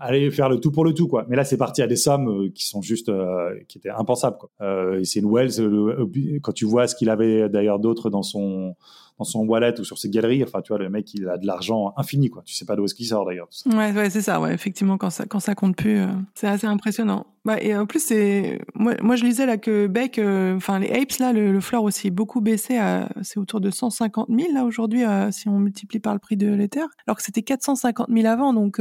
aller 0.00 0.30
faire 0.30 0.48
le 0.48 0.58
tout 0.58 0.72
pour 0.72 0.84
le 0.84 0.94
tout 0.94 1.06
quoi. 1.06 1.26
Mais 1.28 1.36
là 1.36 1.44
c'est 1.44 1.56
parti 1.56 1.82
à 1.82 1.86
des 1.86 1.96
sommes 1.96 2.28
euh, 2.28 2.50
qui 2.52 2.66
sont 2.66 2.82
juste 2.82 3.08
euh, 3.08 3.54
qui 3.68 3.78
étaient 3.78 3.90
impensables 3.90 4.38
quoi. 4.38 4.50
Euh, 4.62 5.04
c'est 5.04 5.20
une 5.20 5.30
Wells 5.30 6.40
quand 6.42 6.52
tu 6.52 6.64
vois 6.64 6.88
ce 6.88 6.94
qu'il 6.94 7.10
avait 7.10 7.48
d'ailleurs 7.48 7.78
d'autres 7.78 8.10
dans 8.10 8.22
son 8.22 8.74
dans 9.20 9.24
son 9.24 9.40
wallet 9.40 9.78
ou 9.78 9.84
sur 9.84 9.98
ses 9.98 10.08
galeries. 10.08 10.42
Enfin, 10.42 10.62
tu 10.62 10.68
vois, 10.68 10.78
le 10.78 10.88
mec, 10.88 11.12
il 11.12 11.28
a 11.28 11.36
de 11.36 11.46
l'argent 11.46 11.92
infini, 11.98 12.30
quoi. 12.30 12.42
Tu 12.46 12.54
sais 12.54 12.64
pas 12.64 12.74
d'où 12.74 12.86
est-ce 12.86 12.94
qu'il 12.94 13.06
sort, 13.06 13.26
d'ailleurs. 13.26 13.48
Ouais, 13.66 14.08
c'est 14.08 14.22
ça, 14.22 14.40
ouais. 14.40 14.54
Effectivement, 14.54 14.96
quand 14.96 15.10
ça, 15.10 15.26
quand 15.26 15.40
ça 15.40 15.54
compte 15.54 15.76
plus, 15.76 15.98
euh, 15.98 16.08
c'est 16.34 16.46
assez 16.46 16.66
impressionnant. 16.66 17.26
Bah, 17.44 17.60
et 17.60 17.76
en 17.76 17.84
plus, 17.84 18.00
c'est, 18.00 18.58
moi, 18.74 18.94
moi, 19.02 19.16
je 19.16 19.24
lisais 19.24 19.44
là 19.44 19.58
que 19.58 19.86
Beck, 19.88 20.18
euh, 20.18 20.56
enfin, 20.56 20.78
les 20.78 20.90
apes, 20.90 21.18
là, 21.18 21.34
le, 21.34 21.52
le 21.52 21.60
floor 21.60 21.84
aussi 21.84 22.10
beaucoup 22.10 22.40
baissé 22.40 22.80
c'est 23.20 23.38
autour 23.38 23.60
de 23.60 23.70
150 23.70 24.28
000, 24.30 24.54
là, 24.54 24.64
aujourd'hui, 24.64 25.04
euh, 25.04 25.30
si 25.30 25.48
on 25.48 25.58
multiplie 25.58 26.00
par 26.00 26.14
le 26.14 26.18
prix 26.18 26.38
de 26.38 26.48
l'Ether. 26.48 26.84
Alors 27.06 27.18
que 27.18 27.22
c'était 27.22 27.42
450 27.42 28.08
000 28.10 28.26
avant. 28.26 28.54
Donc, 28.54 28.80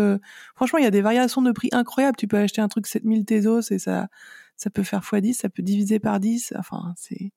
franchement, 0.55 0.79
il 0.79 0.85
y 0.85 0.87
a 0.87 0.91
des 0.91 1.01
variations 1.01 1.41
de 1.41 1.51
prix 1.51 1.67
incroyables. 1.73 2.15
Tu 2.15 2.27
peux 2.27 2.37
acheter 2.37 2.61
un 2.61 2.69
truc 2.69 2.87
7000 2.87 3.25
Tezos 3.25 3.71
et 3.71 3.79
ça, 3.79 4.07
ça 4.55 4.69
peut 4.69 4.83
faire 4.83 5.01
x10, 5.01 5.33
ça 5.33 5.49
peut 5.49 5.63
diviser 5.63 5.99
par 5.99 6.21
10. 6.21 6.53
Enfin, 6.57 6.93
c'est, 6.95 7.33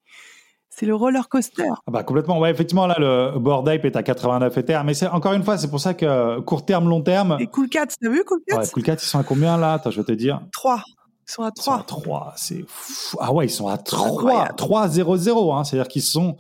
c'est 0.75 0.87
le 0.87 0.95
roller 0.95 1.29
coaster. 1.29 1.69
Ah 1.87 1.91
bah 1.91 2.03
complètement. 2.03 2.39
Ouais, 2.39 2.51
effectivement, 2.51 2.87
là, 2.87 2.97
le 2.99 3.39
board 3.39 3.69
ape 3.69 3.85
est 3.85 3.95
à 3.95 4.03
89 4.03 4.57
Ether. 4.57 4.81
Mais 4.87 4.95
c'est 4.95 5.07
encore 5.07 5.35
une 5.35 5.43
fois, 5.45 5.59
c'est 5.59 5.69
pour 5.69 5.81
ça 5.81 5.93
que 5.93 6.41
court 6.41 6.65
terme, 6.65 6.89
long 6.89 7.03
terme. 7.03 7.37
Et 7.41 7.47
Cool 7.47 7.69
Cat, 7.69 7.89
t'as 8.01 8.09
vu 8.09 8.25
Cool 8.25 8.41
Cat 8.47 8.57
Ouais, 8.57 8.67
Cool 8.73 8.83
Cat, 8.83 8.95
ils 8.95 9.01
sont 9.01 9.19
à 9.19 9.23
combien 9.23 9.59
là? 9.59 9.75
Attends, 9.75 9.91
je 9.91 10.01
vais 10.01 10.07
te 10.07 10.13
dire. 10.13 10.41
3. 10.53 10.83
Ils 11.29 11.31
sont 11.31 11.43
à 11.43 11.51
3. 11.51 11.61
Ils 11.61 11.63
sont 11.63 11.73
à 11.73 11.85
3. 11.85 12.33
C'est 12.37 12.65
fou. 12.67 13.19
Ah 13.21 13.33
ouais, 13.35 13.47
ils 13.47 13.51
sont 13.51 13.69
à 13.69 13.77
3. 13.77 14.49
3 14.57 14.89
0 14.89 15.17
0. 15.19 15.53
Hein. 15.53 15.65
C'est-à-dire 15.65 15.89
qu'ils 15.89 16.03
sont 16.03 16.39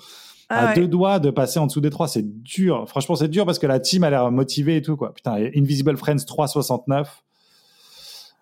ah 0.48 0.68
à 0.68 0.74
deux 0.74 0.88
doigts 0.88 1.18
de 1.18 1.30
passer 1.30 1.58
en 1.58 1.66
dessous 1.66 1.82
des 1.82 1.90
3. 1.90 2.08
C'est 2.08 2.42
dur. 2.42 2.88
Franchement, 2.88 3.16
c'est 3.16 3.28
dur 3.28 3.44
parce 3.44 3.58
que 3.58 3.66
la 3.66 3.80
team 3.80 4.02
a 4.02 4.08
l'air 4.08 4.30
motivée 4.30 4.76
et 4.76 4.82
tout, 4.82 4.96
quoi. 4.96 5.12
Putain, 5.12 5.34
Invisible 5.54 5.98
Friends 5.98 6.24
3,69. 6.24 7.04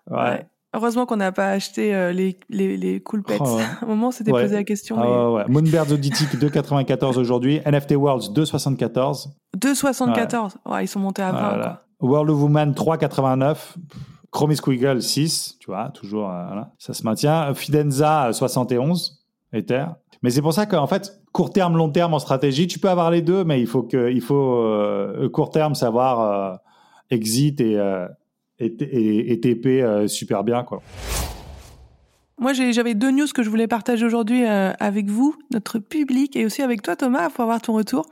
Ouais. 0.09 0.17
ouais. 0.17 0.45
Heureusement 0.73 1.05
qu'on 1.05 1.17
n'a 1.17 1.33
pas 1.33 1.49
acheté 1.49 1.93
euh, 1.93 2.13
les, 2.13 2.39
les, 2.49 2.77
les 2.77 3.01
cool 3.01 3.23
pets. 3.23 3.41
Oh, 3.41 3.59
À 3.81 3.83
un 3.83 3.87
moment, 3.87 4.07
on 4.07 4.11
s'était 4.11 4.31
posé 4.31 4.55
la 4.55 4.63
question. 4.63 4.95
Ah, 4.97 5.03
mais... 5.03 5.33
ouais. 5.33 5.43
Moonbirds 5.49 5.91
Auditic 5.91 6.29
2,94 6.35 7.19
aujourd'hui. 7.19 7.59
NFT 7.65 7.95
Worlds 7.95 8.31
2,74. 8.33 9.27
2,74. 9.57 10.51
Ouais. 10.65 10.85
ils 10.85 10.87
sont 10.87 10.99
montés 10.99 11.23
à 11.23 11.31
20. 11.33 11.39
Voilà. 11.39 11.83
World 11.99 12.29
of 12.29 12.41
Woman 12.41 12.71
3,89. 12.71 13.57
Chromie 14.31 14.55
Squiggle 14.55 15.01
6. 15.01 15.57
Tu 15.59 15.67
vois, 15.67 15.89
toujours, 15.89 16.29
euh, 16.29 16.45
voilà. 16.47 16.71
ça 16.77 16.93
se 16.93 17.03
maintient. 17.03 17.53
Fidenza 17.53 18.31
71. 18.31 19.19
Ether. 19.51 19.87
Mais 20.23 20.29
c'est 20.29 20.41
pour 20.41 20.53
ça 20.53 20.65
qu'en 20.65 20.87
fait, 20.87 21.21
court 21.33 21.51
terme, 21.51 21.75
long 21.75 21.89
terme 21.89 22.13
en 22.13 22.19
stratégie, 22.19 22.67
tu 22.67 22.79
peux 22.79 22.89
avoir 22.89 23.11
les 23.11 23.21
deux, 23.21 23.43
mais 23.43 23.59
il 23.59 23.67
faut 23.67 23.83
que, 23.83 24.09
il 24.09 24.21
faut 24.21 24.55
euh, 24.55 25.27
court 25.29 25.49
terme 25.49 25.75
savoir 25.75 26.59
exit 27.09 27.59
et 27.59 27.77
et, 28.61 29.39
TP 29.39 29.81
euh, 29.81 30.07
super 30.07 30.43
bien, 30.43 30.63
quoi. 30.63 30.81
Moi, 32.37 32.53
j'avais 32.53 32.95
deux 32.95 33.11
news 33.11 33.27
que 33.33 33.43
je 33.43 33.49
voulais 33.49 33.67
partager 33.67 34.03
aujourd'hui 34.05 34.45
euh, 34.45 34.71
avec 34.79 35.07
vous, 35.07 35.35
notre 35.51 35.77
public, 35.77 36.35
et 36.35 36.45
aussi 36.45 36.63
avec 36.63 36.81
toi, 36.81 36.95
Thomas, 36.95 37.29
pour 37.29 37.43
avoir 37.43 37.61
ton 37.61 37.73
retour. 37.73 38.07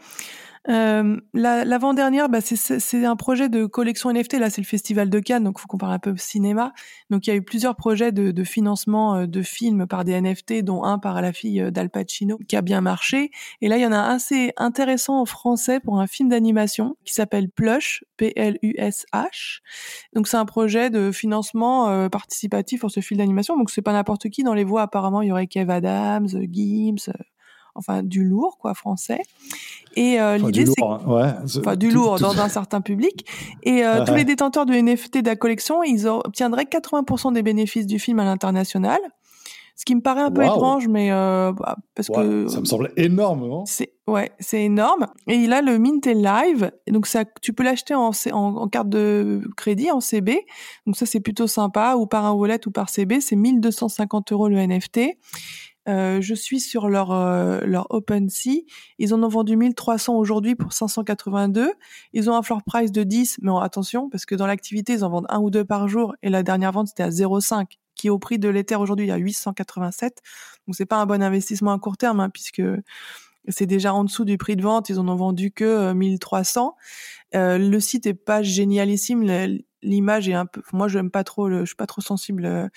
Euh, 0.68 1.18
L'avant-dernière, 1.34 2.30
bah, 2.30 2.40
c'est 2.42 3.06
un 3.06 3.16
projet 3.16 3.50
de 3.50 3.66
collection 3.66 4.12
NFT. 4.12 4.34
Là, 4.34 4.50
c'est 4.50 4.62
le 4.62 4.68
Festival 4.68 5.10
de 5.10 5.20
Cannes, 5.20 5.44
donc 5.44 5.56
il 5.58 5.62
faut 5.62 5.68
qu'on 5.68 5.78
parle 5.78 5.94
un 5.94 6.00
peu 6.00 6.16
cinéma. 6.18 6.74
Donc, 7.10 7.28
il 7.28 7.30
y 7.30 7.34
a 7.34 7.36
eu 7.36 7.42
plusieurs 7.42 7.76
projets 7.76 8.12
de, 8.12 8.32
de 8.32 8.44
financement 8.44 9.16
euh, 9.16 9.26
de 9.26 9.42
films 9.42 9.88
par 9.88 10.04
des 10.04 10.20
NFT, 10.20 10.64
dont 10.64 10.84
un 10.84 11.00
par 11.00 11.22
la 11.22 11.32
fille 11.32 11.62
euh, 11.62 11.72
d'Al 11.72 11.90
Pacino, 11.90 12.38
qui 12.48 12.56
a 12.56 12.62
bien 12.62 12.82
marché. 12.82 13.32
Et 13.62 13.68
là, 13.68 13.78
il 13.78 13.82
y 13.82 13.86
en 13.86 13.92
a 13.92 13.98
un 13.98 14.16
assez 14.16 14.52
intéressant 14.58 15.22
en 15.22 15.26
français 15.26 15.80
pour 15.80 16.00
un 16.00 16.08
film 16.08 16.30
d'animation 16.30 16.98
qui 17.06 17.14
s'appelle 17.14 17.50
Plush, 17.50 18.04
P-L-U-S-H. 18.18 19.60
Donc, 20.14 20.28
c'est 20.28 20.38
un 20.38 20.46
projet 20.46 20.90
de 20.90 21.12
financement 21.12 21.90
euh, 21.90 22.10
participatif 22.10 22.82
pour 22.82 22.92
ce 22.92 23.00
film 23.00 23.20
d'animation. 23.20 23.58
Donc, 23.58 23.70
c'est 23.70 23.82
pas 23.82 23.94
n'importe 23.94 24.30
qui. 24.30 24.44
Dans 24.44 24.54
les 24.54 24.64
voix, 24.64 24.84
apparemment, 24.84 25.22
il 25.22 25.30
y 25.30 25.32
aurait 25.32 25.48
Kev 25.48 25.72
Adams, 25.72 26.28
Gibbs, 26.52 27.10
enfin 27.76 28.04
du 28.04 28.24
lourd 28.24 28.58
quoi 28.58 28.74
français. 28.74 29.22
Et 29.96 30.20
euh, 30.20 30.38
l'idée 30.38 30.66
c'est 30.66 30.84
hein, 30.84 31.00
ouais, 31.08 31.32
enfin 31.58 31.76
du 31.76 31.90
lourd 31.90 32.20
dans 32.20 32.40
un 32.40 32.50
certain 32.50 32.82
public. 32.82 33.26
Et 33.64 33.84
euh, 33.84 34.06
tous 34.06 34.16
les 34.16 34.26
détenteurs 34.26 34.66
de 34.66 34.74
NFT 34.74 35.22
de 35.22 35.30
la 35.30 35.36
collection, 35.36 35.84
ils 35.84 36.08
obtiendraient 36.08 36.64
80% 36.66 37.34
des 37.34 37.44
bénéfices 37.44 37.88
du 37.88 38.00
film 38.00 38.20
à 38.20 38.26
l'international. 38.26 39.00
Ce 39.76 39.86
qui 39.86 39.96
me 39.96 40.02
paraît 40.02 40.24
un 40.24 40.32
peu 40.32 40.44
étrange, 40.44 40.90
mais 40.90 41.10
euh, 41.10 41.54
bah, 41.54 41.78
parce 41.96 42.10
que 42.10 42.50
ça 42.50 42.60
me 42.60 42.66
semble 42.66 42.92
énorme, 42.98 43.48
non? 43.48 43.64
C'est 43.66 43.94
ouais, 44.08 44.30
c'est 44.38 44.62
énorme. 44.66 45.08
Et 45.26 45.36
il 45.36 45.54
a 45.54 45.62
le 45.62 45.80
Mint 45.80 46.06
Live, 46.06 46.72
donc 46.90 47.08
ça, 47.08 47.24
tu 47.42 47.54
peux 47.54 47.64
l'acheter 47.64 47.96
en, 47.96 48.12
en, 48.34 48.56
en, 48.58 48.68
carte 48.68 48.90
de 48.90 49.42
crédit 49.56 49.90
en 49.90 50.02
CB. 50.02 50.46
Donc 50.86 50.98
ça, 50.98 51.06
c'est 51.06 51.22
plutôt 51.22 51.48
sympa, 51.48 51.96
ou 51.96 52.08
par 52.08 52.26
un 52.26 52.34
wallet 52.34 52.60
ou 52.68 52.72
par 52.72 52.90
CB, 52.90 53.22
c'est 53.22 53.38
1250 53.38 54.34
euros 54.34 54.50
le 54.50 54.58
NFT. 54.58 55.18
Euh, 55.90 56.22
je 56.22 56.36
suis 56.36 56.60
sur 56.60 56.88
leur 56.88 57.12
euh, 57.12 57.62
leur 57.66 57.88
OpenSea. 57.90 58.64
Ils 59.00 59.14
en 59.14 59.24
ont 59.24 59.28
vendu 59.28 59.56
1300 59.56 60.16
aujourd'hui 60.16 60.56
pour 60.56 60.72
582. 60.72 61.74
Ils 62.14 62.30
ont 62.30 62.36
un 62.36 62.44
floor 62.44 62.62
price 62.64 62.92
de 62.92 63.04
10, 63.04 63.40
mais 63.42 63.52
attention 63.62 64.10
parce 64.10 64.26
que 64.26 64.36
dans 64.36 64.46
l'activité 64.46 64.94
ils 64.94 65.04
en 65.04 65.10
vendent 65.10 65.26
un 65.30 65.40
ou 65.40 65.50
deux 65.50 65.66
par 65.66 65.88
jour 65.88 66.16
et 66.22 66.30
la 66.30 66.44
dernière 66.44 66.72
vente 66.72 66.90
c'était 66.90 67.04
à 67.04 67.10
0,5 67.10 67.66
qui 67.96 68.10
au 68.10 68.20
prix 68.20 68.38
de 68.40 68.50
l'Ether 68.50 68.76
aujourd'hui 68.76 69.10
a 69.10 69.18
887. 69.18 70.22
Donc 70.68 70.76
c'est 70.76 70.86
pas 70.86 70.98
un 70.98 71.06
bon 71.06 71.24
investissement 71.24 71.74
à 71.74 71.80
court 71.80 71.98
terme 71.98 72.20
hein, 72.20 72.30
puisque 72.30 72.62
c'est 73.48 73.66
déjà 73.66 73.94
en 73.94 74.04
dessous 74.04 74.26
du 74.26 74.38
prix 74.38 74.56
de 74.56 74.62
vente. 74.62 74.90
Ils 74.90 75.00
en 75.00 75.08
ont 75.08 75.16
vendu 75.16 75.52
que 75.52 75.92
1300. 75.94 76.76
Euh, 77.36 77.58
le 77.58 77.80
site 77.80 78.06
est 78.06 78.14
pas 78.14 78.44
génialissime. 78.44 79.24
L'image 79.82 80.30
est 80.30 80.34
un 80.34 80.46
peu. 80.46 80.62
Moi, 80.74 80.88
je 80.88 81.00
n'aime 81.00 81.10
pas 81.10 81.24
trop. 81.24 81.48
Le, 81.48 81.62
je 81.62 81.68
suis 81.68 81.76
pas 81.76 81.88
trop 81.88 82.02
sensible 82.02 82.70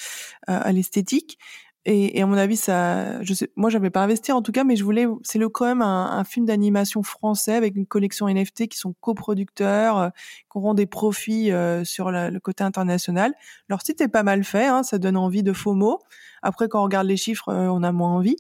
à 0.47 0.73
l'esthétique 0.73 1.39
Et, 1.85 2.19
et, 2.19 2.23
à 2.23 2.27
mon 2.27 2.37
avis, 2.37 2.57
ça, 2.57 3.21
je 3.23 3.35
sais, 3.35 3.51
moi, 3.57 3.69
j'avais 3.69 3.91
pas 3.91 4.03
investi 4.03 4.31
en 4.31 4.41
tout 4.41 4.53
cas, 4.53 4.63
mais 4.63 4.77
je 4.77 4.85
voulais, 4.85 5.07
c'est 5.25 5.39
le 5.39 5.49
quand 5.49 5.65
même 5.65 5.83
un, 5.83 6.13
un 6.13 6.23
film 6.25 6.47
d'animation 6.47 7.03
français 7.03 7.55
avec 7.55 7.75
une 7.75 7.87
collection 7.87 8.29
NFT 8.29 8.69
qui 8.69 8.79
sont 8.79 8.95
coproducteurs, 9.01 9.99
euh, 9.99 10.09
qui 10.11 10.59
auront 10.59 10.75
des 10.75 10.87
profits 10.87 11.51
euh, 11.51 11.83
sur 11.85 12.13
le 12.13 12.39
côté 12.39 12.63
international. 12.63 13.35
Leur 13.69 13.83
site 13.83 14.01
est 14.01 14.09
pas 14.09 14.23
mal 14.23 14.45
fait, 14.45 14.67
hein, 14.67 14.85
ça 14.85 14.99
donne 14.99 15.17
envie 15.17 15.43
de 15.43 15.53
mots. 15.73 16.01
Après, 16.43 16.69
quand 16.69 16.81
on 16.81 16.85
regarde 16.85 17.07
les 17.07 17.17
chiffres, 17.17 17.49
euh, 17.49 17.69
on 17.69 17.83
a 17.83 17.93
moins 17.93 18.11
envie. 18.15 18.37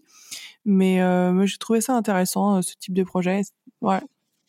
Mais, 0.64 1.02
euh, 1.02 1.32
mais 1.32 1.46
j'ai 1.46 1.58
trouvé 1.58 1.80
ça 1.80 1.94
intéressant, 1.94 2.62
ce 2.62 2.74
type 2.76 2.94
de 2.94 3.02
projet. 3.02 3.42
Ouais. 3.80 4.00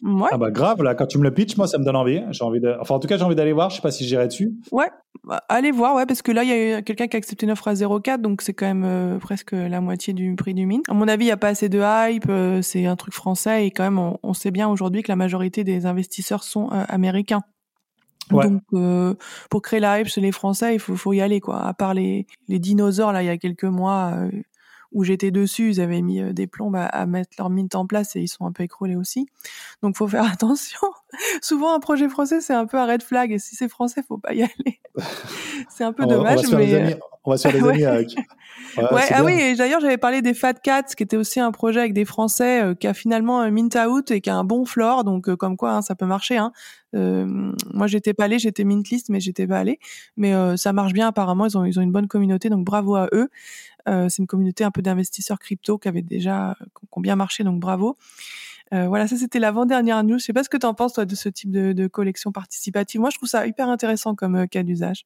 Ouais. 0.03 0.29
Ah 0.31 0.37
bah 0.37 0.51
grave, 0.51 0.83
là, 0.83 0.95
quand 0.95 1.05
tu 1.05 1.17
me 1.17 1.23
le 1.23 1.33
pitches, 1.33 1.55
moi, 1.57 1.67
ça 1.67 1.77
me 1.77 1.85
donne 1.85 1.95
envie. 1.95 2.21
J'ai 2.31 2.43
envie 2.43 2.59
de... 2.59 2.75
Enfin, 2.79 2.95
en 2.95 2.99
tout 2.99 3.07
cas, 3.07 3.17
j'ai 3.17 3.23
envie 3.23 3.35
d'aller 3.35 3.53
voir. 3.53 3.69
Je 3.69 3.77
sais 3.77 3.81
pas 3.81 3.91
si 3.91 4.05
j'irai 4.05 4.27
dessus. 4.27 4.53
Ouais, 4.71 4.89
bah, 5.23 5.41
allez 5.47 5.71
voir, 5.71 5.95
ouais, 5.95 6.05
parce 6.05 6.21
que 6.21 6.31
là, 6.31 6.43
il 6.43 6.49
y 6.49 6.73
a 6.73 6.81
quelqu'un 6.81 7.07
qui 7.07 7.15
a 7.15 7.19
accepté 7.19 7.45
une 7.45 7.51
offre 7.51 7.69
à 7.69 7.73
0,4, 7.73 8.19
donc 8.19 8.41
c'est 8.41 8.53
quand 8.53 8.65
même 8.65 8.83
euh, 8.85 9.17
presque 9.17 9.53
la 9.53 9.79
moitié 9.79 10.13
du 10.13 10.35
prix 10.35 10.53
du 10.53 10.65
mine. 10.65 10.81
À 10.89 10.93
mon 10.93 11.07
avis, 11.07 11.23
il 11.23 11.27
n'y 11.27 11.31
a 11.31 11.37
pas 11.37 11.47
assez 11.47 11.69
de 11.69 11.79
hype, 11.79 12.25
euh, 12.27 12.61
c'est 12.61 12.85
un 12.85 12.97
truc 12.97 13.13
français, 13.13 13.65
et 13.65 13.71
quand 13.71 13.83
même, 13.83 13.97
on, 13.97 14.19
on 14.23 14.33
sait 14.33 14.51
bien 14.51 14.67
aujourd'hui 14.67 15.03
que 15.03 15.11
la 15.11 15.15
majorité 15.15 15.63
des 15.63 15.85
investisseurs 15.85 16.43
sont 16.43 16.69
euh, 16.73 16.83
américains. 16.89 17.41
Ouais. 18.31 18.47
Donc, 18.47 18.61
euh, 18.73 19.13
pour 19.49 19.61
créer 19.61 19.79
la 19.79 19.99
hype 19.99 20.07
chez 20.07 20.21
les 20.21 20.31
Français, 20.31 20.75
il 20.75 20.79
faut, 20.79 20.95
faut 20.95 21.13
y 21.13 21.21
aller, 21.21 21.39
quoi. 21.39 21.61
À 21.61 21.73
part 21.73 21.93
les, 21.93 22.25
les 22.47 22.59
dinosaures, 22.59 23.11
là, 23.11 23.21
il 23.23 23.25
y 23.25 23.29
a 23.29 23.37
quelques 23.37 23.63
mois, 23.63 24.13
euh, 24.15 24.31
où 24.93 25.03
j'étais 25.03 25.31
dessus, 25.31 25.69
ils 25.69 25.81
avaient 25.81 26.01
mis 26.01 26.21
euh, 26.21 26.33
des 26.33 26.47
plombes 26.47 26.75
à, 26.75 26.85
à, 26.85 27.05
mettre 27.05 27.31
leur 27.37 27.49
mine 27.49 27.67
en 27.73 27.85
place 27.85 28.15
et 28.15 28.21
ils 28.21 28.27
sont 28.27 28.45
un 28.45 28.51
peu 28.51 28.63
écroulés 28.63 28.95
aussi. 28.95 29.27
Donc 29.81 29.97
faut 29.97 30.07
faire 30.07 30.25
attention. 30.31 30.87
Souvent 31.41 31.73
un 31.73 31.79
projet 31.79 32.09
français 32.09 32.41
c'est 32.41 32.53
un 32.53 32.65
peu 32.65 32.77
un 32.77 32.85
red 32.85 33.03
flag 33.03 33.31
et 33.31 33.39
si 33.39 33.55
c'est 33.55 33.69
français 33.69 34.01
faut 34.07 34.17
pas 34.17 34.33
y 34.33 34.43
aller. 34.43 34.79
c'est 35.69 35.83
un 35.83 35.93
peu 35.93 36.03
on, 36.03 36.07
dommage. 36.07 36.39
On 36.47 36.51
va 36.51 36.57
mais... 36.57 36.73
amis, 36.73 36.95
on 37.25 37.31
va 37.31 37.37
se 37.37 37.47
faire 37.47 37.61
des 37.61 37.67
amis 37.67 37.85
avec. 37.85 38.15
Ouais, 38.77 38.83
ouais 38.83 39.01
ah 39.09 39.23
bien. 39.23 39.25
oui, 39.25 39.55
d'ailleurs 39.55 39.81
j'avais 39.81 39.97
parlé 39.97 40.21
des 40.21 40.33
Fat 40.33 40.53
Cats, 40.53 40.83
qui 40.95 41.03
était 41.03 41.17
aussi 41.17 41.39
un 41.39 41.51
projet 41.51 41.79
avec 41.79 41.93
des 41.93 42.05
Français 42.05 42.63
euh, 42.63 42.75
qui 42.75 42.87
a 42.87 42.93
finalement 42.93 43.39
un 43.39 43.51
mint 43.51 43.75
out 43.75 44.11
et 44.11 44.21
qui 44.21 44.29
a 44.29 44.35
un 44.35 44.43
bon 44.43 44.65
floor, 44.65 45.03
donc 45.03 45.29
euh, 45.29 45.35
comme 45.35 45.57
quoi 45.57 45.73
hein, 45.73 45.81
ça 45.81 45.95
peut 45.95 46.05
marcher. 46.05 46.37
Hein. 46.37 46.51
Euh, 46.95 47.25
moi 47.73 47.87
j'étais 47.87 48.13
pas 48.13 48.25
allé, 48.25 48.39
j'étais 48.39 48.63
mint 48.63 48.87
list, 48.89 49.09
mais 49.09 49.19
j'étais 49.19 49.47
pas 49.47 49.59
allé. 49.59 49.79
Mais 50.17 50.33
euh, 50.33 50.57
ça 50.57 50.73
marche 50.73 50.93
bien 50.93 51.07
apparemment, 51.07 51.45
ils 51.45 51.57
ont 51.57 51.65
ils 51.65 51.79
ont 51.79 51.81
une 51.81 51.91
bonne 51.91 52.07
communauté, 52.07 52.49
donc 52.49 52.65
bravo 52.65 52.95
à 52.95 53.09
eux. 53.13 53.29
Euh, 53.89 54.07
c'est 54.09 54.21
une 54.21 54.27
communauté 54.27 54.63
un 54.63 54.71
peu 54.71 54.81
d'investisseurs 54.81 55.39
crypto 55.39 55.77
qui 55.77 55.87
avait 55.87 56.01
déjà 56.01 56.55
qui 56.59 56.87
ont 56.91 57.01
bien 57.01 57.15
marché, 57.15 57.43
donc 57.43 57.59
bravo. 57.59 57.97
Euh, 58.73 58.87
voilà, 58.87 59.07
ça 59.07 59.17
c'était 59.17 59.39
l'avant-dernière 59.39 60.03
news. 60.03 60.19
Je 60.19 60.25
sais 60.25 60.33
pas 60.33 60.43
ce 60.43 60.49
que 60.49 60.57
tu 60.57 60.65
en 60.65 60.73
penses 60.73 60.93
toi 60.93 61.05
de 61.05 61.15
ce 61.15 61.29
type 61.29 61.51
de, 61.51 61.87
collection 61.87 62.31
participative. 62.31 63.01
Moi, 63.01 63.09
je 63.11 63.17
trouve 63.17 63.29
ça 63.29 63.45
hyper 63.45 63.69
intéressant 63.69 64.15
comme 64.15 64.35
euh, 64.35 64.47
cas 64.47 64.63
d'usage. 64.63 65.05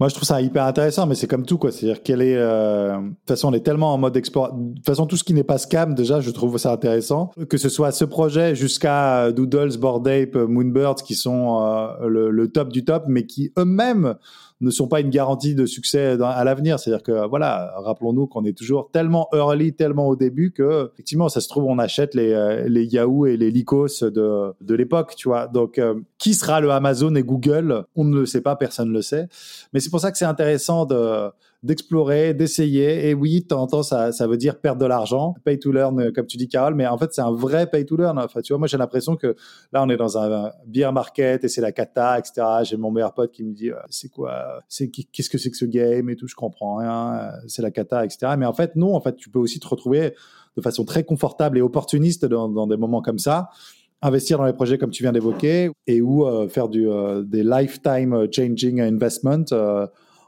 Moi, 0.00 0.08
je 0.08 0.14
trouve 0.14 0.26
ça 0.26 0.40
hyper 0.40 0.64
intéressant, 0.64 1.06
mais 1.06 1.14
c'est 1.14 1.26
comme 1.26 1.46
tout, 1.46 1.58
quoi. 1.58 1.70
C'est-à-dire 1.70 2.02
qu'elle 2.02 2.22
est, 2.22 2.36
euh... 2.36 2.96
de 2.96 3.08
toute 3.08 3.28
façon, 3.28 3.48
on 3.48 3.52
est 3.52 3.64
tellement 3.64 3.94
en 3.94 3.98
mode 3.98 4.16
export. 4.16 4.52
De 4.52 4.74
toute 4.74 4.86
façon, 4.86 5.06
tout 5.06 5.16
ce 5.16 5.24
qui 5.24 5.34
n'est 5.34 5.44
pas 5.44 5.58
scam, 5.58 5.94
déjà, 5.94 6.20
je 6.20 6.30
trouve 6.30 6.58
ça 6.58 6.72
intéressant. 6.72 7.30
Que 7.48 7.56
ce 7.56 7.68
soit 7.68 7.92
ce 7.92 8.04
projet 8.04 8.54
jusqu'à 8.54 9.30
Doodles, 9.32 9.78
Bored 9.78 10.06
Ape, 10.08 10.34
Moonbirds, 10.34 11.02
qui 11.04 11.14
sont 11.14 11.62
euh, 11.62 12.08
le, 12.08 12.48
top 12.48 12.72
du 12.72 12.84
top, 12.84 13.04
mais 13.08 13.26
qui 13.26 13.52
eux-mêmes 13.58 14.16
ne 14.60 14.70
sont 14.70 14.88
pas 14.88 15.00
une 15.00 15.10
garantie 15.10 15.54
de 15.54 15.66
succès 15.66 16.16
à 16.22 16.44
l'avenir. 16.44 16.78
C'est-à-dire 16.78 17.02
que, 17.02 17.28
voilà, 17.28 17.74
rappelons-nous 17.76 18.26
qu'on 18.26 18.44
est 18.44 18.56
toujours 18.56 18.90
tellement 18.92 19.28
early, 19.32 19.74
tellement 19.74 20.08
au 20.08 20.16
début 20.16 20.52
que, 20.52 20.90
effectivement, 20.94 21.28
ça 21.28 21.40
se 21.40 21.48
trouve, 21.48 21.64
on 21.64 21.78
achète 21.78 22.14
les, 22.14 22.32
euh, 22.32 22.66
les 22.68 22.84
Yahoo 22.84 23.26
et 23.26 23.36
les 23.36 23.50
Lycos 23.50 24.00
de, 24.02 24.52
de 24.60 24.74
l'époque, 24.74 25.14
tu 25.16 25.28
vois. 25.28 25.48
Donc, 25.48 25.78
euh, 25.78 25.94
qui 26.18 26.34
sera 26.34 26.60
le 26.60 26.70
Amazon 26.70 27.14
et 27.14 27.22
Google? 27.22 27.84
On 27.94 28.04
ne 28.04 28.20
le 28.20 28.26
sait 28.26 28.40
pas, 28.40 28.56
personne 28.56 28.88
ne 28.88 28.94
le 28.94 29.02
sait. 29.02 29.28
Mais 29.72 29.80
c'est 29.84 29.90
pour 29.90 30.00
ça 30.00 30.10
que 30.10 30.18
c'est 30.18 30.24
intéressant 30.24 30.86
de 30.86 31.30
d'explorer, 31.64 32.34
d'essayer. 32.34 33.08
Et 33.08 33.14
oui, 33.14 33.40
de 33.40 33.46
temps 33.46 33.62
en 33.62 33.66
temps, 33.66 33.82
ça, 33.82 34.12
ça 34.12 34.26
veut 34.26 34.36
dire 34.36 34.60
perdre 34.60 34.80
de 34.80 34.86
l'argent, 34.86 35.34
pay 35.44 35.58
to 35.58 35.72
learn, 35.72 36.12
comme 36.12 36.26
tu 36.26 36.36
dis, 36.36 36.46
Carole. 36.46 36.74
Mais 36.74 36.86
en 36.86 36.98
fait, 36.98 37.14
c'est 37.14 37.22
un 37.22 37.32
vrai 37.32 37.66
pay 37.66 37.86
to 37.86 37.96
learn. 37.96 38.18
Enfin, 38.18 38.42
tu 38.42 38.52
vois, 38.52 38.58
moi, 38.58 38.68
j'ai 38.68 38.76
l'impression 38.76 39.16
que 39.16 39.34
là, 39.72 39.82
on 39.82 39.88
est 39.88 39.96
dans 39.96 40.18
un 40.18 40.52
beer 40.66 40.92
market 40.92 41.42
et 41.42 41.48
c'est 41.48 41.62
la 41.62 41.72
cata, 41.72 42.18
etc. 42.18 42.46
J'ai 42.64 42.76
mon 42.76 42.90
meilleur 42.90 43.14
pote 43.14 43.32
qui 43.32 43.44
me 43.44 43.54
dit, 43.54 43.70
c'est 43.88 44.10
quoi, 44.10 44.60
c'est 44.68 44.88
qu'est-ce 44.88 45.30
que 45.30 45.38
c'est 45.38 45.50
que 45.50 45.56
ce 45.56 45.64
game 45.64 46.10
et 46.10 46.16
tout. 46.16 46.28
Je 46.28 46.34
comprends 46.34 46.76
rien. 46.76 47.30
C'est 47.48 47.62
la 47.62 47.70
cata, 47.70 48.04
etc. 48.04 48.34
Mais 48.38 48.46
en 48.46 48.52
fait, 48.52 48.76
non. 48.76 48.94
En 48.94 49.00
fait, 49.00 49.16
tu 49.16 49.30
peux 49.30 49.38
aussi 49.38 49.58
te 49.58 49.66
retrouver 49.66 50.14
de 50.56 50.62
façon 50.62 50.84
très 50.84 51.02
confortable 51.02 51.56
et 51.56 51.62
opportuniste 51.62 52.26
dans 52.26 52.66
des 52.66 52.76
moments 52.76 53.00
comme 53.00 53.18
ça 53.18 53.48
investir 54.04 54.38
dans 54.38 54.44
les 54.44 54.52
projets 54.52 54.78
comme 54.78 54.90
tu 54.90 55.02
viens 55.02 55.12
d'évoquer 55.12 55.70
et 55.86 56.00
ou 56.02 56.26
euh, 56.26 56.46
faire 56.48 56.68
du, 56.68 56.88
euh, 56.88 57.22
des 57.22 57.42
lifetime 57.42 58.28
changing 58.30 58.80
investment 58.80 59.46
euh, 59.52 59.86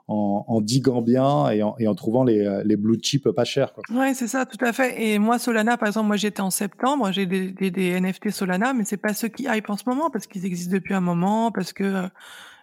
en, 0.08 0.44
en, 0.48 0.60
diguant 0.60 1.02
bien 1.02 1.50
et 1.50 1.62
en, 1.62 1.94
trouvant 1.94 2.24
les, 2.24 2.62
les, 2.64 2.76
blue 2.76 2.98
chips 3.02 3.28
pas 3.34 3.44
chers. 3.44 3.72
Quoi. 3.74 3.82
Ouais, 3.90 4.14
c'est 4.14 4.28
ça, 4.28 4.46
tout 4.46 4.64
à 4.64 4.72
fait. 4.72 5.02
Et 5.02 5.18
moi, 5.18 5.38
Solana, 5.40 5.76
par 5.76 5.88
exemple, 5.88 6.06
moi 6.06 6.16
j'étais 6.16 6.42
en 6.42 6.50
septembre, 6.50 7.10
j'ai 7.10 7.26
des, 7.26 8.00
NFT 8.00 8.30
Solana, 8.30 8.72
mais 8.72 8.84
c'est 8.84 8.96
pas 8.96 9.14
ceux 9.14 9.28
qui 9.28 9.46
hype 9.48 9.68
en 9.68 9.76
ce 9.76 9.82
moment 9.84 10.08
parce 10.10 10.28
qu'ils 10.28 10.46
existent 10.46 10.72
depuis 10.72 10.94
un 10.94 11.00
moment, 11.00 11.50
parce 11.50 11.72
que 11.72 12.04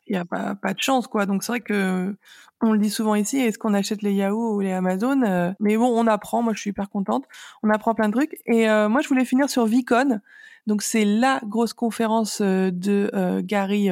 il 0.08 0.16
y 0.16 0.18
a 0.18 0.24
pas, 0.24 0.56
pas 0.56 0.74
de 0.74 0.80
chance, 0.80 1.08
quoi. 1.08 1.26
Donc 1.26 1.44
c'est 1.44 1.52
vrai 1.52 1.60
que 1.60 2.16
on 2.62 2.72
le 2.72 2.80
dit 2.80 2.90
souvent 2.90 3.16
ici, 3.16 3.40
est-ce 3.40 3.60
qu'on 3.60 3.74
achète 3.74 4.04
les 4.04 4.14
Yahoo 4.14 4.56
ou 4.56 4.62
les 4.62 4.72
Amazon 4.72 5.54
Mais 5.60 5.76
bon, 5.76 5.88
on 5.88 6.08
apprend. 6.08 6.42
Moi, 6.44 6.54
je 6.54 6.62
suis 6.62 6.70
hyper 6.70 6.90
contente. 6.90 7.26
On 7.62 7.70
apprend 7.70 7.94
plein 7.94 8.08
de 8.08 8.14
trucs. 8.14 8.38
Et 8.46 8.68
moi, 8.88 9.02
je 9.02 9.10
voulais 9.10 9.26
finir 9.26 9.50
sur 9.50 9.66
VCon. 9.66 10.22
Donc, 10.66 10.82
c'est 10.82 11.06
la 11.06 11.42
grosse 11.46 11.74
conférence 11.74 12.40
euh, 12.42 12.72
de 12.72 13.12
euh, 13.14 13.42
Gary 13.44 13.90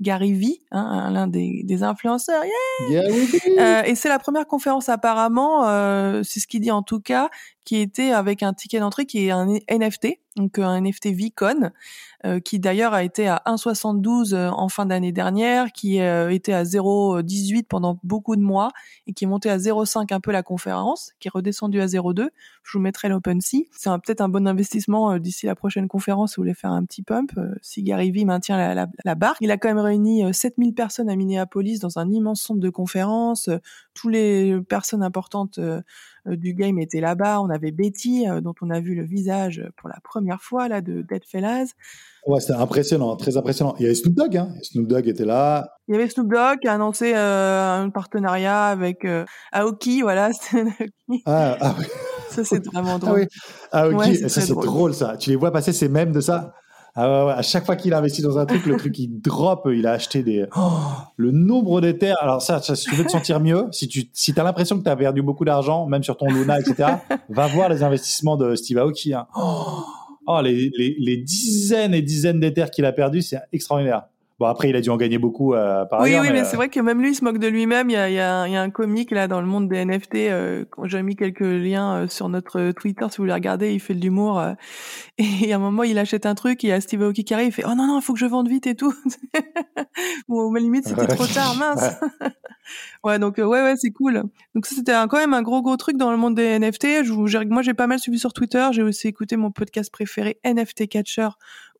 Gary 0.00 0.32
V, 0.32 0.60
hein, 0.70 1.10
l'un 1.10 1.26
des, 1.26 1.62
des, 1.64 1.82
influenceurs. 1.82 2.44
Yeah 2.88 3.84
et 3.86 3.94
c'est 3.94 4.08
la 4.08 4.18
première 4.18 4.46
conférence 4.46 4.88
apparemment, 4.88 5.64
c'est 6.22 6.40
ce 6.40 6.46
qu'il 6.46 6.60
dit 6.60 6.70
en 6.70 6.82
tout 6.82 7.00
cas, 7.00 7.30
qui 7.68 7.76
était 7.76 8.12
avec 8.12 8.42
un 8.42 8.54
ticket 8.54 8.78
d'entrée 8.78 9.04
qui 9.04 9.26
est 9.26 9.30
un 9.30 9.46
NFT, 9.46 10.20
donc 10.36 10.58
un 10.58 10.80
NFT 10.80 11.08
VCon, 11.08 11.70
euh, 12.24 12.40
qui 12.40 12.58
d'ailleurs 12.60 12.94
a 12.94 13.04
été 13.04 13.28
à 13.28 13.42
1,72 13.44 14.34
en 14.34 14.70
fin 14.70 14.86
d'année 14.86 15.12
dernière, 15.12 15.70
qui 15.72 16.00
euh, 16.00 16.30
était 16.30 16.54
à 16.54 16.62
0,18 16.62 17.66
pendant 17.68 18.00
beaucoup 18.02 18.36
de 18.36 18.40
mois 18.40 18.70
et 19.06 19.12
qui 19.12 19.24
est 19.24 19.26
monté 19.26 19.50
à 19.50 19.58
0,5 19.58 20.14
un 20.14 20.20
peu 20.20 20.32
la 20.32 20.42
conférence, 20.42 21.12
qui 21.20 21.28
est 21.28 21.30
redescendu 21.30 21.78
à 21.82 21.86
0,2. 21.86 22.30
Je 22.62 22.72
vous 22.72 22.82
mettrai 22.82 23.10
l'OpenSea. 23.10 23.66
C'est 23.72 23.90
peut-être 24.02 24.22
un 24.22 24.30
bon 24.30 24.48
investissement 24.48 25.12
euh, 25.12 25.18
d'ici 25.18 25.44
la 25.44 25.54
prochaine 25.54 25.88
conférence 25.88 25.97
si 25.98 26.36
vous 26.36 26.42
voulez 26.42 26.54
faire 26.54 26.72
un 26.72 26.84
petit 26.84 27.02
pump. 27.02 27.32
Euh, 27.36 27.54
si 27.62 27.82
Gary 27.82 28.10
Vee 28.10 28.24
maintient 28.24 28.56
la, 28.56 28.74
la, 28.74 28.86
la, 29.04 29.14
barre. 29.14 29.36
Il 29.40 29.50
a 29.50 29.56
quand 29.56 29.68
même 29.68 29.78
réuni 29.78 30.22
7000 30.32 30.74
personnes 30.74 31.10
à 31.10 31.16
Minneapolis 31.16 31.80
dans 31.80 31.98
un 31.98 32.10
immense 32.10 32.42
centre 32.42 32.60
de 32.60 32.70
conférence. 32.70 33.50
Tous 33.94 34.08
les 34.08 34.60
personnes 34.68 35.02
importantes 35.02 35.58
du 36.26 36.54
game 36.54 36.78
étaient 36.78 37.00
là-bas. 37.00 37.40
On 37.40 37.50
avait 37.50 37.72
Betty, 37.72 38.26
dont 38.42 38.54
on 38.60 38.70
a 38.70 38.80
vu 38.80 38.94
le 38.94 39.04
visage 39.04 39.64
pour 39.76 39.88
la 39.88 39.98
première 40.02 40.42
fois 40.42 40.68
là 40.68 40.80
de 40.80 41.02
Dead 41.02 41.24
Fellas. 41.24 41.74
Ouais, 42.26 42.40
c'était 42.40 42.58
impressionnant, 42.58 43.16
très 43.16 43.38
impressionnant. 43.38 43.74
Il 43.78 43.84
y 43.84 43.86
avait 43.86 43.94
Snoop 43.94 44.14
Dogg, 44.14 44.36
hein. 44.36 44.50
Snoop 44.62 44.86
Dogg 44.86 45.08
était 45.08 45.24
là. 45.24 45.78
Il 45.88 45.94
y 45.94 45.94
avait 45.94 46.08
Snoop 46.08 46.28
Dogg 46.28 46.58
qui 46.60 46.68
a 46.68 46.74
annoncé 46.74 47.14
euh, 47.14 47.82
un 47.82 47.88
partenariat 47.88 48.66
avec 48.66 49.06
euh, 49.06 49.24
Aoki, 49.52 50.02
voilà. 50.02 50.30
ah, 51.24 51.56
ah 51.58 51.74
oui. 51.78 51.86
Ça, 52.34 52.44
c'est 52.44 52.64
vraiment 52.66 52.98
drôle. 52.98 53.26
Ah 53.72 53.88
oui, 53.88 53.94
ouais, 53.94 54.14
ça, 54.28 54.40
c'est 54.40 54.52
drôle. 54.52 54.64
drôle. 54.64 54.94
ça. 54.94 55.16
Tu 55.16 55.30
les 55.30 55.36
vois 55.36 55.50
passer 55.50 55.72
ces 55.72 55.88
mèmes 55.88 56.12
de 56.12 56.20
ça? 56.20 56.54
Ah 56.94 57.08
ouais, 57.08 57.26
ouais, 57.26 57.38
à 57.38 57.42
chaque 57.42 57.64
fois 57.64 57.76
qu'il 57.76 57.94
a 57.94 57.98
investi 57.98 58.22
dans 58.22 58.38
un 58.38 58.46
truc, 58.46 58.66
le 58.66 58.76
truc 58.76 58.98
il 58.98 59.20
drop, 59.20 59.68
il 59.72 59.86
a 59.86 59.92
acheté 59.92 60.22
des 60.22 60.46
oh, 60.56 60.70
le 61.16 61.30
nombre 61.30 61.80
d'éthers. 61.80 62.16
Alors 62.20 62.42
ça, 62.42 62.60
ça, 62.60 62.74
si 62.74 62.86
tu 62.86 62.96
veux 62.96 63.04
te 63.04 63.10
sentir 63.10 63.40
mieux, 63.40 63.66
si 63.70 63.88
tu 63.88 64.10
si 64.12 64.34
as 64.36 64.42
l'impression 64.42 64.78
que 64.78 64.84
tu 64.84 64.90
as 64.90 64.96
perdu 64.96 65.22
beaucoup 65.22 65.44
d'argent, 65.44 65.86
même 65.86 66.02
sur 66.02 66.16
ton 66.16 66.26
Luna, 66.26 66.58
etc., 66.58 66.94
va 67.28 67.46
voir 67.46 67.68
les 67.68 67.82
investissements 67.82 68.36
de 68.36 68.54
Steve 68.56 68.78
Aoki. 68.78 69.14
Hein. 69.14 69.26
Oh, 69.36 69.84
oh 70.26 70.40
les, 70.42 70.70
les, 70.76 70.96
les, 70.98 71.16
dizaines 71.18 71.94
et 71.94 72.02
dizaines 72.02 72.40
d'éthers 72.40 72.70
qu'il 72.70 72.84
a 72.84 72.92
perdu, 72.92 73.22
c'est 73.22 73.38
extraordinaire. 73.52 74.04
Bon, 74.38 74.46
après, 74.46 74.68
il 74.68 74.76
a 74.76 74.80
dû 74.80 74.88
en 74.88 74.96
gagner 74.96 75.18
beaucoup 75.18 75.54
euh, 75.54 75.84
par 75.86 76.00
oui, 76.00 76.10
ailleurs. 76.10 76.22
Oui, 76.22 76.28
mais, 76.28 76.40
mais 76.40 76.44
c'est 76.44 76.54
vrai 76.54 76.68
que 76.68 76.78
même 76.78 77.02
lui, 77.02 77.10
il 77.10 77.14
se 77.16 77.24
moque 77.24 77.38
de 77.38 77.48
lui-même. 77.48 77.90
Il 77.90 77.94
y 77.94 77.96
a, 77.96 78.08
il 78.08 78.14
y, 78.14 78.20
a, 78.20 78.46
il 78.46 78.52
y 78.52 78.56
a 78.56 78.62
un 78.62 78.70
comique 78.70 79.10
là 79.10 79.26
dans 79.26 79.40
le 79.40 79.48
monde 79.48 79.68
des 79.68 79.84
NFT. 79.84 80.14
Euh, 80.14 80.64
J'ai 80.84 81.02
mis 81.02 81.16
quelques 81.16 81.40
liens 81.40 81.96
euh, 81.96 82.08
sur 82.08 82.28
notre 82.28 82.70
Twitter 82.70 83.04
si 83.10 83.16
vous 83.16 83.24
voulez 83.24 83.32
regarder. 83.32 83.72
Il 83.72 83.80
fait 83.80 83.94
de 83.94 84.00
l'humour. 84.00 84.38
Euh, 84.38 84.52
et 85.18 85.52
à 85.52 85.56
un 85.56 85.58
moment, 85.58 85.82
il 85.82 85.98
achète 85.98 86.24
un 86.24 86.36
truc. 86.36 86.62
Et 86.62 86.68
il 86.68 86.70
y 86.70 86.72
a 86.72 86.80
Steve 86.80 87.02
Aoki 87.02 87.24
qui 87.24 87.34
arrive. 87.34 87.48
Il 87.48 87.52
fait 87.52 87.64
Oh 87.66 87.74
non, 87.74 87.88
non, 87.88 87.98
il 87.98 88.02
faut 88.02 88.12
que 88.12 88.20
je 88.20 88.26
vende 88.26 88.48
vite 88.48 88.68
et 88.68 88.76
tout. 88.76 88.94
bon, 90.28 90.52
mais 90.52 90.60
limite, 90.60 90.86
c'était 90.86 91.08
trop 91.08 91.26
tard, 91.26 91.56
mince. 91.56 91.96
ouais, 93.04 93.18
donc, 93.18 93.40
euh, 93.40 93.44
ouais, 93.44 93.62
ouais, 93.62 93.74
c'est 93.76 93.90
cool. 93.90 94.22
Donc, 94.54 94.66
ça, 94.66 94.76
c'était 94.76 94.92
quand 95.08 95.18
même 95.18 95.34
un 95.34 95.42
gros, 95.42 95.62
gros 95.62 95.76
truc 95.76 95.96
dans 95.96 96.12
le 96.12 96.16
monde 96.16 96.36
des 96.36 96.60
NFT. 96.60 97.04
Je, 97.04 97.48
moi, 97.48 97.62
j'ai 97.62 97.74
pas 97.74 97.88
mal 97.88 97.98
suivi 97.98 98.20
sur 98.20 98.32
Twitter. 98.32 98.68
J'ai 98.70 98.84
aussi 98.84 99.08
écouté 99.08 99.36
mon 99.36 99.50
podcast 99.50 99.90
préféré, 99.90 100.38
NFT 100.44 100.88
Catcher, 100.88 101.30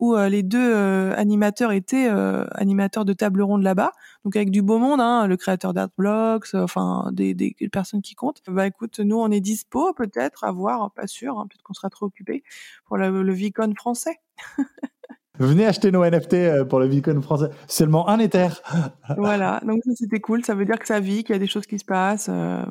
où 0.00 0.14
euh, 0.14 0.28
les 0.28 0.42
deux 0.42 0.74
euh, 0.74 1.14
animateurs 1.16 1.72
étaient 1.72 2.08
euh, 2.08 2.44
animateurs 2.52 3.04
de 3.04 3.12
table 3.12 3.42
ronde 3.42 3.62
là-bas, 3.62 3.92
donc 4.24 4.37
avec 4.37 4.50
du 4.50 4.62
beau 4.62 4.78
monde, 4.78 5.00
hein, 5.00 5.26
le 5.26 5.37
créateur 5.37 5.74
d'Artblocks, 5.74 6.54
enfin 6.54 7.11
des, 7.12 7.34
des, 7.34 7.54
personnes 7.72 8.02
qui 8.02 8.14
comptent. 8.14 8.42
Bah 8.46 8.66
écoute, 8.66 9.00
nous 9.00 9.16
on 9.16 9.30
est 9.30 9.40
dispo 9.40 9.92
peut-être, 9.94 10.44
à 10.44 10.52
voir, 10.52 10.92
pas 10.92 11.06
sûr, 11.06 11.38
hein, 11.38 11.46
peut-être 11.48 11.62
qu'on 11.62 11.74
sera 11.74 11.90
trop 11.90 12.06
occupé 12.06 12.42
pour 12.87 12.96
le, 12.96 13.22
le 13.22 13.32
Vicon 13.32 13.72
français. 13.76 14.20
Venez 15.38 15.66
acheter 15.66 15.92
nos 15.92 16.04
NFT 16.04 16.64
pour 16.68 16.80
le 16.80 16.87
Vicon 16.87 17.22
français. 17.22 17.50
Seulement 17.68 18.08
un 18.08 18.18
Ether. 18.18 18.48
voilà, 19.16 19.61
donc 19.64 19.82
ça 19.84 19.92
c'était 19.94 20.18
cool. 20.18 20.44
Ça 20.44 20.54
veut 20.54 20.64
dire 20.64 20.78
que 20.78 20.87
ça 20.87 20.98
vit, 20.98 21.22
qu'il 21.22 21.32
y 21.32 21.37
a 21.37 21.38
des 21.38 21.46
choses 21.46 21.66
qui 21.66 21.78
se 21.78 21.84
passent. 21.84 22.28
Euh, 22.28 22.64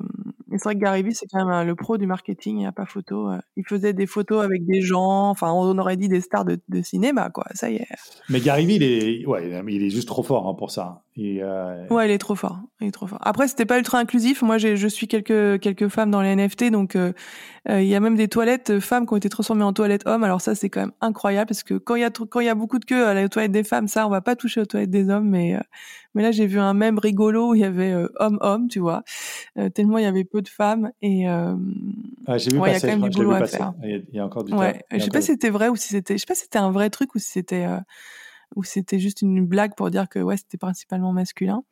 c'est 0.57 0.65
vrai 0.65 0.75
que 0.75 0.79
Gary 0.79 1.13
c'est 1.13 1.27
quand 1.31 1.45
même 1.45 1.53
euh, 1.53 1.63
le 1.63 1.75
pro 1.75 1.97
du 1.97 2.07
marketing, 2.07 2.55
il 2.55 2.59
n'y 2.59 2.65
a 2.65 2.71
pas 2.71 2.85
photo. 2.85 3.29
euh. 3.29 3.39
Il 3.55 3.65
faisait 3.65 3.93
des 3.93 4.07
photos 4.07 4.43
avec 4.43 4.65
des 4.65 4.81
gens, 4.81 5.29
enfin, 5.29 5.51
on 5.51 5.77
aurait 5.77 5.97
dit 5.97 6.07
des 6.07 6.21
stars 6.21 6.45
de, 6.45 6.59
cinéma, 6.83 7.29
quoi. 7.29 7.45
Ça 7.53 7.69
y 7.69 7.75
est. 7.75 7.87
Mais 8.29 8.39
Gary 8.39 8.65
il 8.65 8.83
est, 8.83 9.23
il 9.67 9.83
est 9.83 9.89
juste 9.89 10.07
trop 10.07 10.23
fort 10.23 10.47
hein, 10.47 10.55
pour 10.55 10.71
ça. 10.71 11.03
Et, 11.17 11.39
euh, 11.41 11.87
Ouais, 11.89 12.07
il 12.07 12.11
est 12.11 12.17
trop 12.19 12.35
fort. 12.35 12.59
Il 12.79 12.87
est 12.87 12.91
trop 12.91 13.07
fort. 13.07 13.17
Après, 13.21 13.47
c'était 13.47 13.65
pas 13.65 13.77
ultra 13.79 13.97
inclusif. 13.97 14.43
Moi, 14.43 14.57
je 14.59 14.87
suis 14.87 15.07
quelques, 15.07 15.59
quelques 15.59 15.87
femmes 15.87 16.11
dans 16.11 16.21
les 16.21 16.35
NFT, 16.35 16.69
donc 16.69 16.95
euh, 16.95 17.11
euh, 17.69 17.81
il 17.81 17.87
y 17.87 17.95
a 17.95 17.99
même 17.99 18.15
des 18.15 18.27
toilettes 18.27 18.79
femmes 18.79 19.07
qui 19.07 19.13
ont 19.13 19.17
été 19.17 19.29
transformées 19.29 19.63
en 19.63 19.73
toilettes 19.73 20.05
hommes. 20.05 20.23
Alors 20.23 20.41
ça, 20.41 20.53
c'est 20.53 20.69
quand 20.69 20.81
même 20.81 20.91
incroyable 21.01 21.47
parce 21.47 21.63
que 21.63 21.73
quand 21.73 21.95
il 21.95 22.01
y 22.01 22.05
a 22.05 22.11
quand 22.11 22.39
il 22.39 22.45
y 22.45 22.49
a 22.49 22.55
beaucoup 22.55 22.77
de 22.77 22.85
queues 22.85 23.07
à 23.07 23.15
la 23.15 23.27
toilette 23.29 23.51
des 23.51 23.63
femmes, 23.63 23.87
ça, 23.87 24.05
on 24.05 24.09
va 24.09 24.21
pas 24.21 24.35
toucher 24.35 24.61
aux 24.61 24.65
toilettes 24.65 24.91
des 24.91 25.09
hommes. 25.09 25.27
Mais 25.27 25.57
mais 26.13 26.21
là, 26.21 26.31
j'ai 26.31 26.45
vu 26.45 26.59
un 26.59 26.73
même 26.75 26.99
rigolo 26.99 27.49
où 27.49 27.55
il 27.55 27.61
y 27.61 27.65
avait 27.65 27.91
euh, 27.91 28.07
homme-homme, 28.19 28.67
tu 28.67 28.79
vois, 28.79 29.03
tellement 29.73 29.97
il 29.97 30.03
y 30.03 30.07
avait 30.07 30.23
peu 30.23 30.41
de 30.43 30.49
femmes 30.49 30.91
et 31.01 31.27
ah, 31.27 32.37
j'ai 32.37 32.51
vu 32.51 32.59
Ouais, 32.59 32.69
il 32.69 32.73
y 32.73 32.75
a 32.75 32.79
passer, 32.79 32.87
quand 32.87 32.99
même 32.99 33.09
du 33.09 33.17
boulot 33.17 33.31
à 33.33 33.39
passer. 33.39 33.57
faire. 33.57 33.73
Il 33.83 33.89
y 33.89 33.93
a, 33.93 33.97
il 33.97 34.15
y 34.15 34.19
a 34.19 34.25
encore 34.25 34.43
du 34.43 34.53
ouais. 34.53 34.73
temps. 34.73 34.79
Je 34.91 34.99
sais 34.99 35.09
pas 35.09 35.21
si 35.21 35.27
c'était 35.27 35.49
vrai 35.49 35.69
ou 35.69 35.75
si 35.75 35.87
c'était, 35.89 36.13
je 36.13 36.19
sais 36.19 36.25
pas 36.27 36.35
si 36.35 36.43
c'était 36.43 36.59
un 36.59 36.71
vrai 36.71 36.91
truc 36.91 37.15
ou 37.15 37.19
si 37.19 37.31
c'était 37.31 37.65
ou 38.55 38.63
c'était 38.63 38.99
juste 38.99 39.21
une 39.21 39.45
blague 39.45 39.75
pour 39.75 39.89
dire 39.89 40.07
que 40.09 40.19
ouais, 40.19 40.37
c'était 40.37 40.57
principalement 40.57 41.11
masculin. 41.13 41.63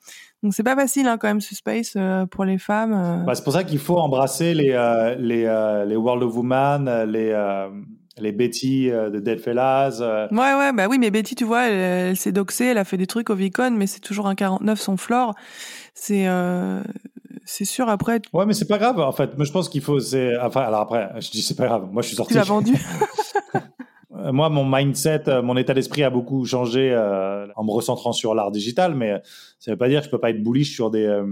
Donc 0.43 0.53
c'est 0.53 0.63
pas 0.63 0.75
facile 0.75 1.07
hein, 1.07 1.17
quand 1.17 1.27
même 1.27 1.41
ce 1.41 1.55
space 1.55 1.93
euh, 1.95 2.25
pour 2.25 2.45
les 2.45 2.57
femmes. 2.57 2.93
euh. 2.93 3.23
Bah, 3.23 3.35
c'est 3.35 3.43
pour 3.43 3.53
ça 3.53 3.63
qu'il 3.63 3.79
faut 3.79 3.97
embrasser 3.97 4.53
les, 4.53 4.71
euh, 4.71 5.15
les, 5.15 5.45
euh, 5.45 5.85
les 5.85 5.95
World 5.95 6.23
of 6.23 6.35
Woman, 6.35 7.03
les, 7.05 7.33
les 8.17 8.31
Betty 8.31 8.89
de 8.89 9.19
Dead 9.19 9.39
Fellas. 9.39 9.99
Ouais, 10.31 10.53
ouais, 10.53 10.73
bah 10.73 10.87
oui, 10.89 10.99
mais 10.99 11.11
Betty, 11.11 11.35
tu 11.35 11.43
vois, 11.45 11.67
elle, 11.67 12.09
elle 12.09 12.17
s'est 12.17 12.31
doxée, 12.31 12.65
elle 12.65 12.77
a 12.77 12.85
fait 12.85 12.97
des 12.97 13.07
trucs 13.07 13.29
au 13.29 13.35
Vicon, 13.35 13.71
mais 13.71 13.87
c'est 13.87 13.99
toujours 14.01 14.27
un 14.27 14.35
49 14.35 14.79
son 14.79 14.97
floor. 14.97 15.33
C'est, 15.93 16.27
c'est 17.45 17.65
sûr, 17.65 17.89
après, 17.89 18.19
tu 18.19 18.29
Ouais, 18.33 18.45
mais 18.45 18.53
c'est 18.53 18.67
pas 18.67 18.77
grave. 18.77 18.99
En 18.99 19.11
fait, 19.11 19.35
moi, 19.37 19.45
je 19.45 19.51
pense 19.51 19.69
qu'il 19.69 19.81
faut. 19.81 19.99
C'est... 19.99 20.37
Enfin, 20.39 20.61
alors 20.61 20.81
après, 20.81 21.09
je 21.19 21.29
dis 21.31 21.41
c'est 21.41 21.55
pas 21.55 21.65
grave. 21.67 21.87
Moi, 21.91 22.01
je 22.01 22.07
suis 22.07 22.17
sorti. 22.17 22.33
l'as 22.33 22.43
vendu. 22.43 22.73
Euh, 24.25 24.31
Moi, 24.31 24.49
mon 24.49 24.65
mindset, 24.65 25.29
euh, 25.29 25.41
mon 25.41 25.55
état 25.55 25.73
d'esprit 25.73 26.03
a 26.03 26.09
beaucoup 26.09 26.45
changé 26.45 26.91
euh, 26.91 27.47
en 27.55 27.63
me 27.63 27.71
recentrant 27.71 28.11
sur 28.11 28.33
l'art 28.35 28.51
digital, 28.51 28.95
mais 28.95 29.21
ça 29.59 29.71
veut 29.71 29.77
pas 29.77 29.87
dire 29.87 29.99
que 30.01 30.05
je 30.07 30.11
peux 30.11 30.19
pas 30.19 30.31
être 30.31 30.43
bullish 30.43 30.73
sur 30.73 30.89
des 30.91 31.05
euh, 31.05 31.25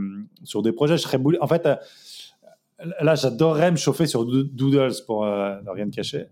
sur 0.43 0.61
des 0.61 0.71
projets. 0.71 0.97
Je 0.97 1.01
serais 1.03 1.17
bullish. 1.17 1.39
En 1.41 1.47
fait, 1.47 1.67
là, 3.01 3.15
j'adorerais 3.15 3.71
me 3.71 3.77
chauffer 3.77 4.05
sur 4.07 4.25
Do- 4.25 4.43
Doodles 4.43 4.93
pour 5.07 5.25
ne 5.25 5.69
rien 5.69 5.89
cacher. 5.89 6.27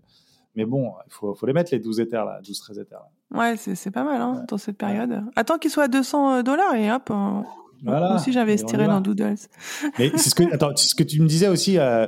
Mais 0.54 0.66
bon, 0.66 0.92
il 1.06 1.12
faut, 1.12 1.34
faut 1.34 1.46
les 1.46 1.54
mettre 1.54 1.72
les 1.72 1.78
12 1.80 1.98
éthers 2.00 2.26
là, 2.26 2.40
12 2.44 2.60
13 2.60 2.78
éthers. 2.80 2.98
là. 3.30 3.38
Ouais, 3.40 3.56
c'est, 3.56 3.90
pas 3.90 4.04
mal, 4.04 4.20
hein, 4.20 4.44
dans 4.46 4.58
cette 4.58 4.76
période. 4.76 5.22
Attends 5.34 5.56
qu'il 5.56 5.70
soit 5.70 5.84
à 5.84 5.88
200 5.88 6.42
dollars 6.42 6.74
et 6.74 6.92
hop, 6.92 7.10
Voilà. 7.82 8.08
moi 8.08 8.16
aussi 8.16 8.32
y 8.32 8.86
va. 8.86 8.94
dans 8.94 9.00
Doodles. 9.00 9.36
Mais 9.98 10.10
c'est 10.16 10.30
ce 10.30 10.34
que 10.34 10.44
attends, 10.52 10.70
ce 10.76 10.94
que 10.94 11.02
tu 11.02 11.20
me 11.20 11.26
disais 11.26 11.48
aussi 11.48 11.78
euh, 11.78 12.06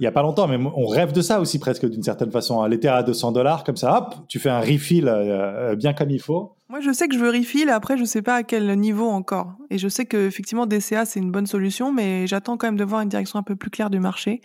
il 0.00 0.04
y 0.04 0.06
a 0.06 0.12
pas 0.12 0.22
longtemps, 0.22 0.48
mais 0.48 0.58
on 0.74 0.86
rêve 0.86 1.12
de 1.12 1.20
ça 1.20 1.40
aussi 1.40 1.58
presque 1.58 1.88
d'une 1.88 2.02
certaine 2.02 2.30
façon. 2.30 2.60
hein. 2.62 2.68
L'Ether 2.68 2.88
à 2.88 3.02
200 3.02 3.32
dollars 3.32 3.62
comme 3.62 3.76
ça, 3.76 3.98
hop, 3.98 4.14
tu 4.26 4.38
fais 4.40 4.50
un 4.50 4.60
refill 4.60 5.06
euh, 5.06 5.72
euh, 5.72 5.76
bien 5.76 5.92
comme 5.92 6.10
il 6.10 6.20
faut. 6.20 6.56
Moi, 6.68 6.80
je 6.80 6.90
sais 6.90 7.06
que 7.06 7.14
je 7.14 7.20
veux 7.20 7.30
refill, 7.30 7.68
après, 7.68 7.98
je 7.98 8.04
sais 8.04 8.22
pas 8.22 8.36
à 8.36 8.42
quel 8.42 8.74
niveau 8.80 9.08
encore. 9.08 9.52
Et 9.70 9.78
je 9.78 9.88
sais 9.88 10.06
que, 10.06 10.26
effectivement, 10.26 10.66
DCA, 10.66 11.04
c'est 11.04 11.20
une 11.20 11.30
bonne 11.30 11.46
solution, 11.46 11.92
mais 11.92 12.26
j'attends 12.26 12.56
quand 12.56 12.66
même 12.66 12.78
de 12.78 12.84
voir 12.84 13.02
une 13.02 13.10
direction 13.10 13.38
un 13.38 13.42
peu 13.42 13.56
plus 13.56 13.70
claire 13.70 13.90
du 13.90 14.00
marché. 14.00 14.40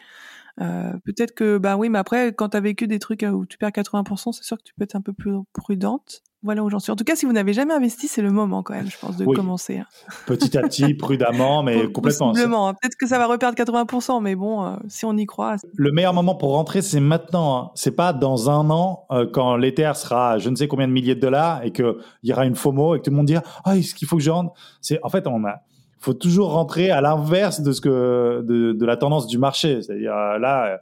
Euh, 0.59 0.91
peut-être 1.05 1.33
que, 1.35 1.57
bah 1.57 1.77
oui, 1.77 1.89
mais 1.89 1.99
après, 1.99 2.33
quand 2.33 2.49
t'as 2.49 2.59
vécu 2.59 2.87
des 2.87 2.99
trucs 2.99 3.23
euh, 3.23 3.29
où 3.31 3.45
tu 3.45 3.57
perds 3.57 3.69
80%, 3.69 4.31
c'est 4.31 4.43
sûr 4.43 4.57
que 4.57 4.63
tu 4.63 4.73
peux 4.75 4.83
être 4.83 4.95
un 4.95 5.01
peu 5.01 5.13
plus 5.13 5.33
prudente. 5.53 6.21
Voilà 6.43 6.63
où 6.63 6.69
j'en 6.69 6.79
suis. 6.79 6.91
En 6.91 6.95
tout 6.95 7.03
cas, 7.03 7.15
si 7.15 7.25
vous 7.25 7.31
n'avez 7.33 7.51
jamais 7.51 7.73
investi, 7.73 8.07
c'est 8.07 8.21
le 8.21 8.31
moment 8.31 8.61
quand 8.63 8.73
même, 8.75 8.89
je 8.89 8.97
pense, 8.99 9.17
de 9.17 9.25
Oui. 9.25 9.35
commencer. 9.35 9.79
hein. 9.79 9.85
Petit 10.27 10.55
à 10.57 10.61
petit, 10.61 10.93
prudemment, 10.93 11.63
mais 11.63 11.91
complètement. 11.91 12.29
Hein. 12.69 12.73
Peut-être 12.79 12.95
que 12.95 13.07
ça 13.07 13.17
va 13.17 13.25
reperdre 13.25 13.55
80%, 13.57 14.21
mais 14.21 14.35
bon, 14.35 14.63
euh, 14.65 14.75
si 14.87 15.05
on 15.05 15.17
y 15.17 15.25
croit. 15.25 15.55
Le 15.75 15.91
meilleur 15.91 16.13
moment 16.13 16.35
pour 16.35 16.51
rentrer, 16.53 16.81
c'est 16.83 16.99
maintenant. 16.99 17.57
hein. 17.57 17.71
C'est 17.73 17.91
pas 17.95 18.13
dans 18.13 18.49
un 18.51 18.69
an, 18.69 19.05
euh, 19.11 19.25
quand 19.31 19.57
l'Ether 19.57 19.91
sera 19.95 20.31
à 20.33 20.37
je 20.37 20.49
ne 20.49 20.55
sais 20.55 20.67
combien 20.67 20.87
de 20.87 20.93
milliers 20.93 21.15
de 21.15 21.19
dollars 21.21 21.63
et 21.63 21.71
qu'il 21.71 21.91
y 22.23 22.31
aura 22.31 22.45
une 22.45 22.55
FOMO 22.55 22.95
et 22.95 22.99
que 22.99 23.03
tout 23.05 23.11
le 23.11 23.17
monde 23.17 23.25
dira 23.25 23.41
Ah, 23.65 23.75
est-ce 23.75 23.95
qu'il 23.95 24.07
faut 24.07 24.17
que 24.17 24.23
je 24.23 24.29
rentre? 24.31 24.53
C'est 24.79 24.99
En 25.03 25.09
fait, 25.09 25.25
on 25.27 25.43
a. 25.43 25.61
faut 25.99 26.13
toujours 26.13 26.51
rentrer 26.51 26.91
à 26.91 27.01
l'inverse 27.01 27.61
de, 27.61 27.71
ce 27.71 27.81
que, 27.81 28.41
de, 28.45 28.73
de 28.73 28.85
la 28.85 28.97
tendance 28.97 29.27
du 29.27 29.37
marché. 29.37 29.81
C'est-à-dire, 29.81 30.15
euh, 30.15 30.37
là, 30.37 30.73
euh, 30.73 30.77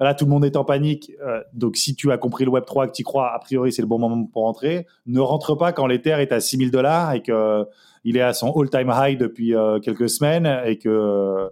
là, 0.00 0.14
tout 0.14 0.24
le 0.24 0.30
monde 0.30 0.44
est 0.44 0.56
en 0.56 0.64
panique. 0.64 1.12
euh, 1.26 1.40
donc, 1.52 1.76
si 1.76 1.94
tu 1.94 2.10
as 2.12 2.18
compris 2.18 2.44
le 2.44 2.50
Web3 2.50 2.84
et 2.84 2.88
que 2.88 2.92
tu 2.92 3.02
crois, 3.02 3.32
a 3.32 3.38
priori, 3.38 3.72
c'est 3.72 3.82
le 3.82 3.88
bon 3.88 3.98
moment 3.98 4.24
pour 4.24 4.42
rentrer. 4.42 4.86
Ne 5.06 5.20
rentre 5.20 5.54
pas 5.54 5.72
quand 5.72 5.86
l'Ether 5.86 6.16
est 6.20 6.32
à 6.32 6.40
6000 6.40 6.70
dollars 6.70 7.12
et 7.14 7.22
que 7.22 7.64
il 8.04 8.16
est 8.16 8.22
à 8.22 8.32
son 8.32 8.50
all-time 8.52 8.90
high 8.94 9.18
depuis 9.18 9.54
quelques 9.82 10.08
semaines 10.08 10.48
et 10.64 10.78
que 10.78 11.50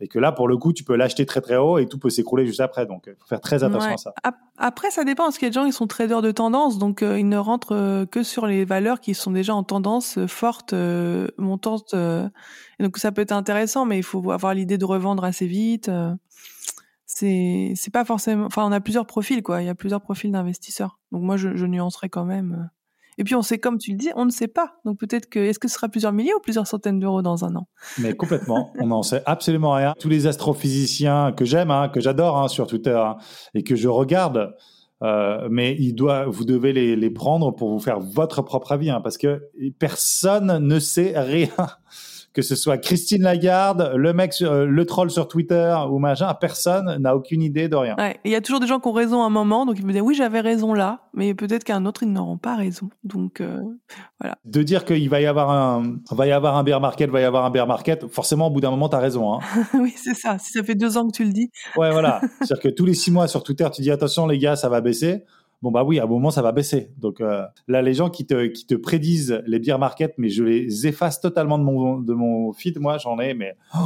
et 0.00 0.08
que 0.08 0.18
là 0.18 0.32
pour 0.32 0.48
le 0.48 0.56
coup 0.56 0.72
tu 0.72 0.82
peux 0.84 0.96
l'acheter 0.96 1.26
très 1.26 1.40
très 1.40 1.56
haut 1.56 1.78
et 1.78 1.86
tout 1.86 1.98
peut 1.98 2.10
s'écrouler 2.10 2.46
juste 2.46 2.60
après 2.60 2.86
donc 2.86 3.04
il 3.06 3.14
faut 3.18 3.26
faire 3.26 3.40
très 3.40 3.62
attention 3.64 3.88
Ouais. 3.88 3.94
à 3.94 3.98
ça 3.98 4.12
Ap- 4.22 4.36
Après, 4.58 4.90
ça 4.90 5.04
dépend, 5.04 5.24
parce 5.24 5.38
qu'il 5.38 5.46
y 5.46 5.48
a 5.48 5.50
des 5.50 5.54
gens 5.54 5.66
qui 5.66 5.72
sont 5.72 5.86
traders 5.86 6.20
de 6.22 6.30
tendance, 6.32 6.78
donc 6.78 7.02
euh, 7.02 7.18
ils 7.18 7.28
ne 7.28 7.36
rentrent 7.38 7.74
euh, 7.74 8.06
que 8.06 8.22
sur 8.22 8.46
les 8.46 8.64
valeurs 8.64 9.00
qui 9.00 9.14
sont 9.14 9.30
déjà 9.30 9.54
en 9.54 9.62
tendance 9.64 10.18
euh, 10.18 10.26
forte, 10.26 10.72
euh, 10.74 11.28
montante. 11.38 11.94
euh, 11.94 12.28
et 12.78 12.82
donc 12.84 12.98
ça 12.98 13.10
peut 13.12 13.22
être 13.22 13.32
intéressant, 13.32 13.86
mais 13.86 13.96
il 13.98 14.02
faut 14.02 14.30
avoir 14.30 14.52
l'idée 14.54 14.76
de 14.78 14.84
revendre 14.84 15.24
assez 15.24 15.46
vite. 15.46 15.88
euh. 15.88 16.14
c'est 17.06 17.72
c'est 17.76 17.90
pas 17.92 18.04
forcément. 18.04 18.46
Enfin, 18.46 18.64
on 18.66 18.72
a 18.72 18.80
plusieurs 18.80 19.06
profils, 19.06 19.42
quoi. 19.42 19.62
Il 19.62 19.66
y 19.66 19.70
a 19.70 19.74
plusieurs 19.74 20.00
profils 20.00 20.30
d'investisseurs. 20.30 20.98
Donc 21.12 21.22
moi, 21.22 21.36
je, 21.36 21.56
je 21.56 21.66
nuancerais 21.66 22.08
quand 22.08 22.24
même. 22.24 22.70
Et 23.20 23.24
puis 23.24 23.34
on 23.34 23.42
sait, 23.42 23.58
comme 23.58 23.76
tu 23.76 23.92
le 23.92 23.98
dis, 23.98 24.10
on 24.16 24.24
ne 24.24 24.30
sait 24.30 24.48
pas. 24.48 24.72
Donc 24.84 24.98
peut-être 24.98 25.28
que 25.28 25.38
est-ce 25.38 25.58
que 25.58 25.68
ce 25.68 25.74
sera 25.74 25.88
plusieurs 25.88 26.12
milliers 26.12 26.32
ou 26.34 26.40
plusieurs 26.40 26.66
centaines 26.66 26.98
d'euros 26.98 27.20
dans 27.20 27.44
un 27.44 27.54
an? 27.54 27.68
Mais 27.98 28.14
complètement 28.14 28.72
on 28.80 28.86
n'en 28.88 29.02
sait 29.02 29.22
absolument 29.26 29.72
rien 29.74 29.94
tous 29.98 30.08
les 30.08 30.26
astrophysiciens 30.26 31.32
que 31.32 31.44
j'aime 31.44 31.70
hein, 31.70 31.90
que 31.90 32.00
j'adore 32.00 32.38
hein, 32.38 32.48
sur 32.48 32.66
Twitter 32.66 32.96
hein, 32.96 33.16
et 33.54 33.62
que 33.62 33.76
je 33.76 33.88
regarde 33.88 34.54
euh, 35.02 35.48
mais 35.50 35.76
il 35.78 35.94
doit, 35.94 36.26
vous 36.26 36.44
devez 36.44 36.72
les, 36.72 37.10
prendre 37.10 37.52
pour 37.52 37.70
vous 37.70 37.78
faire 37.78 38.00
votre 38.00 38.42
propre 38.42 38.72
avis, 38.72 38.90
parce 39.02 39.16
que 39.16 39.42
personne 39.78 40.58
ne 40.58 40.78
sait 40.78 41.18
rien. 41.18 41.48
Que 42.32 42.42
ce 42.42 42.54
soit 42.54 42.78
Christine 42.78 43.22
Lagarde, 43.22 43.92
le 43.96 44.12
mec, 44.12 44.32
sur- 44.32 44.52
euh, 44.52 44.64
le 44.64 44.86
troll 44.86 45.10
sur 45.10 45.26
Twitter 45.26 45.76
ou 45.90 45.98
machin, 45.98 46.32
personne 46.34 46.96
n'a 46.98 47.16
aucune 47.16 47.42
idée 47.42 47.68
de 47.68 47.74
rien. 47.74 47.96
Ouais. 47.98 48.18
Il 48.24 48.30
y 48.30 48.36
a 48.36 48.40
toujours 48.40 48.60
des 48.60 48.68
gens 48.68 48.78
qui 48.78 48.86
ont 48.86 48.92
raison 48.92 49.22
à 49.22 49.26
un 49.26 49.30
moment, 49.30 49.66
donc 49.66 49.78
ils 49.80 49.84
me 49.84 49.92
disent 49.92 50.02
oui, 50.02 50.14
j'avais 50.14 50.38
raison 50.40 50.72
là, 50.72 51.00
mais 51.12 51.34
peut-être 51.34 51.64
qu'à 51.64 51.74
un 51.74 51.86
autre 51.86 52.04
ils 52.04 52.12
n'auront 52.12 52.38
pas 52.38 52.54
raison. 52.54 52.88
Donc 53.02 53.40
euh, 53.40 53.58
de 54.44 54.62
dire 54.62 54.84
qu'il 54.84 55.08
va 55.08 55.20
y 55.20 55.26
avoir 55.26 55.50
un, 55.50 55.96
va 56.12 56.26
y 56.26 56.32
avoir 56.32 56.56
un 56.56 56.62
bear 56.62 56.80
market, 56.80 57.10
va 57.10 57.20
y 57.20 57.24
avoir 57.24 57.44
un 57.44 57.50
bear 57.50 57.66
market, 57.66 58.06
forcément, 58.08 58.46
au 58.46 58.50
bout 58.50 58.60
d'un 58.60 58.70
moment, 58.70 58.88
tu 58.88 58.96
as 58.96 59.00
raison. 59.00 59.34
Hein. 59.34 59.38
oui, 59.74 59.92
c'est 59.96 60.14
ça. 60.14 60.38
Si 60.38 60.52
ça 60.52 60.62
fait 60.62 60.74
deux 60.74 60.96
ans 60.96 61.06
que 61.08 61.12
tu 61.16 61.24
le 61.24 61.32
dis, 61.32 61.50
Ouais, 61.76 61.90
voilà. 61.90 62.20
C'est-à-dire 62.42 62.60
que 62.60 62.68
tous 62.68 62.84
les 62.84 62.94
six 62.94 63.10
mois 63.10 63.26
sur 63.28 63.42
Twitter, 63.42 63.66
tu 63.72 63.82
dis 63.82 63.90
attention, 63.90 64.26
les 64.26 64.38
gars, 64.38 64.54
ça 64.56 64.68
va 64.68 64.80
baisser. 64.80 65.24
Bon, 65.62 65.70
bah 65.70 65.84
oui, 65.84 65.98
à 65.98 66.04
un 66.04 66.06
moment, 66.06 66.30
ça 66.30 66.40
va 66.40 66.52
baisser. 66.52 66.90
Donc 66.96 67.20
euh, 67.20 67.44
là, 67.68 67.82
les 67.82 67.92
gens 67.94 68.08
qui 68.08 68.26
te, 68.26 68.46
qui 68.46 68.66
te 68.66 68.74
prédisent 68.74 69.42
les 69.46 69.58
bear 69.58 69.78
markets, 69.78 70.14
mais 70.16 70.30
je 70.30 70.42
les 70.42 70.86
efface 70.86 71.20
totalement 71.20 71.58
de 71.58 71.64
mon, 71.64 71.98
de 71.98 72.14
mon 72.14 72.52
feed. 72.52 72.78
Moi, 72.78 72.96
j'en 72.98 73.18
ai, 73.18 73.34
mais 73.34 73.56
oh, 73.74 73.78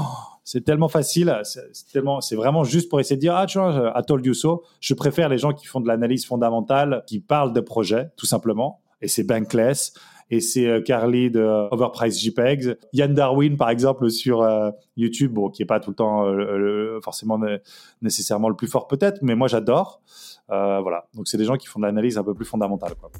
c'est 0.44 0.64
tellement 0.64 0.88
facile. 0.88 1.36
C'est 1.42 1.90
tellement, 1.92 2.20
c'est 2.20 2.36
vraiment 2.36 2.62
juste 2.62 2.88
pour 2.88 3.00
essayer 3.00 3.16
de 3.16 3.20
dire, 3.20 3.34
ah, 3.34 3.46
tu 3.46 3.58
vois, 3.58 3.92
I 3.96 4.02
told 4.06 4.24
you 4.24 4.34
so. 4.34 4.62
Je 4.80 4.94
préfère 4.94 5.28
les 5.28 5.38
gens 5.38 5.52
qui 5.52 5.66
font 5.66 5.80
de 5.80 5.88
l'analyse 5.88 6.24
fondamentale, 6.26 7.02
qui 7.08 7.18
parlent 7.18 7.52
de 7.52 7.60
projets, 7.60 8.10
tout 8.16 8.26
simplement. 8.26 8.80
Et 9.04 9.08
c'est 9.08 9.22
Bankless. 9.24 9.92
Et 10.30 10.40
c'est 10.40 10.66
euh, 10.66 10.80
Carly 10.80 11.30
de 11.30 11.42
Overpriced 11.70 12.18
JPEGs. 12.18 12.76
Yann 12.94 13.14
Darwin, 13.14 13.56
par 13.58 13.68
exemple, 13.68 14.08
sur 14.10 14.40
euh, 14.42 14.70
YouTube, 14.96 15.32
bon, 15.34 15.50
qui 15.50 15.62
est 15.62 15.66
pas 15.66 15.80
tout 15.80 15.90
le 15.90 15.96
temps 15.96 16.26
euh, 16.26 16.98
forcément 17.04 17.38
né- 17.38 17.58
nécessairement 18.00 18.48
le 18.48 18.56
plus 18.56 18.66
fort 18.66 18.86
peut-être, 18.88 19.18
mais 19.20 19.34
moi 19.34 19.48
j'adore. 19.48 20.00
Euh, 20.50 20.80
voilà, 20.80 21.04
donc 21.14 21.28
c'est 21.28 21.36
des 21.36 21.44
gens 21.44 21.56
qui 21.56 21.66
font 21.66 21.78
de 21.78 21.84
l'analyse 21.84 22.16
un 22.16 22.24
peu 22.24 22.34
plus 22.34 22.46
fondamentale. 22.46 22.94
quoi. 22.98 23.10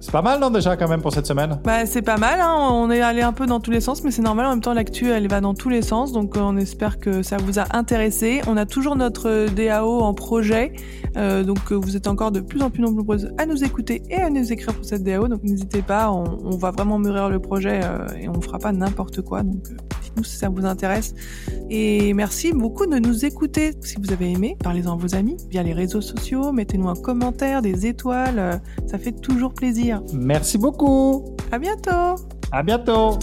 C'est 0.00 0.12
pas 0.12 0.22
mal, 0.22 0.40
non, 0.40 0.48
déjà, 0.48 0.78
quand 0.78 0.88
même, 0.88 1.02
pour 1.02 1.12
cette 1.12 1.26
semaine? 1.26 1.60
Bah, 1.62 1.84
c'est 1.84 2.00
pas 2.00 2.16
mal. 2.16 2.40
Hein. 2.40 2.56
On 2.72 2.90
est 2.90 3.02
allé 3.02 3.20
un 3.20 3.34
peu 3.34 3.44
dans 3.44 3.60
tous 3.60 3.70
les 3.70 3.82
sens, 3.82 4.02
mais 4.02 4.10
c'est 4.10 4.22
normal. 4.22 4.46
En 4.46 4.50
même 4.50 4.62
temps, 4.62 4.72
l'actu, 4.72 5.10
elle 5.10 5.28
va 5.28 5.42
dans 5.42 5.52
tous 5.52 5.68
les 5.68 5.82
sens. 5.82 6.12
Donc, 6.12 6.38
euh, 6.38 6.40
on 6.40 6.56
espère 6.56 6.98
que 6.98 7.22
ça 7.22 7.36
vous 7.36 7.58
a 7.58 7.76
intéressé. 7.76 8.40
On 8.46 8.56
a 8.56 8.64
toujours 8.64 8.96
notre 8.96 9.28
euh, 9.28 9.48
DAO 9.48 10.00
en 10.00 10.14
projet. 10.14 10.72
Euh, 11.18 11.44
donc, 11.44 11.70
vous 11.70 11.98
êtes 11.98 12.06
encore 12.06 12.32
de 12.32 12.40
plus 12.40 12.62
en 12.62 12.70
plus 12.70 12.80
nombreuses 12.80 13.30
à 13.36 13.44
nous 13.44 13.62
écouter 13.62 14.02
et 14.08 14.16
à 14.16 14.30
nous 14.30 14.50
écrire 14.50 14.72
pour 14.72 14.86
cette 14.86 15.04
DAO. 15.04 15.28
Donc, 15.28 15.42
n'hésitez 15.42 15.82
pas. 15.82 16.10
On, 16.10 16.56
va 16.56 16.70
vraiment 16.70 16.98
mûrir 16.98 17.28
le 17.28 17.38
projet 17.38 17.80
et 18.18 18.28
on 18.28 18.40
fera 18.40 18.58
pas 18.58 18.72
n'importe 18.72 19.20
quoi. 19.20 19.42
Donc, 19.42 19.62
dites-nous 20.02 20.24
si 20.24 20.36
ça 20.36 20.48
vous 20.48 20.64
intéresse. 20.64 21.14
Et 21.68 22.14
merci 22.14 22.52
beaucoup 22.52 22.86
de 22.86 22.98
nous 22.98 23.24
écouter. 23.24 23.72
Si 23.82 23.96
vous 24.02 24.12
avez 24.12 24.32
aimé, 24.32 24.56
parlez-en 24.62 24.94
à 24.94 24.96
vos 24.96 25.14
amis 25.14 25.36
via 25.50 25.62
les 25.62 25.72
réseaux 25.74 26.00
sociaux. 26.00 26.52
Mettez-nous 26.52 26.88
un 26.88 26.94
commentaire, 26.94 27.62
des 27.62 27.86
étoiles. 27.86 28.60
Ça 28.86 28.98
fait 28.98 29.12
toujours 29.12 29.52
plaisir. 29.54 29.89
Merci 30.12 30.58
beaucoup. 30.58 31.36
À 31.50 31.58
bientôt! 31.58 32.16
À 32.52 32.62
bientôt. 32.62 33.18